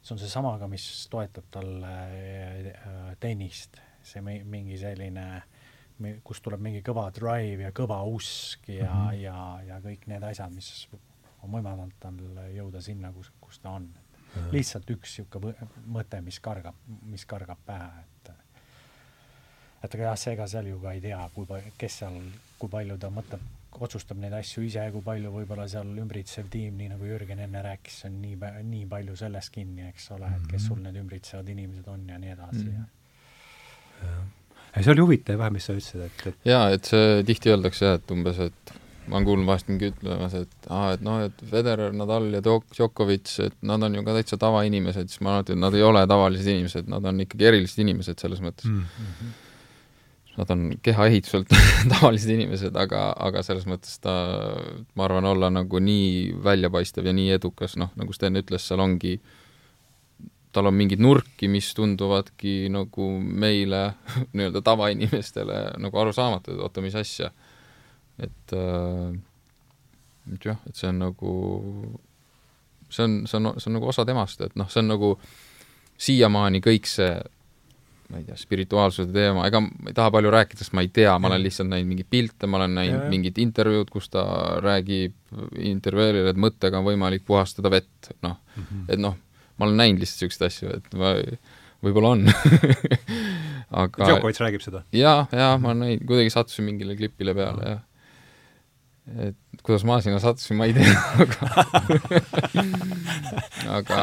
[0.00, 1.94] see on seesama ka, mis toetab talle
[2.72, 5.28] äh, tennist, see mingi selline
[6.24, 9.20] kust tuleb mingi kõva drive ja kõva usk ja mm, -hmm.
[9.22, 10.88] ja, ja kõik need asjad, mis
[11.42, 12.18] on võimaldanud tal
[12.54, 13.88] jõuda sinna, kus, kus ta on.
[14.52, 15.54] lihtsalt üks niisugune
[15.86, 18.32] mõte, mis kargab, mis kargab pähe, et
[19.82, 22.18] et aga jah, seega seal ju ka ei tea, kui palju, kes seal,
[22.58, 23.40] kui palju ta mõtleb,
[23.78, 28.04] otsustab neid asju ise, kui palju võib-olla seal ümbritsev tiim, nii nagu Jürgen enne rääkis,
[28.08, 28.36] on nii,
[28.72, 32.34] nii palju sellest kinni, eks ole, et kes sul need ümbritsevad inimesed on ja nii
[32.34, 32.72] edasi mm.
[32.72, 32.97] -hmm.
[34.84, 37.98] See oli huvitav jah, mis sa ütlesid, et, et jaa, et see tihti öeldakse jah,
[37.98, 38.76] et umbes, et
[39.08, 43.32] ma olen kuulnud vahest mingi ütlemas, et aa, et noh, et Federer, Nadal ja Djokovic,
[43.44, 46.50] et nad on ju ka täitsa tavainimesed, siis ma arvan, et nad ei ole tavalised
[46.52, 48.80] inimesed, nad on ikkagi erilised inimesed selles mõttes mm.
[49.02, 49.36] -hmm.
[50.38, 51.50] Nad on kehaehituselt
[51.96, 54.12] tavalised inimesed, aga, aga selles mõttes ta,
[54.94, 59.16] ma arvan, olla nagu nii väljapaistev ja nii edukas, noh, nagu Sten ütles, seal ongi,
[60.52, 63.82] tal on mingeid nurki, mis tunduvadki nagu meile
[64.34, 67.32] nii-öelda tavainimestele nagu arusaamatud, et oota, mis asja.
[68.18, 69.16] Et äh,
[70.34, 71.32] et jah, et see on nagu,
[72.92, 75.12] see on, see on, see on nagu osa temast, et noh, see on nagu
[75.98, 77.12] siiamaani kõik see
[78.08, 81.12] ma ei tea, spirituaalsuse teema, ega ma ei taha palju rääkida, sest ma ei tea,
[81.20, 84.22] ma olen lihtsalt näinud mingeid pilte, ma olen näinud mingit intervjuud, kus ta
[84.64, 85.16] räägib
[85.60, 88.38] intervjueerile, et mõttega on võimalik puhastada vett, noh.
[88.56, 89.18] Mm -hmm., et noh,
[89.58, 91.14] ma olen näinud lihtsalt niisuguseid asju, et ma,
[91.84, 92.26] võib-olla on
[93.84, 94.84] aga Djokovic räägib seda?
[94.96, 97.84] jaa, jaa, ma näinud, kuidagi sattusin mingile klipile peale, jah
[99.16, 100.92] et kuidas ma sinna sattusin, ma ei tea,
[101.24, 101.38] aga
[103.78, 104.00] aga,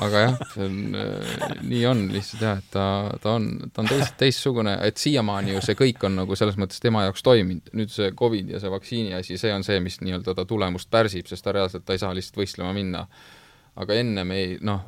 [0.00, 2.86] aga jah, see on, äh, nii on lihtsalt jah, et ta,
[3.22, 6.82] ta on, ta on teist, teistsugune, et siiamaani ju see kõik on nagu selles mõttes
[6.82, 10.36] tema jaoks toiminud, nüüd see Covid ja see vaktsiini asi, see on see, mis nii-öelda
[10.36, 13.06] ta tulemust pärsib, sest ta reaalselt, ta ei saa lihtsalt võistlema minna.
[13.76, 14.86] Aga enne me ei, noh,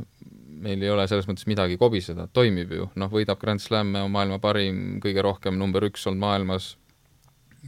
[0.59, 4.40] meil ei ole selles mõttes midagi kobiseda, toimib ju, noh, võidab Grand Slam'e, on maailma
[4.43, 6.73] parim, kõige rohkem number üks olnud maailmas,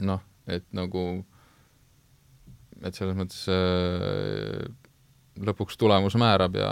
[0.00, 1.04] noh et nagu,
[2.82, 4.66] et selles mõttes äh,
[5.40, 6.70] lõpuks tulemus määrab ja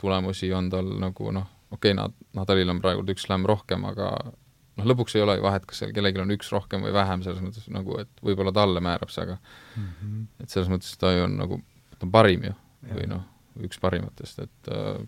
[0.00, 4.12] tulemusi on tal nagu noh, okei okay,, nad, Nadalil on praegu üks slam rohkem, aga
[4.24, 7.42] noh, lõpuks ei ole ju vahet, kas seal kellelgi on üks rohkem või vähem, selles
[7.44, 10.24] mõttes nagu, et võib-olla talle määrab see, aga mm -hmm.
[10.44, 11.60] et selles mõttes ta ju on nagu,
[11.98, 12.56] ta on parim ju,
[12.90, 13.26] või noh,
[13.58, 15.00] üks parimatest, et äh,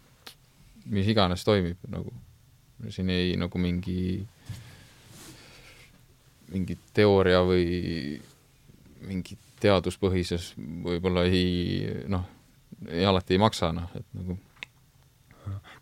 [0.90, 2.12] mis iganes toimib nagu,
[2.90, 4.22] siin ei nagu mingi
[6.52, 8.20] mingi teooria või
[9.06, 12.24] mingi teaduspõhises võib-olla ei noh,
[12.90, 14.36] ei alati ei maksa, noh, et nagu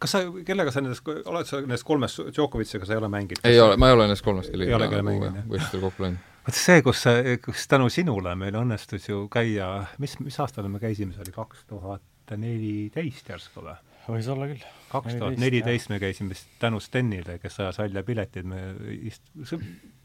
[0.01, 3.47] kas sa, kellega sa nendest, oled sa nendest kolmest, Djokovic'iga sa ei ole mänginud?
[3.49, 5.41] ei ole, ma ei ole nendest kolmest kellegagi jah?
[5.51, 6.29] võistlustel kokku läinud.
[6.47, 9.71] vot see, kus sa, kus tänu sinule meil õnnestus ju käia,
[10.03, 12.05] mis, mis aastal me käisime, see oli kaks tuhat
[12.37, 13.79] neliteist järsku või?
[14.11, 14.67] võis olla küll.
[14.91, 18.61] kaks tuhat neliteist me käisime vist tänu Stenile, kes ajas välja piletid, me
[18.97, 19.31] ist-,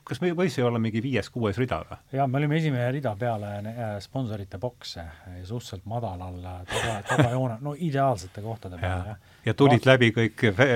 [0.05, 1.97] kas me võis ju olla mingi viies-kuues rida või?
[2.19, 5.07] jaa, me olime esimene rida peale äh, sponsorite bokse,
[5.43, 6.39] suhteliselt madalal
[6.69, 9.35] taga, tagajoone, no ideaalsete kohtade peal, jah.
[9.47, 10.71] ja tulid läbi kõik fe,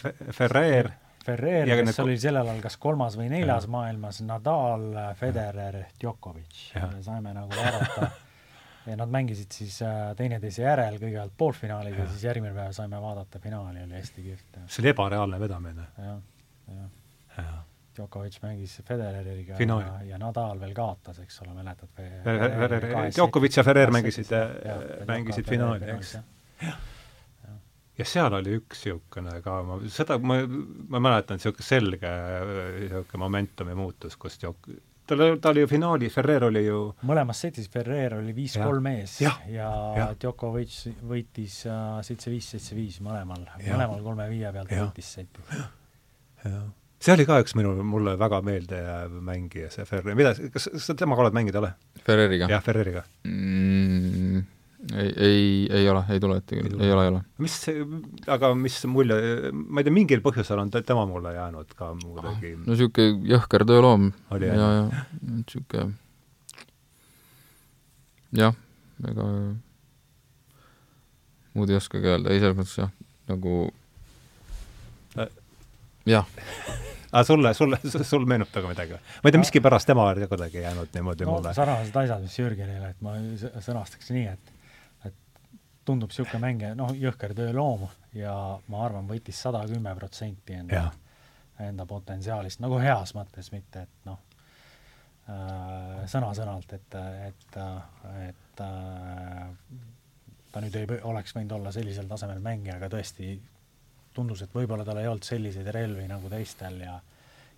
[0.00, 0.92] fe, Ferrer
[1.22, 1.98] Ferrer, kes need...
[2.02, 3.70] oli sellel ajal kas kolmas või neljas ja.
[3.70, 6.64] maailmas, Nadal, Federer, Djokovic.
[7.06, 8.08] saime nagu vaadata
[8.86, 12.04] ja nad mängisid siis äh, teineteise järel kõigepealt poolfinaalis ja.
[12.04, 14.62] ja siis järgmine päev saime vaadata finaali, oli hästi kihvt.
[14.66, 16.16] see oli ebareaalne vedamine ja,.
[16.72, 16.88] jah,
[17.38, 17.60] jah
[17.96, 19.80] Djokovic mängis Federeriga Finaal.
[19.80, 21.90] ja, ja Nadal veel kaotas, eks ole, mäletad?
[23.12, 24.32] Djokovic ja Ferrer mängisid,
[25.06, 26.14] mängisid finaali, eks.
[27.98, 30.40] ja seal oli üks niisugune ka, ma seda, ma,
[30.94, 32.14] ma mäletan, niisugune selge
[32.78, 34.72] niisugune momentumi muutus, kus Djok-,
[35.12, 39.34] tal, ta oli ju finaali, Ferrer oli ju mõlemas setis Ferrer oli viis-kolm ees ja,
[39.50, 40.76] ja, ja Djokovic
[41.08, 41.62] võitis
[42.08, 44.86] seitse-viis, seitse-viis mõlemal, mõlemal kolme-viie pealt ja.
[44.86, 45.48] võitis seti.
[46.44, 46.70] jah
[47.02, 50.94] see oli ka üks minu, mulle väga meeldejääv mängija, see Ferrer, mida, kas, kas sa
[50.98, 51.72] temaga oled mänginud, ole?
[52.06, 52.48] Ferreriga?
[52.52, 54.44] jah, Ferreriga mm,.
[54.90, 57.20] Ei, ei, ei ole, ei tule ette küll, ei ole, ei ole.
[57.42, 57.56] mis,
[58.34, 59.18] aga mis mulje,
[59.52, 64.10] ma ei tea, mingil põhjusel on tema mulle jäänud ka kuidagi no niisugune jõhker tööloom.
[64.42, 64.70] ja, ja
[65.22, 65.94] niisugune
[68.42, 68.56] jah,
[69.08, 69.28] ega
[71.52, 72.90] muud ei oskagi öelda, ei selles mõttes jah,
[73.30, 73.58] nagu
[76.08, 76.26] jah
[77.12, 78.96] aga sulle, sulle, sul meenub ta ka midagi?
[78.96, 81.54] ma ei tea, miskipärast tema oli kuidagi jäänud niimoodi no, mulle.
[81.54, 83.14] sarnased asjad, mis Jürgenile, et ma
[83.60, 84.58] sõnastaks nii, et
[85.84, 87.86] tundub niisugune mängija, noh, jõhker tööloom
[88.16, 88.34] ja
[88.70, 90.88] ma arvan, võitis sada kümme protsenti enda,
[91.62, 94.20] enda potentsiaalist, nagu heas mõttes, mitte et noh
[95.30, 96.98] äh,, sõna-sõnalt, et,
[97.28, 97.58] et,
[98.28, 99.48] et äh,
[100.52, 103.34] ta nüüd ei oleks võinud olla sellisel tasemel mängija, aga tõesti
[104.14, 106.98] tundus, et võib-olla tal ei olnud selliseid relvi nagu teistel ja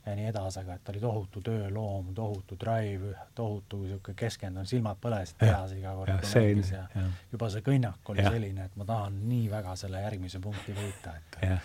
[0.07, 5.01] ja nii edasi, aga et ta oli tohutu tööloom, tohutu drive, tohutu niisugune keskendunud, silmad
[5.01, 8.33] põlesid peas iga kord, kui mängis ja, ja juba see kõnnak oli ja.
[8.35, 11.61] selline, et ma tahan nii väga selle järgmise punkti võita, et ja.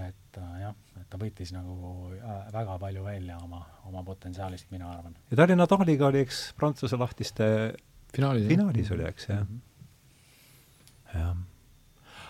[0.00, 1.76] et äh, jah, et ta võttis nagu
[2.16, 5.14] äh, väga palju välja oma, oma potentsiaalist, mina arvan.
[5.30, 7.46] ja Tallinna Taliga oli, eks, Prantsuse lahtiste
[8.14, 9.62] finaalis, finaalis oli, eks, jah mm.
[11.14, 11.20] -hmm.
[11.20, 11.38] jah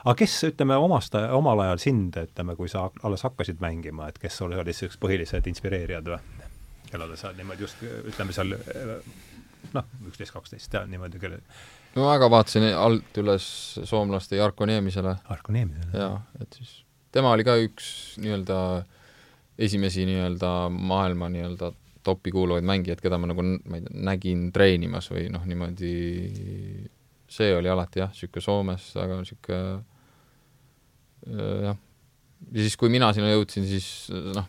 [0.04, 4.40] aga kes, ütleme, omast, omal ajal sind, ütleme, kui sa alles hakkasid mängima, et kes
[4.40, 6.46] sul olid niisugused põhilised inspireerijad või?
[6.90, 8.56] kellele sa niimoodi just, ütleme seal
[9.76, 11.40] noh, üksteist, kaksteist niimoodi, kelle
[11.94, 13.44] no väga vaatasin alt üles
[13.86, 15.16] soomlaste Jarko Niemisele.
[15.28, 15.92] Jarko Niemisele?
[15.94, 16.80] jaa, et siis
[17.14, 17.90] tema oli ka üks
[18.22, 18.58] nii-öelda
[19.60, 21.72] esimesi nii-öelda maailma nii-öelda
[22.06, 25.90] topi kuuluvaid mängijaid, keda ma nagu, ma ei tea, nägin treenimas või noh, niimoodi
[27.30, 29.62] see oli alati jah, niisugune Soomes väga niisugune
[31.68, 31.80] jah,
[32.50, 34.48] ja siis, kui mina sinna jõudsin, siis noh,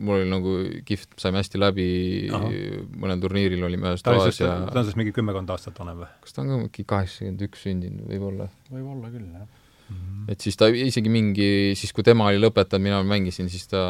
[0.00, 0.52] mul oli nagu
[0.86, 1.86] kihvt, saime hästi läbi,
[2.30, 6.10] mõnel turniiril olime ühes toas ja ta on siis mingi kümmekond aastat vanem või?
[6.24, 8.48] kas ta on ka mingi kaheksakümmend üks sündinud, võib-olla?
[8.70, 9.96] võib-olla küll, jah mm.
[9.96, 10.30] -hmm.
[10.32, 11.50] et siis ta isegi mingi,
[11.80, 13.82] siis kui tema oli lõpetanud, mina mängisin, siis ta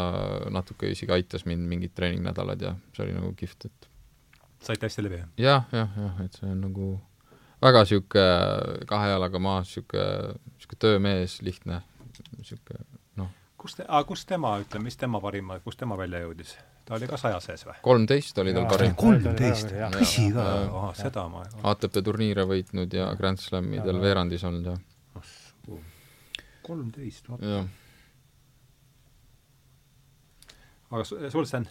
[0.50, 3.90] natuke isegi aitas mind mingid treeningnädalad ja see oli nagu kihvt, et
[4.66, 5.30] saite hästi läbi, jah?
[5.38, 6.90] jah, jah, jah, et see on nagu
[7.62, 11.81] väga niisugune kahe jalaga maas, niisugune, niisugune töömees, lihtne,
[12.39, 12.85] niisugune
[13.20, 13.31] noh.
[13.61, 16.57] kus te, aga kus tema, ütleme, mis tema parima, kus tema välja jõudis?
[16.85, 17.77] ta oli ka saja sees või?
[17.85, 18.97] kolmteist oli tal parim.
[18.99, 20.47] kolmteist, tõsi ka,
[20.99, 24.78] seda ma ATP turniire võitnud ja Grand Slamidel veerandis olnud ja
[26.66, 27.62] kolmteist, vaata.
[30.91, 31.69] aga sul, Sten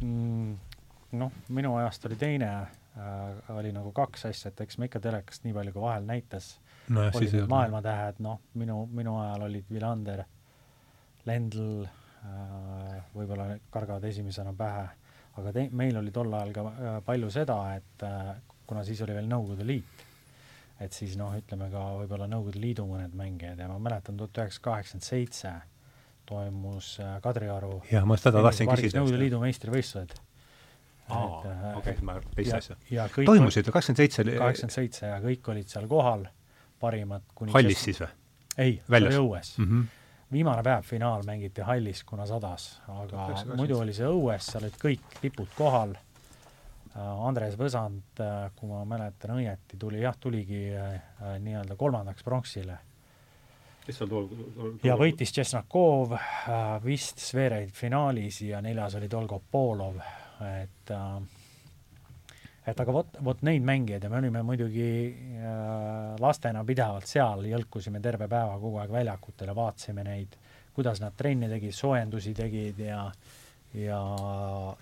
[0.00, 0.54] mm,?
[1.14, 2.48] Noh, minu ajast oli teine
[2.98, 6.54] äh, oli nagu kaks asja, et eks me ikka telekast nii palju, kui vahel näitas.
[6.88, 10.24] No,, olid need maailmatähed, noh, minu, minu ajal olid Villander,
[11.24, 14.88] Lendl äh,, võib-olla kargavad esimesena pähe,
[15.40, 18.34] aga te-, meil oli tol ajal ka äh, palju seda, et äh,
[18.68, 20.04] kuna siis oli veel Nõukogude Liit,
[20.84, 24.68] et siis noh, ütleme ka võib-olla Nõukogude Liidu mõned mängijad ja ma mäletan tuhat üheksasada
[24.68, 25.54] kaheksakümmend seitse
[26.28, 29.00] toimus äh, Kadrioru jah, ma seda tahtsin küsida.
[29.00, 30.16] Nõukogude Liidu meistrivõistlused
[31.08, 32.76] aa, okei, ma teist asja.
[33.16, 36.24] toimusid või kakskümmend seitse oli kaheksakümmend seitse ja kõik olid seal kohal,
[36.80, 38.08] parimad kuni hallis siis või?
[38.56, 39.68] ei, see oli õues mm.
[39.68, 39.84] -hmm.
[40.32, 45.20] viimane päev, finaal mängiti hallis, kuna sadas, aga muidu oli see õues, seal olid kõik
[45.20, 45.94] tipud kohal,
[46.94, 50.98] äh, Andres Võsand, äh, kui ma mäletan õieti, tuli jah, tuligi äh,
[51.38, 52.80] nii-öelda kolmandaks pronksile
[53.84, 59.42] kes seal tool, tool, ja võitis Tšesnakov äh,, vist Zverev finaalis ja neljas oli Dolgo
[59.50, 60.23] Polov äh,
[62.64, 68.00] et aga vot, vot neid mängijaid ja me olime muidugi äh, lastena pidevalt seal, jõlkusime
[68.02, 70.36] terve päeva kogu aeg väljakutel ja vaatasime neid,
[70.74, 73.04] kuidas nad trenni tegid, soojendusi tegid ja
[73.74, 74.00] ja,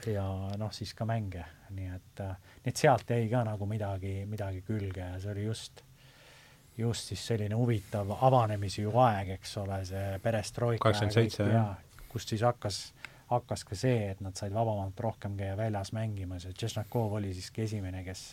[0.06, 0.26] ja
[0.60, 2.34] noh, siis ka mänge, nii et äh,,
[2.64, 5.82] nii et sealt jäi ka nagu midagi, midagi külge ja see oli just,
[6.78, 10.84] just siis selline huvitav avanemise ju aeg, eks ole, see perestroika.
[10.84, 11.72] kaheksakümmend seitse, jah.
[12.12, 12.84] kust siis hakkas
[13.32, 17.64] hakkas ka see, et nad said vabamalt rohkem käia väljas mängimas ja Tšesnakov oli siiski
[17.66, 18.24] esimene, kes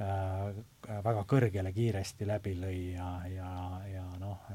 [0.00, 0.62] äh,
[1.04, 3.50] väga kõrgele kiiresti läbi lõi ja, ja,
[3.90, 4.48] ja noh,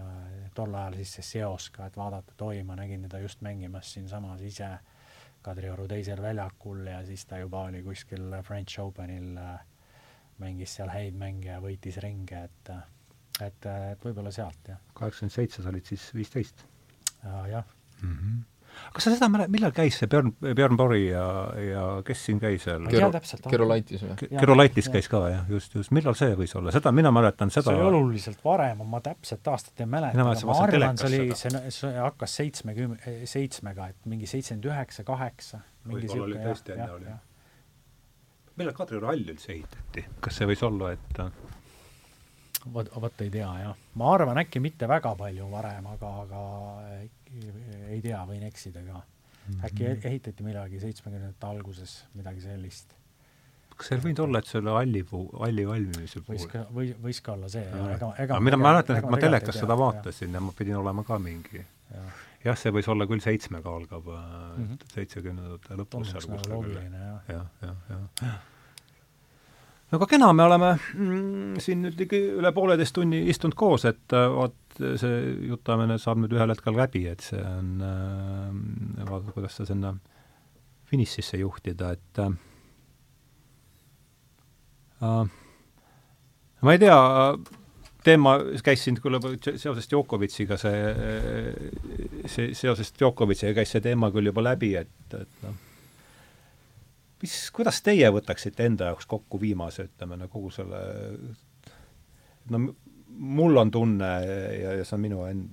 [0.56, 3.94] tol ajal siis see seos ka, et vaadata, et oi, ma nägin teda just mängimas
[3.94, 4.76] siinsamas ise
[5.46, 9.36] Kadrioru teisel väljakul ja siis ta juba oli kuskil French Openil,
[10.42, 12.74] mängis seal häid mänge ja võitis ringe, et
[13.44, 14.80] et, et võib-olla sealt, jah.
[14.96, 16.66] kaheksakümmend seitse, sa olid siis viisteist?
[17.26, 17.64] jah
[18.02, 18.18] mm.
[18.18, 18.44] -hmm
[18.96, 21.26] kas sa seda mäletad, millal käis see Björn, Björn Borg ja,
[21.60, 22.88] ja kes siin käis seal?
[23.14, 23.48] täpselt.
[23.52, 24.30] Kerolaitis või?
[24.34, 27.80] Kerolaitis käis ka jah, just, just, millal see võis olla, seda mina mäletan, seda see
[27.80, 31.94] oli oluliselt varem, ma täpset aastat ei mäleta, aga ma arvan, see oli, see, see
[31.98, 35.62] hakkas seitsmekümne, seitsmega, et mingi seitsekümmend üheksa, kaheksa.
[35.90, 37.18] võib-olla oli tõesti enne oli.
[38.60, 41.24] millal Kadrioru hall üldse ehitati, kas see võis olla, et
[42.74, 46.42] vot, vot ei tea jah, ma arvan, äkki mitte väga palju varem, aga, aga
[47.92, 49.08] ei tea, võin eksida ka mm.
[49.48, 49.66] -hmm.
[49.70, 52.96] äkki e-, ehitati millalgi seitsmekümnendate alguses midagi sellist.
[53.76, 56.38] kas ei võinud olla, et selle halli puu, halli valmimise puhul?
[56.38, 57.66] võis ka, või, võis ka olla see,
[57.96, 60.40] ega, ega mina mäletan, et ma telekas seda vaatasin ja.
[60.40, 64.10] ja ma pidin olema ka mingi jah ja,, see võis olla küll seitsmega algab
[64.94, 65.82] seitsmekümnendate mm -hmm.
[65.84, 66.76] lõpus seal kuskil.
[66.78, 68.36] jah, jah, jah, jah ja
[69.96, 74.28] aga kena, me oleme mm, siin nüüd ligi üle pooleteist tunni istunud koos, et äh,
[74.32, 79.70] vot see jutuajamine saab nüüd ühel hetkel läbi, et see on äh,, vaadata, kuidas seda
[79.72, 79.94] sinna
[80.90, 82.36] finišisse juhtida, et äh,
[85.02, 85.24] äh
[86.66, 86.98] ma ei tea,
[88.06, 90.80] teema käis siin küll seoses Djokovic'iga see,
[92.32, 95.65] see, seoses Djokovic'iga käis see teema küll juba läbi, et, et noh,
[97.26, 100.82] mis, kuidas teie võtaksite enda jaoks kokku viimase, ütleme, no kogu selle
[102.54, 102.62] no
[103.18, 104.10] mul on tunne
[104.62, 105.46] ja, ja see on minu en-,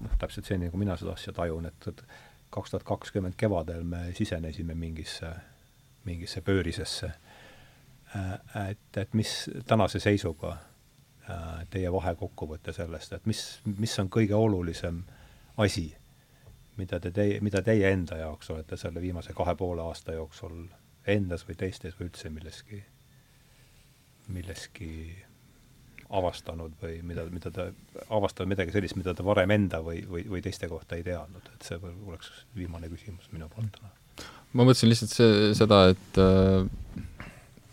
[0.00, 2.04] noh, täpselt see, nagu mina seda asja tajun, et,
[2.50, 5.28] kaks tuhat kakskümmend kevadel me sisenesime mingisse,
[6.04, 7.12] mingisse pöörisesse.
[8.66, 9.34] Et, et mis
[9.70, 10.56] tänase seisuga
[11.70, 13.44] teie vahekokkuvõte sellest, et mis,
[13.78, 15.04] mis on kõige olulisem
[15.62, 15.86] asi,
[16.80, 20.64] mida te teie, mida teie enda jaoks olete selle viimase kahe poole aasta jooksul
[21.08, 22.82] endas või teistes või üldse milleski,
[24.28, 24.90] milleski
[26.10, 27.68] avastanud või mida, mida ta,
[28.10, 31.66] avastanud midagi sellist, mida ta varem enda või, või, või teiste kohta ei teadnud, et
[31.66, 33.92] see oleks viimane küsimus minu poolt täna.
[34.52, 36.20] ma mõtlesin lihtsalt see, seda, et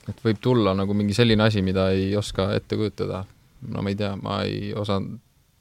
[0.08, 3.26] et võib tulla nagu mingi selline asi, mida ei oska ette kujutada.
[3.68, 5.18] no ma ei tea, ma ei osanud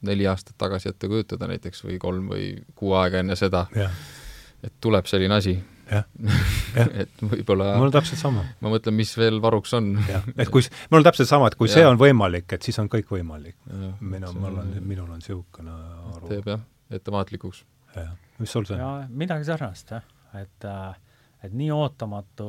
[0.07, 3.65] neli aastat tagasi ette kujutada näiteks või kolm või kuu aega enne seda,
[4.63, 5.57] et tuleb selline asi
[5.91, 6.05] jah,
[6.79, 6.93] jah.
[7.03, 8.45] et võib-olla mul on täpselt sama.
[8.61, 9.95] ma mõtlen, mis veel varuks on.
[10.37, 11.79] et kui, mul on täpselt sama, et kui ja.
[11.79, 13.59] see on võimalik, et siis on kõik võimalik.
[14.01, 15.75] minu, mul on, minul on niisugune
[16.17, 16.31] aru.
[16.31, 16.63] teeb jah,
[16.99, 17.65] ettevaatlikuks.
[17.97, 19.11] jah, mis sul see on?
[19.25, 20.07] midagi sarnast jah,
[20.41, 20.71] et
[21.47, 22.49] et nii ootamatu,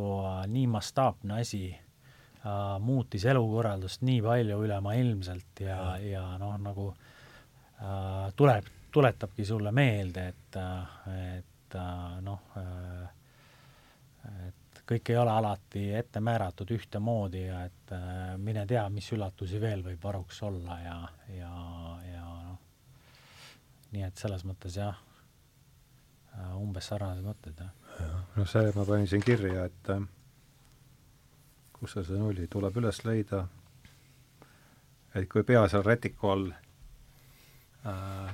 [0.49, 8.31] nii mastaapne asi äh, muutis elukorraldust nii palju ülemaailmselt ja, ja, ja noh, nagu äh,
[8.35, 10.59] tuleb, tuletabki sulle meelde, et,
[11.37, 11.77] et
[12.23, 13.16] noh äh,,
[14.47, 19.61] et kõik ei ole alati ette määratud ühtemoodi ja et äh, mine tea, mis üllatusi
[19.61, 20.97] veel võib varuks olla ja,
[21.35, 21.51] ja,
[22.07, 22.59] ja noh,
[23.91, 24.95] nii et selles mõttes jah
[26.35, 28.21] äh,, umbes sarnased mõtted, jah.
[28.35, 30.05] noh, see ma panin siin kirja, et äh,
[31.77, 33.43] kus see siin oli, tuleb üles leida,
[35.15, 36.47] et kui pea seal rätiku all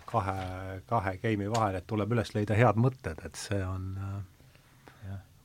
[0.09, 4.15] kahe, kahe geimi vahel, et tuleb üles leida head mõtted, et see on äh,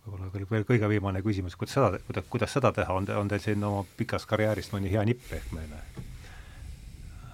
[0.08, 3.42] võib-olla veel, veel kõige viimane küsimus, kuidas seda, kuidas, kuidas seda teha, on, on teil
[3.44, 5.80] siin oma pikast karjäärist mõni hea nipp ehk meile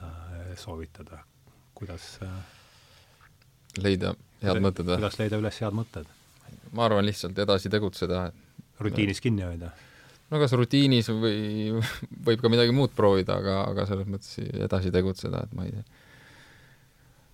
[0.02, 1.22] äh, soovitada,
[1.78, 2.36] kuidas äh,
[3.84, 4.98] leida head mõtted või?
[4.98, 6.10] kuidas leida üles head mõtted?
[6.74, 8.28] ma arvan, lihtsalt edasi tegutseda.
[8.82, 9.72] rutiinis kinni hoida?
[10.30, 11.74] no kas rutiinis või
[12.26, 16.02] võib ka midagi muud proovida, aga, aga selles mõttes edasi tegutseda, et ma ei tea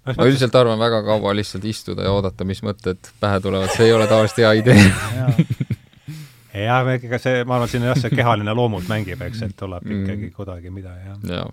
[0.08, 3.94] ma üldiselt arvan väga kaua lihtsalt istuda ja oodata, mis mõtted pähe tulevad, see ei
[3.96, 4.84] ole tavaliselt hea idee.
[6.60, 10.00] Jah, ega see, ma arvan, siin jah, see kehaline loomult mängib, eks, et tuleb mm.
[10.02, 11.20] ikkagi kuidagi midagi, jah.
[11.30, 11.44] Ja..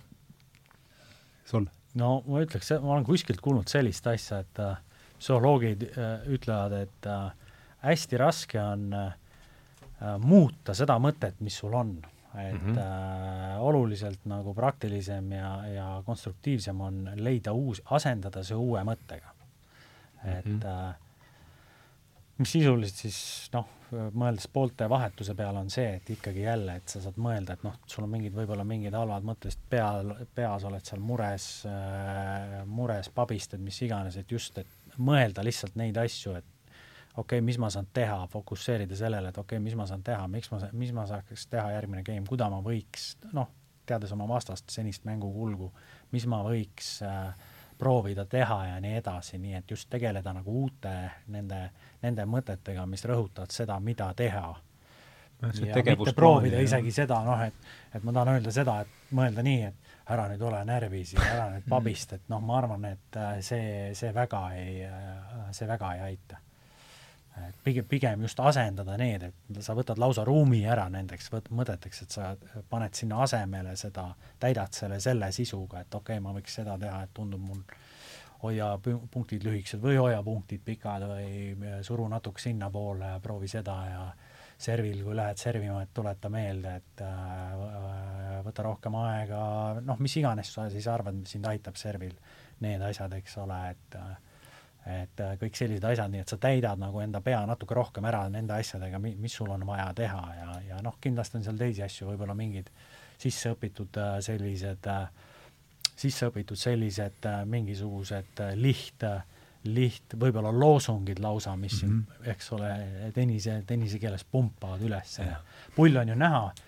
[1.46, 1.68] sul?
[2.02, 4.80] no ma ütleks, ma olen kuskilt kuulnud sellist asja, et äh,
[5.20, 7.54] psühholoogid äh, ütlevad, et äh,
[7.86, 9.14] hästi raske on äh,
[10.18, 11.94] muuta seda mõtet, mis sul on
[12.38, 12.80] et mm -hmm.
[12.80, 19.34] äh, oluliselt nagu praktilisem ja, ja konstruktiivsem on leida uus, asendada see uue mõttega.
[20.26, 20.90] et mm -hmm.
[20.90, 20.96] äh,
[22.38, 27.02] mis sisuliselt siis noh, mõeldes poolte vahetuse peale on see, et ikkagi jälle, et sa
[27.02, 31.02] saad mõelda, et noh, sul on mingid, võib-olla mingid halvad mõtted, peal, peas oled seal
[31.04, 36.57] mures äh,, mures, pabistad, mis iganes, et just, et mõelda lihtsalt neid asju, et
[37.18, 40.28] okei okay,, mis ma saan teha, fokusseerida sellele, et okei okay,, mis ma saan teha,
[40.28, 43.50] miks ma, mis ma saaks teha järgmine game, kuida ma võiks, noh,
[43.88, 45.72] teades oma vastast senist mängukulgu,
[46.12, 47.34] mis ma võiks äh,
[47.78, 50.94] proovida teha ja nii edasi, nii et just tegeleda nagu uute
[51.34, 51.62] nende,
[52.04, 54.48] nende mõtetega, mis rõhutavad seda, mida teha.
[55.42, 59.62] ja mitte proovida isegi seda, noh, et, et ma tahan öelda seda, et mõelda nii,
[59.70, 63.40] et ära nüüd ole närvis ja ära nüüd pabist, et noh, ma arvan, et äh,
[63.46, 66.42] see, see väga ei, äh, see väga ei aita
[67.48, 72.04] et pigem, pigem just asendada need, et sa võtad lausa ruumi ära nendeks võt-, mõteteks,
[72.04, 72.32] et sa
[72.70, 74.10] paned sinna asemele seda,
[74.40, 77.62] täidad selle selle sisuga, et okei okay,, ma võiks seda teha, et tundub mul
[78.44, 84.04] hoia punktid lühikesed või hoia punktid pikad või suru natuke sinnapoole ja proovi seda ja
[84.58, 89.42] servil, kui lähed servima, et tuleta meelde, et äh, võta rohkem aega,
[89.86, 92.16] noh, mis iganes sa siis arvad, sind aitab servil,
[92.66, 94.16] need asjad, eks ole, et äh,
[94.88, 98.24] et äh, kõik sellised asjad, nii et sa täidad nagu enda pea natuke rohkem ära
[98.32, 102.12] nende asjadega, mis sul on vaja teha ja, ja noh, kindlasti on seal teisi asju,
[102.12, 102.70] võib-olla mingid
[103.22, 105.10] sisseõpitud äh, sellised, äh,
[105.98, 109.04] sisseõpitud sellised mingisugused liht,
[109.68, 112.32] liht, võib-olla loosungid lausa, mis mm -hmm.
[112.32, 112.72] eks ole,
[113.16, 115.20] tennise, tennise keeles pumpavad üles.
[115.76, 116.67] pull on ju näha Äh,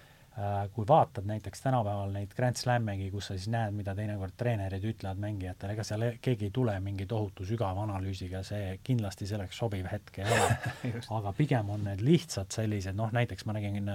[0.74, 5.20] kui vaatad näiteks tänapäeval neid Grand Slammegi, kus sa siis näed, mida teinekord treenerid ütlevad
[5.20, 10.22] mängijatele, ega seal keegi ei tule mingi tohutu sügava analüüsiga, see kindlasti selleks sobiv hetk
[10.22, 10.52] ei ole.
[11.20, 13.92] Aga pigem on need lihtsalt sellised, noh näiteks ma nägin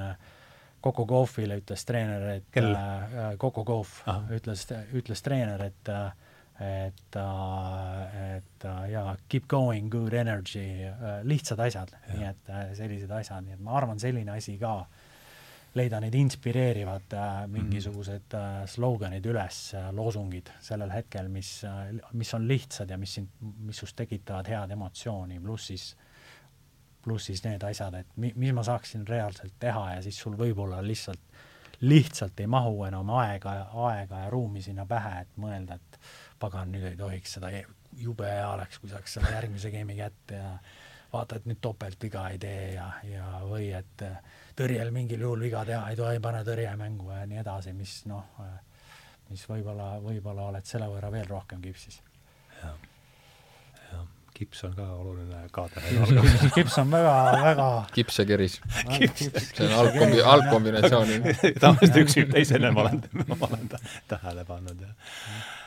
[0.84, 4.04] Coco Gauffile ütles treener, et äh, Coco Gauff
[4.34, 6.12] ütles, ütles treener, et äh,
[6.54, 10.84] et, et ja keep going, good energy,
[11.26, 15.03] lihtsad asjad, nii et sellised asjad, nii et ma arvan, selline asi ka äh,
[15.74, 22.30] leida neid inspireerivad äh, mingisugused äh, sloganid üles äh,, loosungid sellel hetkel, mis äh,, mis
[22.36, 25.88] on lihtsad ja mis sind, mis sinust tekitavad head emotsiooni, pluss siis,
[27.02, 30.78] pluss siis need asjad, et mi-, mis ma saaksin reaalselt teha ja siis sul võib-olla
[30.84, 31.42] lihtsalt,
[31.84, 33.56] lihtsalt ei mahu enam aega,
[33.88, 36.00] aega ja ruumi sinna pähe, et mõelda, et
[36.38, 37.66] pagan, nüüd ei tohiks seda, e-,
[37.98, 40.54] jube hea oleks, kui saaks selle järgmise game'i kätte ja
[41.14, 44.18] vaata, et nüüd topeltviga ei tee ja, ja või et äh,
[44.58, 48.24] tõrjel mingil juhul viga teha ei tohi, pane tõrje mängu ja nii edasi, mis noh,
[49.30, 52.00] mis võib-olla, võib-olla oled selle võrra veel rohkem kipsis.
[52.60, 52.76] jah,
[53.92, 54.04] jah,
[54.36, 55.88] kips on ka oluline kaader
[56.58, 57.16] kips on väga,
[57.48, 58.60] väga kips ja keris.
[58.92, 61.14] see on algkombi-, algkombinatsioon.
[61.58, 63.68] tavaliselt üks viib teisele, ma olen, ma olen
[64.10, 65.62] tähele pannud, jah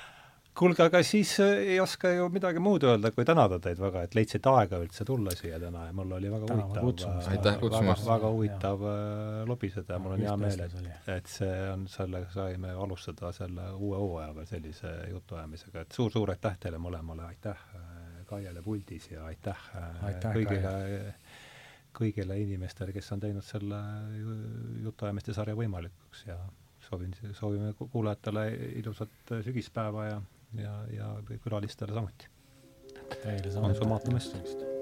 [0.58, 4.16] kuulge, aga siis äh, ei oska ju midagi muud öelda, kui tänada teid väga, et
[4.18, 8.06] leidsite aega üldse tulla siia täna ja mul oli väga Tänava huvitav, äh, aitäh kutsumast!
[8.08, 8.86] väga huvitav.
[8.92, 10.78] Äh, lobiseda ja mul on hea meel, et,
[11.18, 16.82] et see on, sellega saime alustada selle uue hooajaga sellise jutuajamisega, et suur-suur aitäh teile
[16.82, 17.68] mõlemale, aitäh
[18.28, 19.68] Kaiele puldis ja aitäh,
[20.04, 20.72] aitäh kõigile
[21.98, 23.78] kõigile inimestele, kes on teinud selle
[24.84, 26.36] jutuajamiste sarja võimalikuks ja
[26.84, 28.44] soovin, soovime kuulajatele
[28.82, 30.20] ilusat sügispäeva ja
[30.58, 31.12] ja, ja
[31.44, 32.28] külalistele samuti.
[33.24, 33.80] Teile samuti.
[33.80, 34.77] konsumaatumist.